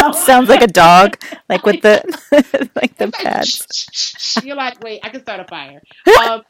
Um, 0.00 0.12
Sounds 0.12 0.48
like 0.48 0.62
a 0.62 0.66
dog, 0.66 1.16
like 1.48 1.64
with 1.64 1.80
the 1.80 2.02
like 2.76 2.96
the 2.98 3.08
it's 3.08 3.14
like, 3.14 3.24
pads. 3.24 3.66
shh. 3.72 4.44
You're 4.44 4.56
like, 4.56 4.82
wait, 4.82 5.00
I 5.02 5.08
can 5.08 5.22
start 5.22 5.40
a 5.40 5.44
fire. 5.44 5.82
Um, 6.14 6.42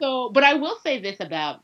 so, 0.00 0.30
but 0.30 0.44
I 0.44 0.54
will 0.54 0.78
say 0.82 1.00
this 1.00 1.16
about 1.20 1.62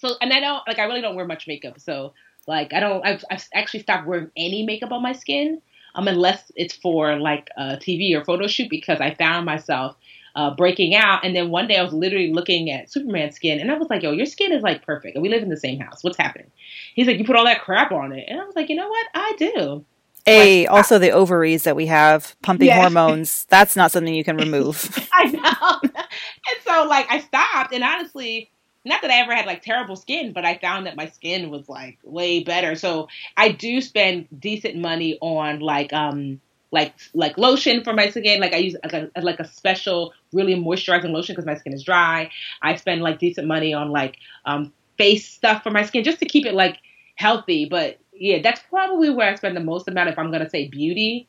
so, 0.00 0.16
and 0.20 0.32
I 0.32 0.40
don't 0.40 0.66
like 0.66 0.78
I 0.78 0.84
really 0.84 1.02
don't 1.02 1.14
wear 1.14 1.26
much 1.26 1.46
makeup. 1.46 1.78
So, 1.78 2.14
like, 2.46 2.72
I 2.72 2.80
don't. 2.80 3.04
I've, 3.06 3.22
I've 3.30 3.46
actually 3.54 3.80
stopped 3.80 4.06
wearing 4.06 4.30
any 4.36 4.64
makeup 4.64 4.92
on 4.92 5.02
my 5.02 5.12
skin, 5.12 5.60
um, 5.94 6.08
unless 6.08 6.50
it's 6.56 6.74
for 6.74 7.16
like 7.16 7.48
a 7.56 7.76
TV 7.76 8.14
or 8.14 8.24
photo 8.24 8.46
shoot 8.46 8.70
because 8.70 9.00
I 9.00 9.14
found 9.14 9.44
myself 9.44 9.96
uh, 10.34 10.54
breaking 10.54 10.94
out. 10.94 11.24
And 11.24 11.36
then 11.36 11.50
one 11.50 11.68
day 11.68 11.76
I 11.76 11.82
was 11.82 11.92
literally 11.92 12.32
looking 12.32 12.70
at 12.70 12.90
Superman's 12.90 13.36
skin, 13.36 13.60
and 13.60 13.70
I 13.70 13.76
was 13.76 13.90
like, 13.90 14.02
"Yo, 14.02 14.12
your 14.12 14.26
skin 14.26 14.52
is 14.52 14.62
like 14.62 14.84
perfect, 14.86 15.16
and 15.16 15.22
we 15.22 15.28
live 15.28 15.42
in 15.42 15.50
the 15.50 15.56
same 15.56 15.78
house. 15.78 16.02
What's 16.02 16.16
happening?" 16.16 16.50
He's 16.94 17.06
like, 17.06 17.18
"You 17.18 17.24
put 17.24 17.36
all 17.36 17.44
that 17.44 17.62
crap 17.62 17.92
on 17.92 18.12
it," 18.12 18.24
and 18.26 18.40
I 18.40 18.44
was 18.44 18.56
like, 18.56 18.70
"You 18.70 18.76
know 18.76 18.88
what? 18.88 19.06
I 19.14 19.34
do." 19.38 19.84
A 20.26 20.66
also 20.66 20.98
the 20.98 21.10
ovaries 21.10 21.64
that 21.64 21.76
we 21.76 21.86
have 21.86 22.36
pumping 22.42 22.68
Yeah. 22.68 22.76
hormones. 22.76 23.46
That's 23.50 23.76
not 23.76 23.90
something 23.90 24.14
you 24.14 24.24
can 24.24 24.36
remove. 24.36 25.08
I 25.12 25.24
know. 25.24 25.90
and 25.94 26.62
so 26.64 26.84
like 26.84 27.06
I 27.10 27.20
stopped 27.20 27.72
and 27.72 27.82
honestly, 27.82 28.50
not 28.84 29.02
that 29.02 29.10
I 29.10 29.20
ever 29.20 29.34
had 29.34 29.46
like 29.46 29.62
terrible 29.62 29.96
skin, 29.96 30.32
but 30.32 30.44
I 30.44 30.56
found 30.58 30.86
that 30.86 30.96
my 30.96 31.06
skin 31.08 31.50
was 31.50 31.68
like 31.68 31.98
way 32.02 32.42
better. 32.42 32.74
So 32.74 33.08
I 33.36 33.50
do 33.52 33.80
spend 33.80 34.28
decent 34.38 34.76
money 34.76 35.18
on 35.20 35.60
like 35.60 35.92
um 35.92 36.40
like 36.72 36.94
like 37.12 37.36
lotion 37.36 37.84
for 37.84 37.92
my 37.92 38.08
skin. 38.08 38.40
Like 38.40 38.54
I 38.54 38.58
use 38.58 38.76
like 38.82 38.92
a, 38.94 39.10
like 39.20 39.40
a 39.40 39.46
special 39.46 40.14
really 40.32 40.54
moisturizing 40.54 41.10
lotion 41.10 41.34
because 41.34 41.46
my 41.46 41.56
skin 41.56 41.74
is 41.74 41.82
dry. 41.82 42.30
I 42.62 42.76
spend 42.76 43.02
like 43.02 43.18
decent 43.18 43.46
money 43.46 43.74
on 43.74 43.90
like 43.90 44.16
um 44.46 44.72
face 44.96 45.28
stuff 45.28 45.62
for 45.62 45.70
my 45.70 45.84
skin 45.84 46.04
just 46.04 46.20
to 46.20 46.26
keep 46.26 46.46
it 46.46 46.54
like 46.54 46.78
healthy. 47.16 47.66
But 47.66 47.98
yeah, 48.14 48.40
that's 48.42 48.62
probably 48.70 49.10
where 49.10 49.30
I 49.30 49.34
spend 49.34 49.56
the 49.56 49.60
most 49.60 49.88
amount 49.88 50.08
if 50.08 50.18
I'm 50.18 50.30
gonna 50.30 50.48
say 50.48 50.68
beauty 50.68 51.28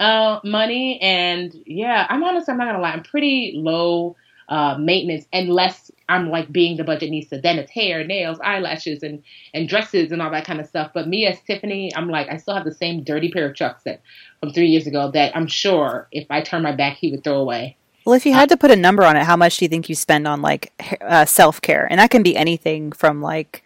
uh 0.00 0.40
money. 0.42 1.00
And 1.00 1.54
yeah, 1.66 2.06
I'm 2.08 2.24
honest. 2.24 2.48
I'm 2.48 2.58
not 2.58 2.66
gonna 2.66 2.80
lie, 2.80 2.92
I'm 2.92 3.04
pretty 3.04 3.52
low 3.56 4.16
uh, 4.50 4.76
maintenance 4.78 5.24
unless 5.32 5.90
I'm 6.08 6.28
like 6.28 6.50
being 6.50 6.76
the 6.76 6.82
budgetnista. 6.82 7.40
Then 7.40 7.58
it's 7.58 7.70
hair, 7.70 8.04
nails, 8.04 8.38
eyelashes, 8.40 9.02
and 9.02 9.22
and 9.54 9.68
dresses 9.68 10.12
and 10.12 10.20
all 10.20 10.30
that 10.32 10.44
kind 10.44 10.60
of 10.60 10.66
stuff. 10.66 10.90
But 10.92 11.08
me 11.08 11.26
as 11.26 11.40
Tiffany, 11.40 11.94
I'm 11.94 12.08
like 12.08 12.28
I 12.28 12.36
still 12.36 12.54
have 12.54 12.64
the 12.64 12.74
same 12.74 13.04
dirty 13.04 13.30
pair 13.30 13.48
of 13.48 13.54
chucks 13.54 13.84
that 13.84 14.02
from 14.40 14.52
three 14.52 14.66
years 14.66 14.86
ago 14.86 15.10
that 15.12 15.34
I'm 15.36 15.46
sure 15.46 16.08
if 16.12 16.26
I 16.30 16.42
turn 16.42 16.62
my 16.62 16.72
back 16.72 16.96
he 16.96 17.10
would 17.10 17.24
throw 17.24 17.38
away. 17.38 17.76
Well, 18.04 18.14
if 18.14 18.26
you 18.26 18.32
had 18.32 18.48
to 18.48 18.56
put 18.56 18.70
a 18.70 18.76
number 18.76 19.04
on 19.04 19.16
it, 19.16 19.24
how 19.24 19.36
much 19.36 19.58
do 19.58 19.64
you 19.64 19.68
think 19.68 19.88
you 19.88 19.94
spend 19.94 20.26
on 20.26 20.42
like 20.42 20.72
uh, 21.00 21.24
self 21.24 21.62
care? 21.62 21.86
And 21.88 22.00
that 22.00 22.10
can 22.10 22.22
be 22.22 22.36
anything 22.36 22.92
from 22.92 23.22
like 23.22 23.62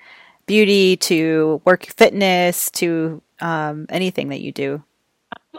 beauty 0.46 0.96
to 0.98 1.62
work 1.64 1.86
fitness 1.86 2.70
to 2.72 3.22
um, 3.40 3.86
anything 3.88 4.28
that 4.28 4.40
you 4.40 4.52
do. 4.52 4.82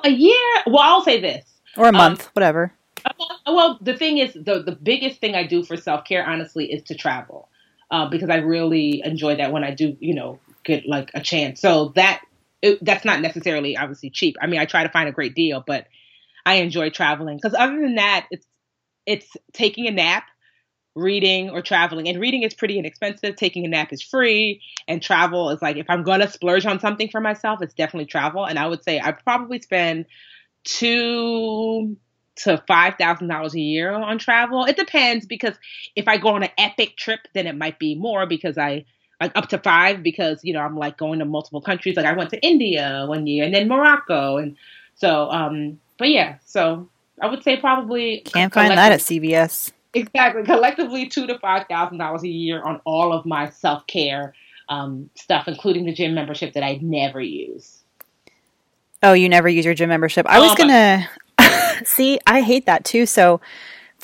A 0.04 0.10
year? 0.10 0.64
Well, 0.68 0.82
I'll 0.82 1.02
say 1.02 1.20
this. 1.20 1.46
Or 1.78 1.88
a 1.88 1.92
month, 1.92 2.26
um, 2.26 2.30
whatever. 2.34 2.74
Well, 3.46 3.78
the 3.82 3.96
thing 3.96 4.18
is, 4.18 4.34
the 4.34 4.64
the 4.64 4.78
biggest 4.82 5.20
thing 5.22 5.36
I 5.36 5.46
do 5.46 5.64
for 5.64 5.78
self 5.78 6.06
care, 6.06 6.26
honestly, 6.26 6.72
is 6.72 6.84
to 6.84 6.96
travel, 6.96 7.50
uh, 7.92 8.10
because 8.10 8.30
I 8.30 8.38
really 8.38 9.02
enjoy 9.06 9.36
that 9.36 9.52
when 9.52 9.64
I 9.64 9.72
do, 9.72 9.96
you 10.00 10.16
know, 10.16 10.40
get 10.64 10.88
like 10.88 11.12
a 11.14 11.22
chance. 11.22 11.62
So 11.62 11.90
that 11.96 12.22
it, 12.62 12.84
that's 12.84 13.06
not 13.06 13.22
necessarily 13.22 13.78
obviously 13.78 14.10
cheap. 14.10 14.36
I 14.42 14.48
mean, 14.48 14.60
I 14.60 14.66
try 14.66 14.84
to 14.84 14.90
find 14.90 15.08
a 15.08 15.12
great 15.12 15.36
deal, 15.36 15.64
but 15.66 15.88
I 16.46 16.56
enjoy 16.56 16.90
traveling 16.90 17.38
because 17.38 17.56
other 17.58 17.80
than 17.80 17.96
that, 17.96 18.28
it's 18.32 18.48
it's 19.06 19.38
taking 19.54 19.88
a 19.88 19.92
nap, 19.92 20.26
reading 20.96 21.50
or 21.52 21.62
traveling. 21.62 22.08
And 22.10 22.20
reading 22.20 22.44
is 22.44 22.54
pretty 22.54 22.80
inexpensive. 22.80 23.36
Taking 23.36 23.66
a 23.66 23.70
nap 23.70 23.94
is 23.94 24.02
free, 24.02 24.62
and 24.88 25.02
travel 25.02 25.50
is 25.52 25.62
like 25.62 25.78
if 25.78 25.88
I'm 25.90 26.04
gonna 26.04 26.30
splurge 26.30 26.66
on 26.66 26.80
something 26.80 27.10
for 27.10 27.22
myself, 27.22 27.62
it's 27.62 27.74
definitely 27.76 28.08
travel. 28.08 28.46
And 28.46 28.60
I 28.60 28.68
would 28.68 28.84
say 28.84 29.00
I 29.00 29.12
probably 29.12 29.62
spend 29.62 30.06
two 30.64 31.98
to 32.38 32.62
five 32.68 32.96
thousand 32.96 33.28
dollars 33.28 33.56
a 33.56 33.60
year 33.60 33.92
on 33.92 34.18
travel. 34.18 34.66
It 34.66 34.78
depends 34.78 35.26
because 35.26 35.56
if 35.96 36.08
I 36.08 36.18
go 36.18 36.30
on 36.30 36.44
an 36.44 36.50
epic 36.58 36.98
trip, 36.98 37.22
then 37.34 37.48
it 37.48 37.56
might 37.56 37.80
be 37.80 37.96
more 37.96 38.26
because 38.26 38.58
I 38.58 38.86
like 39.22 39.32
up 39.36 39.50
to 39.50 39.58
five 39.58 40.04
because 40.04 40.40
you 40.44 40.54
know 40.54 40.60
I'm 40.60 40.78
like 40.78 40.98
going 40.98 41.20
to 41.20 41.26
multiple 41.26 41.62
countries. 41.62 41.96
Like 41.96 42.06
I 42.06 42.14
went 42.14 42.30
to 42.32 42.46
India 42.46 43.06
one 43.08 43.28
year 43.28 43.46
and 43.46 43.54
then 43.54 43.68
Morocco, 43.68 44.38
and 44.38 44.56
so 44.96 45.30
um. 45.32 45.80
But 45.98 46.10
yeah, 46.10 46.40
so 46.46 46.90
I 47.22 47.28
would 47.28 47.42
say 47.44 47.58
probably 47.58 48.20
can't 48.26 48.54
find 48.54 48.72
that 48.72 48.92
at 48.92 49.00
CVS. 49.00 49.72
Exactly, 49.94 50.44
collectively 50.44 51.08
two 51.08 51.26
to 51.28 51.40
five 51.40 51.68
thousand 51.70 52.00
dollars 52.00 52.24
a 52.24 52.28
year 52.28 52.62
on 52.62 52.82
all 52.84 53.14
of 53.14 53.26
my 53.26 53.50
self 53.50 53.88
care 53.88 54.34
um, 54.68 55.10
stuff, 55.16 55.48
including 55.48 55.86
the 55.86 55.94
gym 55.94 56.14
membership 56.14 56.54
that 56.54 56.64
I 56.64 56.80
never 56.82 57.22
use. 57.22 57.82
Oh, 59.02 59.14
you 59.14 59.30
never 59.30 59.48
use 59.48 59.64
your 59.64 59.74
gym 59.74 59.90
membership. 59.90 60.26
I 60.28 60.40
was 60.40 60.56
gonna 60.56 61.08
See, 61.86 62.20
I 62.26 62.42
hate 62.42 62.66
that 62.66 62.86
too. 62.86 63.06
So 63.06 63.42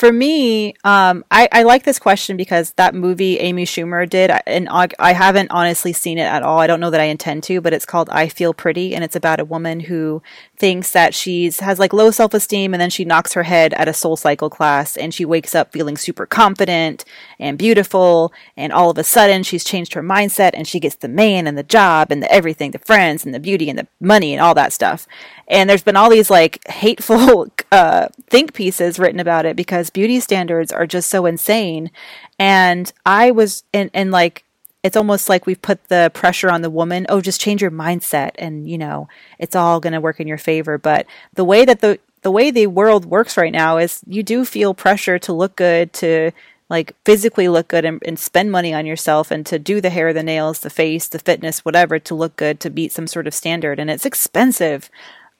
for 0.01 0.12
me, 0.12 0.73
um, 0.84 1.23
I, 1.30 1.47
I, 1.51 1.63
like 1.63 1.84
this 1.84 1.99
question 1.99 2.36
because 2.36 2.71
that 2.71 2.95
movie 2.95 3.38
Amy 3.39 3.65
Schumer 3.65 4.10
did, 4.10 4.32
and 4.47 4.67
I 4.69 5.13
haven't 5.13 5.51
honestly 5.51 5.93
seen 5.93 6.17
it 6.17 6.23
at 6.23 6.41
all. 6.41 6.60
I 6.60 6.65
don't 6.65 6.80
know 6.80 6.89
that 6.89 7.01
I 7.01 7.06
intend 7.06 7.43
to, 7.43 7.62
but 7.62 7.71
it's 7.71 7.86
called 7.86 8.10
I 8.10 8.27
Feel 8.27 8.54
Pretty, 8.54 8.95
and 8.95 9.04
it's 9.04 9.15
about 9.15 9.39
a 9.39 9.45
woman 9.45 9.82
who 9.82 10.23
thinks 10.58 10.91
that 10.93 11.13
she's 11.13 11.60
has 11.60 11.77
like 11.77 11.93
low 11.93 12.10
self 12.10 12.34
esteem, 12.34 12.73
and 12.73 12.82
then 12.82 12.89
she 12.89 13.06
knocks 13.06 13.34
her 13.34 13.43
head 13.43 13.75
at 13.75 13.88
a 13.88 13.93
Soul 13.93 14.15
Cycle 14.15 14.49
class, 14.49 14.97
and 14.97 15.13
she 15.13 15.23
wakes 15.23 15.54
up 15.54 15.71
feeling 15.71 15.97
super 15.97 16.25
confident 16.25 17.06
and 17.38 17.60
beautiful, 17.60 18.34
and 18.58 18.73
all 18.73 18.89
of 18.89 18.97
a 18.97 19.04
sudden 19.04 19.43
she's 19.43 19.63
changed 19.63 19.93
her 19.93 20.01
mindset, 20.01 20.51
and 20.56 20.67
she 20.67 20.80
gets 20.80 20.95
the 20.95 21.10
man 21.10 21.45
and 21.45 21.58
the 21.58 21.63
job 21.63 22.12
and 22.12 22.23
the 22.23 22.32
everything, 22.32 22.71
the 22.71 22.80
friends 22.80 23.23
and 23.23 23.36
the 23.36 23.39
beauty 23.39 23.69
and 23.69 23.77
the 23.77 23.88
money 23.99 24.34
and 24.34 24.41
all 24.41 24.56
that 24.56 24.73
stuff. 24.73 25.06
And 25.52 25.70
there's 25.70 25.84
been 25.84 25.98
all 25.98 26.10
these 26.10 26.30
like 26.30 26.66
hateful 26.68 27.48
uh, 27.72 28.08
think 28.28 28.54
pieces 28.54 28.98
written 28.98 29.20
about 29.20 29.46
it 29.46 29.58
because 29.58 29.90
beauty 29.90 30.22
standards 30.22 30.72
are 30.72 30.88
just 30.88 31.10
so 31.10 31.26
insane. 31.26 31.92
And 32.40 32.92
I 33.06 33.32
was, 33.32 33.64
and, 33.74 33.92
and 33.94 34.12
like, 34.12 34.46
it's 34.82 34.98
almost 34.98 35.30
like 35.30 35.46
we've 35.46 35.62
put 35.62 35.90
the 35.90 36.10
pressure 36.14 36.50
on 36.50 36.62
the 36.62 36.70
woman. 36.70 37.06
Oh, 37.10 37.22
just 37.22 37.42
change 37.42 37.62
your 37.62 37.70
mindset 37.70 38.32
and, 38.40 38.68
you 38.68 38.78
know, 38.78 39.10
it's 39.38 39.56
all 39.56 39.80
going 39.80 39.94
to 39.94 40.02
work 40.02 40.20
in 40.20 40.28
your 40.28 40.40
favor. 40.40 40.78
But 40.78 41.06
the 41.36 41.46
way 41.46 41.66
that 41.66 41.82
the, 41.82 42.00
the 42.22 42.32
way 42.32 42.50
the 42.50 42.68
world 42.68 43.06
works 43.06 43.38
right 43.38 43.52
now 43.52 43.78
is 43.78 44.02
you 44.08 44.24
do 44.24 44.46
feel 44.46 44.74
pressure 44.74 45.20
to 45.20 45.34
look 45.34 45.58
good, 45.58 45.92
to 45.94 46.32
like 46.70 46.96
physically 47.04 47.50
look 47.50 47.68
good 47.68 47.84
and, 47.84 48.02
and, 48.06 48.18
spend 48.18 48.50
money 48.50 48.74
on 48.74 48.86
yourself 48.86 49.30
and 49.30 49.46
to 49.46 49.60
do 49.60 49.82
the 49.82 49.90
hair, 49.90 50.14
the 50.14 50.24
nails, 50.24 50.60
the 50.60 50.70
face, 50.70 51.10
the 51.10 51.20
fitness, 51.20 51.66
whatever 51.66 52.00
to 52.00 52.16
look 52.16 52.38
good 52.38 52.62
to 52.62 52.70
beat 52.70 52.94
some 52.94 53.08
sort 53.08 53.28
of 53.28 53.34
standard. 53.34 53.78
And 53.78 53.90
it's 53.90 54.06
expensive. 54.06 54.90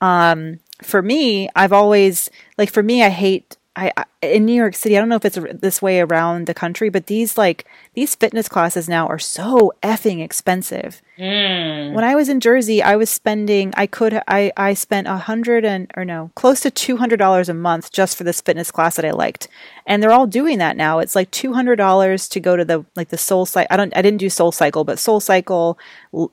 Um, 0.02 0.60
for 0.84 1.02
me, 1.02 1.50
I've 1.56 1.74
always 1.74 2.30
like 2.58 2.72
for 2.72 2.84
me, 2.84 3.04
I 3.04 3.10
hate 3.10 3.58
I, 3.76 3.92
I, 3.96 4.04
in 4.22 4.46
New 4.46 4.54
York 4.54 4.76
City, 4.76 4.98
I 4.98 5.00
don't 5.00 5.08
know 5.08 5.16
if 5.16 5.24
it's 5.24 5.40
this 5.54 5.82
way 5.82 6.02
around 6.02 6.46
the 6.46 6.54
country, 6.54 6.90
but 6.90 7.06
these 7.06 7.38
like 7.38 7.66
these 7.94 8.16
fitness 8.16 8.50
classes 8.50 8.90
now 8.90 9.08
are 9.08 9.18
so 9.18 9.74
effing 9.82 10.22
expensive. 10.22 11.02
Mm. 11.18 11.94
When 11.94 12.04
I 12.04 12.16
was 12.16 12.28
in 12.28 12.42
Jersey, 12.42 12.84
I 12.84 12.98
was 12.98 13.10
spending 13.10 13.74
I 13.78 13.88
could 13.88 14.22
I 14.28 14.52
I 14.58 14.74
spent 14.74 15.08
a 15.08 15.16
hundred 15.18 15.64
and 15.64 15.90
or 15.96 16.04
no 16.04 16.32
close 16.36 16.60
to 16.62 16.72
two 16.72 16.98
hundred 16.98 17.18
dollars 17.18 17.48
a 17.48 17.54
month 17.54 17.92
just 17.94 18.18
for 18.18 18.26
this 18.26 18.42
fitness 18.42 18.72
class 18.72 18.98
that 18.98 19.06
I 19.06 19.12
liked, 19.12 19.48
and 19.86 20.04
they're 20.04 20.12
all 20.12 20.28
doing 20.28 20.58
that 20.58 20.76
now. 20.76 21.00
It's 21.00 21.16
like 21.16 21.32
two 21.32 21.54
hundred 21.54 21.78
dollars 21.78 22.28
to 22.30 22.42
go 22.42 22.58
to 22.58 22.66
the 22.66 22.86
like 22.98 23.10
the 23.10 23.18
Soul 23.18 23.46
Cycle. 23.46 23.74
I 23.74 23.78
don't 23.78 23.96
I 23.96 24.02
didn't 24.02 24.20
do 24.20 24.30
Soul 24.30 24.52
Cycle, 24.52 24.84
but 24.84 25.00
Soul 25.00 25.22
Cycle, 25.22 25.80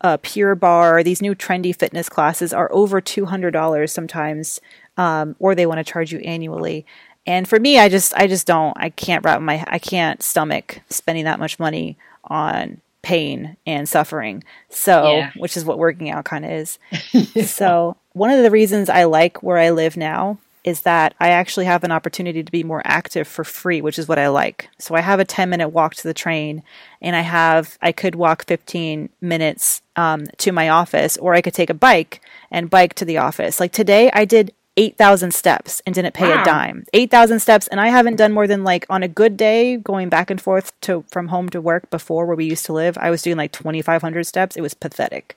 uh, 0.01 0.16
Pure 0.22 0.57
Barre. 0.57 1.05
These 1.05 1.22
new 1.22 1.37
trendy 1.37 1.74
fitness 1.74 2.09
classes 2.09 2.53
are 2.53 2.68
over 2.72 3.01
two 3.01 3.27
hundred 3.27 3.53
dollars 3.53 3.92
sometimes, 3.92 4.61
um, 4.96 5.37
or 5.38 5.55
they 5.55 5.66
want 5.66 5.79
to 5.79 5.85
charge 5.85 6.12
you 6.12 6.18
annually. 6.18 6.85
And 7.29 7.47
for 7.47 7.61
me, 7.61 7.79
I 7.79 7.91
just 7.91 8.14
I 8.14 8.27
just 8.27 8.47
don't 8.47 8.73
I 8.79 8.88
can't 8.88 9.23
wrap 9.23 9.43
my 9.43 9.62
I 9.69 9.79
can't 9.79 10.23
stomach 10.23 10.81
spending 10.88 11.25
that 11.25 11.38
much 11.38 11.59
money 11.59 11.99
on 12.25 12.81
pain 13.03 13.59
and 13.67 13.87
suffering. 13.87 14.43
So, 14.71 15.17
yeah. 15.17 15.31
which 15.37 15.55
is 15.55 15.64
what 15.64 15.79
working 15.79 16.09
out 16.09 16.25
kind 16.25 16.47
of 16.47 16.51
is. 16.51 16.79
so, 17.47 17.99
one 18.14 18.31
of 18.31 18.43
the 18.43 18.51
reasons 18.51 18.88
I 18.88 19.05
like 19.05 19.43
where 19.43 19.59
I 19.59 19.71
live 19.71 19.95
now 19.95 20.38
is 20.64 20.83
that 20.83 21.14
I 21.21 21.29
actually 21.29 21.67
have 21.67 21.85
an 21.85 21.93
opportunity 21.93 22.43
to 22.43 22.53
be 22.53 22.64
more 22.64 22.83
active 22.85 23.29
for 23.29 23.45
free, 23.45 23.83
which 23.83 23.99
is 23.99 24.09
what 24.09 24.19
I 24.19 24.29
like. 24.29 24.69
So 24.79 24.95
I 24.95 25.01
have 25.01 25.21
a 25.21 25.25
10 25.25 25.49
minute 25.49 25.69
walk 25.69 25.95
to 25.97 26.03
the 26.03 26.14
train 26.14 26.62
and 27.01 27.14
I 27.14 27.21
have, 27.21 27.79
I 27.81 27.93
could 27.93 28.14
walk 28.14 28.45
15 28.47 29.09
minutes 29.21 29.83
um, 29.97 30.25
to 30.38 30.53
my 30.53 30.69
office 30.69 31.17
or 31.17 31.35
I 31.35 31.41
could 31.41 31.55
take 31.55 31.71
a 31.71 31.75
bike 31.75 32.21
and 32.51 32.69
bike 32.69 32.95
to 32.95 33.05
the 33.05 33.19
office. 33.19 33.61
Like 33.61 33.73
today 33.73 34.11
I 34.12 34.25
did 34.25 34.53
8,000 34.79 35.35
steps 35.35 35.83
and 35.85 35.93
didn't 35.93 36.14
pay 36.14 36.29
wow. 36.29 36.41
a 36.41 36.45
dime. 36.45 36.85
8,000 36.93 37.41
steps 37.41 37.67
and 37.67 37.81
I 37.81 37.88
haven't 37.88 38.14
done 38.14 38.33
more 38.33 38.47
than 38.47 38.62
like 38.62 38.87
on 38.88 39.03
a 39.03 39.09
good 39.09 39.37
day 39.37 39.77
going 39.77 40.09
back 40.09 40.31
and 40.31 40.41
forth 40.41 40.79
to 40.83 41.05
from 41.11 41.29
home 41.29 41.49
to 41.49 41.61
work 41.61 41.91
before 41.91 42.27
where 42.27 42.37
we 42.37 42.45
used 42.45 42.64
to 42.67 42.73
live. 42.73 42.97
I 42.97 43.11
was 43.11 43.23
doing 43.23 43.37
like 43.37 43.51
2,500 43.51 44.25
steps. 44.25 44.57
It 44.57 44.61
was 44.61 44.75
pathetic. 44.75 45.37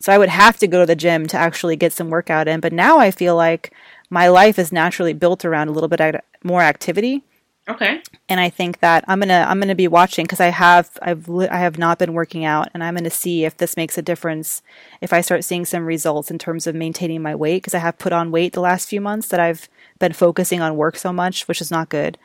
So 0.00 0.10
I 0.10 0.16
would 0.16 0.30
have 0.30 0.56
to 0.58 0.66
go 0.66 0.80
to 0.80 0.86
the 0.86 0.96
gym 0.96 1.26
to 1.26 1.36
actually 1.36 1.76
get 1.76 1.92
some 1.92 2.08
workout 2.08 2.48
in, 2.48 2.60
but 2.60 2.72
now 2.72 2.98
I 2.98 3.10
feel 3.10 3.36
like 3.36 3.74
my 4.08 4.28
life 4.28 4.58
is 4.58 4.72
naturally 4.72 5.12
built 5.12 5.44
around 5.44 5.68
a 5.68 5.72
little 5.72 5.88
bit 5.88 6.24
more 6.42 6.62
activity 6.62 7.24
Okay. 7.68 8.02
And 8.30 8.40
I 8.40 8.48
think 8.48 8.80
that 8.80 9.04
I'm 9.08 9.20
gonna 9.20 9.44
I'm 9.46 9.60
gonna 9.60 9.74
be 9.74 9.88
watching 9.88 10.24
because 10.24 10.40
I 10.40 10.48
have 10.48 10.90
I've 11.02 11.28
I 11.28 11.58
have 11.58 11.78
not 11.78 11.98
been 11.98 12.14
working 12.14 12.44
out, 12.44 12.68
and 12.72 12.82
I'm 12.82 12.94
gonna 12.94 13.10
see 13.10 13.44
if 13.44 13.58
this 13.58 13.76
makes 13.76 13.98
a 13.98 14.02
difference. 14.02 14.62
If 15.02 15.12
I 15.12 15.20
start 15.20 15.44
seeing 15.44 15.66
some 15.66 15.84
results 15.84 16.30
in 16.30 16.38
terms 16.38 16.66
of 16.66 16.74
maintaining 16.74 17.20
my 17.20 17.34
weight, 17.34 17.62
because 17.62 17.74
I 17.74 17.78
have 17.78 17.98
put 17.98 18.12
on 18.12 18.30
weight 18.30 18.54
the 18.54 18.60
last 18.60 18.88
few 18.88 19.00
months 19.00 19.28
that 19.28 19.40
I've 19.40 19.68
been 19.98 20.14
focusing 20.14 20.62
on 20.62 20.76
work 20.76 20.96
so 20.96 21.12
much, 21.12 21.46
which 21.46 21.60
is 21.60 21.70
not 21.70 21.90
good. 21.90 22.16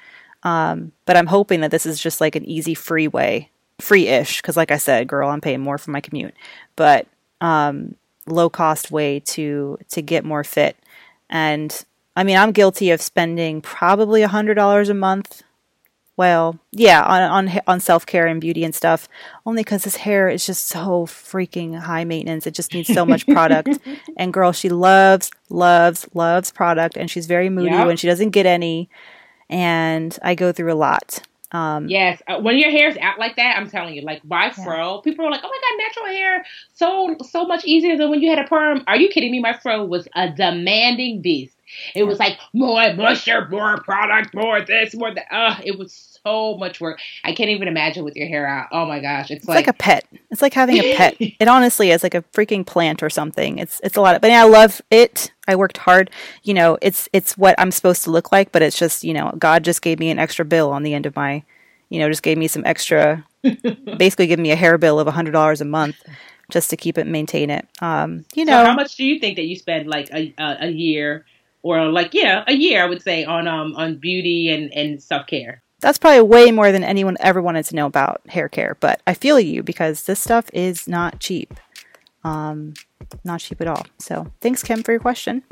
Um, 0.44 0.94
but 1.06 1.18
I'm 1.18 1.28
hoping 1.28 1.62
that 1.62 1.72
this 1.72 1.86
is 1.86 2.00
just 2.00 2.22
like 2.22 2.36
an 2.36 2.46
easy 2.46 2.74
free 2.74 3.08
way, 3.08 3.50
free-ish. 3.80 4.42
Because 4.42 4.58
like 4.58 4.72
I 4.72 4.78
said, 4.78 5.08
girl, 5.08 5.30
I'm 5.30 5.42
paying 5.42 5.62
more 5.62 5.78
for 5.78 5.92
my 5.92 6.02
commute, 6.02 6.34
but 6.76 7.08
um, 7.42 7.96
low 8.28 8.50
cost 8.50 8.92
way 8.92 9.20
to 9.20 9.78
to 9.90 10.02
get 10.02 10.24
more 10.24 10.46
fit 10.46 10.78
and 11.30 11.86
I 12.16 12.24
mean, 12.24 12.38
I'm 12.38 12.52
guilty 12.52 12.92
of 12.92 13.02
spending 13.02 13.62
probably 13.62 14.22
a 14.22 14.28
hundred 14.28 14.56
dollars 14.56 14.90
a 14.90 14.94
month. 14.94 15.44
Well, 16.16 16.60
yeah, 16.72 17.02
on 17.02 17.48
on 17.50 17.62
on 17.66 17.80
self 17.80 18.06
care 18.06 18.28
and 18.28 18.40
beauty 18.40 18.64
and 18.64 18.76
stuff. 18.76 19.10
Only 19.46 19.64
because 19.64 19.84
his 19.84 19.96
hair 19.96 20.30
is 20.30 20.46
just 20.46 20.68
so 20.68 21.08
freaking 21.08 21.78
high 21.78 22.04
maintenance. 22.04 22.46
It 22.46 22.54
just 22.54 22.74
needs 22.74 22.94
so 22.94 23.04
much 23.04 23.26
product. 23.26 23.80
and 24.18 24.32
girl, 24.32 24.52
she 24.52 24.70
loves, 24.70 25.32
loves, 25.50 26.08
loves 26.14 26.52
product, 26.52 26.98
and 26.98 27.10
she's 27.10 27.26
very 27.26 27.50
moody 27.50 27.72
yep. 27.72 27.88
when 27.88 27.98
she 27.98 28.08
doesn't 28.08 28.30
get 28.30 28.46
any. 28.46 28.90
And 29.50 30.18
I 30.22 30.36
go 30.36 30.52
through 30.52 30.72
a 30.72 30.76
lot. 30.76 31.24
Um, 31.52 31.88
yes, 31.88 32.22
uh, 32.28 32.40
when 32.40 32.58
your 32.58 32.72
hair's 32.72 32.98
out 32.98 33.20
like 33.20 33.36
that, 33.36 33.58
I'm 33.58 33.70
telling 33.70 33.94
you, 33.94 34.02
like 34.02 34.26
my 34.26 34.46
Yeah. 34.46 34.64
fro, 34.64 34.98
people 35.00 35.26
are 35.26 35.32
like, 35.32 35.42
"Oh 35.44 35.50
my 35.50 35.60
god, 35.62 35.84
natural 35.84 36.06
hair, 36.08 36.46
so 36.74 37.16
so 37.22 37.46
much 37.46 37.64
easier 37.66 37.96
than 37.96 38.10
when 38.10 38.22
you 38.22 38.30
had 38.30 38.40
a 38.40 38.48
perm." 38.48 38.84
Are 38.88 38.98
you 38.98 39.10
kidding 39.10 39.32
me? 39.32 39.40
My 39.40 39.54
fro 39.54 39.86
was 39.86 40.08
a 40.16 40.30
demanding 40.30 41.22
beast. 41.22 41.56
It 41.96 42.04
was 42.04 42.20
like 42.20 42.38
more 42.54 42.94
moisture, 42.94 43.48
more 43.50 43.82
product, 43.82 44.34
more 44.34 44.62
this, 44.62 44.96
more 44.96 45.14
that. 45.14 45.26
Uh, 45.32 45.56
it 45.64 45.78
was 45.78 46.20
so 46.24 46.58
much 46.58 46.80
work. 46.80 47.00
I 47.24 47.34
can't 47.34 47.50
even 47.50 47.68
imagine 47.68 48.04
with 48.04 48.16
your 48.16 48.28
hair 48.28 48.48
out. 48.48 48.68
Oh 48.72 48.86
my 48.86 49.00
gosh, 49.00 49.32
it's, 49.32 49.44
It's 49.44 49.48
like, 49.48 49.68
a 49.68 49.74
pet. 49.74 50.06
It's 50.30 50.42
like 50.42 50.54
having 50.54 50.78
a 50.78 50.96
pet. 50.96 51.16
it 51.20 51.48
honestly 51.48 51.92
is 51.92 52.04
like 52.04 52.16
a 52.16 52.22
freaking 52.34 52.66
plant 52.66 53.02
or 53.02 53.10
something. 53.10 53.58
It's 53.58 53.80
it's 53.84 53.98
a 53.98 54.02
lot 54.02 54.16
of 54.16 54.22
but 54.22 54.32
I 54.32 54.44
love 54.44 54.82
it. 54.92 55.32
I 55.48 55.56
worked 55.56 55.78
hard. 55.78 56.10
You 56.44 56.54
know, 56.54 56.78
it's 56.82 57.10
it's 57.14 57.38
what 57.38 57.56
I'm 57.60 57.72
supposed 57.72 58.04
to 58.04 58.12
look 58.12 58.32
like, 58.32 58.52
but 58.52 58.62
it's 58.62 58.78
just, 58.78 59.04
you 59.04 59.14
know, 59.14 59.34
God 59.38 59.64
just 59.64 59.82
gave 59.82 60.00
me 60.00 60.10
an 60.10 60.20
extra 60.20 60.46
bill 60.46 60.72
on 60.72 60.84
the 60.84 60.94
end 60.94 61.06
of 61.06 61.16
my 61.16 61.44
you 61.94 62.00
know, 62.00 62.10
just 62.10 62.24
gave 62.24 62.40
me 62.40 62.48
some 62.48 62.66
extra 62.66 63.24
basically 63.98 64.26
give 64.26 64.40
me 64.40 64.50
a 64.50 64.56
hair 64.56 64.80
bill 64.80 65.00
of 65.00 65.06
a 65.06 65.12
hundred 65.12 65.32
dollars 65.32 65.62
a 65.62 65.66
month 65.66 65.96
just 66.50 66.72
to 66.72 66.78
keep 66.78 66.98
it 66.98 67.06
maintain 67.06 67.52
it. 67.52 67.68
Um, 67.82 68.26
you 68.34 68.46
So 68.46 68.52
know 68.52 68.66
how 68.66 68.74
much 68.74 68.96
do 68.96 69.06
you 69.06 69.20
think 69.20 69.36
that 69.36 69.46
you 69.46 69.56
spend 69.56 69.88
like 69.88 70.10
a 70.12 70.34
a, 70.40 70.58
a 70.62 70.68
year 70.70 71.26
or 71.64 71.88
like 71.88 72.14
yeah, 72.14 72.44
a 72.48 72.54
year 72.54 72.84
I 72.84 72.86
would 72.86 73.02
say 73.02 73.26
on 73.26 73.48
um 73.48 73.76
on 73.76 73.96
beauty 73.98 74.50
and 74.50 74.72
and 74.74 75.02
self 75.02 75.26
care. 75.28 75.64
that's 75.82 75.98
probably 75.98 76.22
way 76.22 76.52
more 76.52 76.72
than 76.72 76.84
anyone 76.84 77.18
ever 77.20 77.42
wanted 77.42 77.66
to 77.66 77.76
know 77.76 77.86
about 77.88 78.22
hair 78.30 78.48
care, 78.50 78.78
but 78.80 79.02
I 79.08 79.14
feel 79.16 79.40
you 79.40 79.64
because 79.64 80.04
this 80.04 80.20
stuff 80.20 80.50
is 80.54 80.88
not 80.88 81.20
cheap. 81.20 81.54
Um, 82.24 82.74
not 83.26 83.42
cheap 83.42 83.60
at 83.62 83.68
all. 83.68 83.86
So 84.00 84.32
thanks, 84.42 84.64
Kim, 84.64 84.84
for 84.84 84.92
your 84.92 85.02
question. 85.02 85.44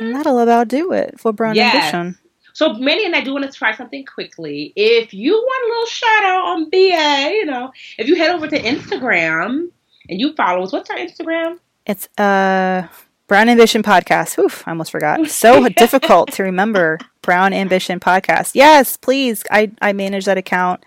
And 0.00 0.14
that'll 0.14 0.38
about 0.40 0.68
do 0.68 0.92
it 0.92 1.18
for 1.18 1.32
Brown 1.32 1.54
Yes. 1.54 1.94
Ambition. 1.94 2.18
So 2.56 2.72
Mandi 2.72 3.04
and 3.04 3.14
I 3.14 3.20
do 3.20 3.34
want 3.34 3.44
to 3.44 3.52
try 3.52 3.76
something 3.76 4.06
quickly. 4.06 4.72
If 4.76 5.12
you 5.12 5.34
want 5.34 5.64
a 5.66 5.68
little 5.68 5.86
shout 5.86 6.24
out 6.24 6.46
on 6.46 6.70
BA, 6.70 7.34
you 7.34 7.44
know, 7.44 7.70
if 7.98 8.08
you 8.08 8.16
head 8.16 8.30
over 8.30 8.48
to 8.48 8.58
Instagram 8.58 9.68
and 10.08 10.18
you 10.18 10.32
follow 10.32 10.62
us, 10.62 10.72
what's 10.72 10.88
our 10.88 10.96
Instagram? 10.96 11.58
It's 11.84 12.08
uh 12.16 12.88
Brown 13.26 13.50
Ambition 13.50 13.82
Podcast. 13.82 14.38
Oof, 14.38 14.66
I 14.66 14.70
almost 14.70 14.90
forgot. 14.90 15.28
So 15.28 15.68
difficult 15.76 16.32
to 16.32 16.44
remember. 16.44 16.98
Brown 17.20 17.52
Ambition 17.52 18.00
Podcast. 18.00 18.52
Yes, 18.54 18.96
please. 18.96 19.44
I 19.50 19.70
I 19.82 19.92
manage 19.92 20.24
that 20.24 20.38
account, 20.38 20.82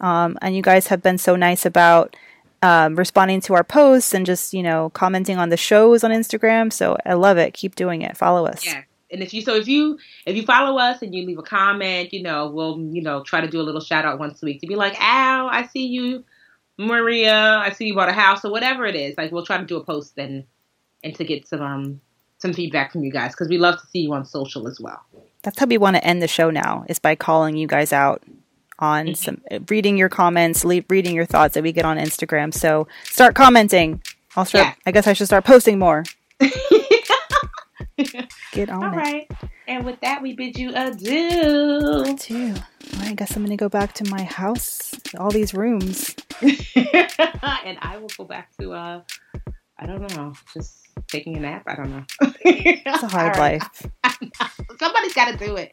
um, 0.00 0.38
and 0.40 0.56
you 0.56 0.62
guys 0.62 0.86
have 0.86 1.02
been 1.02 1.18
so 1.18 1.36
nice 1.36 1.66
about 1.66 2.16
um, 2.62 2.96
responding 2.96 3.42
to 3.42 3.52
our 3.52 3.64
posts 3.64 4.14
and 4.14 4.24
just 4.24 4.54
you 4.54 4.62
know 4.62 4.88
commenting 4.94 5.36
on 5.36 5.50
the 5.50 5.58
shows 5.58 6.02
on 6.02 6.12
Instagram. 6.12 6.72
So 6.72 6.96
I 7.04 7.12
love 7.12 7.36
it. 7.36 7.52
Keep 7.52 7.74
doing 7.74 8.00
it. 8.00 8.16
Follow 8.16 8.46
us. 8.46 8.64
Yeah. 8.64 8.84
And 9.12 9.22
if 9.22 9.34
you 9.34 9.42
so 9.42 9.54
if 9.54 9.68
you 9.68 9.98
if 10.26 10.36
you 10.36 10.44
follow 10.44 10.78
us 10.78 11.02
and 11.02 11.14
you 11.14 11.26
leave 11.26 11.38
a 11.38 11.42
comment, 11.42 12.12
you 12.12 12.22
know, 12.22 12.48
we'll 12.50 12.78
you 12.80 13.02
know 13.02 13.22
try 13.22 13.40
to 13.40 13.48
do 13.48 13.60
a 13.60 13.62
little 13.62 13.80
shout 13.80 14.04
out 14.04 14.18
once 14.18 14.42
a 14.42 14.46
week 14.46 14.60
to 14.60 14.66
be 14.66 14.76
like, 14.76 14.94
Al, 15.00 15.48
I 15.48 15.66
see 15.66 15.86
you, 15.86 16.24
Maria, 16.78 17.58
I 17.58 17.70
see 17.70 17.86
you 17.86 17.94
bought 17.94 18.08
a 18.08 18.12
house 18.12 18.44
or 18.44 18.50
whatever 18.50 18.86
it 18.86 18.94
is. 18.94 19.16
Like 19.16 19.32
we'll 19.32 19.46
try 19.46 19.58
to 19.58 19.64
do 19.64 19.76
a 19.76 19.84
post 19.84 20.14
and 20.16 20.44
and 21.02 21.14
to 21.16 21.24
get 21.24 21.48
some 21.48 21.62
um 21.62 22.00
some 22.38 22.52
feedback 22.52 22.92
from 22.92 23.04
you 23.04 23.12
guys 23.12 23.32
because 23.32 23.48
we 23.48 23.58
love 23.58 23.80
to 23.80 23.86
see 23.86 24.00
you 24.00 24.12
on 24.12 24.24
social 24.24 24.66
as 24.66 24.80
well. 24.80 25.04
That's 25.42 25.58
how 25.58 25.66
we 25.66 25.78
want 25.78 25.96
to 25.96 26.04
end 26.04 26.22
the 26.22 26.28
show 26.28 26.50
now. 26.50 26.84
Is 26.88 26.98
by 26.98 27.14
calling 27.14 27.56
you 27.56 27.66
guys 27.66 27.92
out 27.92 28.22
on 28.78 29.14
some 29.14 29.42
reading 29.68 29.98
your 29.98 30.08
comments, 30.08 30.64
le- 30.64 30.84
reading 30.88 31.14
your 31.14 31.26
thoughts 31.26 31.54
that 31.54 31.62
we 31.62 31.72
get 31.72 31.84
on 31.84 31.98
Instagram. 31.98 32.52
So 32.52 32.88
start 33.04 33.34
commenting. 33.34 34.02
I'll 34.36 34.44
start. 34.44 34.66
Yeah. 34.66 34.74
I 34.86 34.92
guess 34.92 35.06
I 35.06 35.12
should 35.12 35.26
start 35.26 35.44
posting 35.44 35.78
more. 35.78 36.04
Get 38.52 38.68
on 38.70 38.82
All 38.84 38.92
it. 38.92 38.96
right. 38.96 39.30
And 39.68 39.84
with 39.84 40.00
that, 40.00 40.22
we 40.22 40.32
bid 40.34 40.58
you 40.58 40.72
adieu. 40.74 42.16
too. 42.18 42.54
Well, 42.54 43.02
I 43.02 43.14
guess 43.14 43.36
I'm 43.36 43.44
gonna 43.44 43.56
go 43.56 43.68
back 43.68 43.92
to 43.94 44.04
my 44.10 44.22
house. 44.24 44.98
All 45.18 45.30
these 45.30 45.54
rooms. 45.54 46.16
and 46.42 47.78
I 47.80 47.98
will 48.00 48.10
go 48.16 48.24
back 48.24 48.50
to 48.58 48.72
uh 48.72 49.02
I 49.78 49.86
don't 49.86 50.14
know, 50.16 50.34
just 50.52 50.88
taking 51.06 51.36
a 51.36 51.40
nap. 51.40 51.62
I 51.66 51.74
don't 51.76 51.90
know. 51.90 52.04
It's 52.44 52.82
it's 52.84 53.02
a 53.04 53.08
hard 53.16 53.36
life. 53.38 53.86
Somebody's 54.78 55.14
got 55.14 55.38
to 55.38 55.44
do 55.44 55.56
it. 55.56 55.72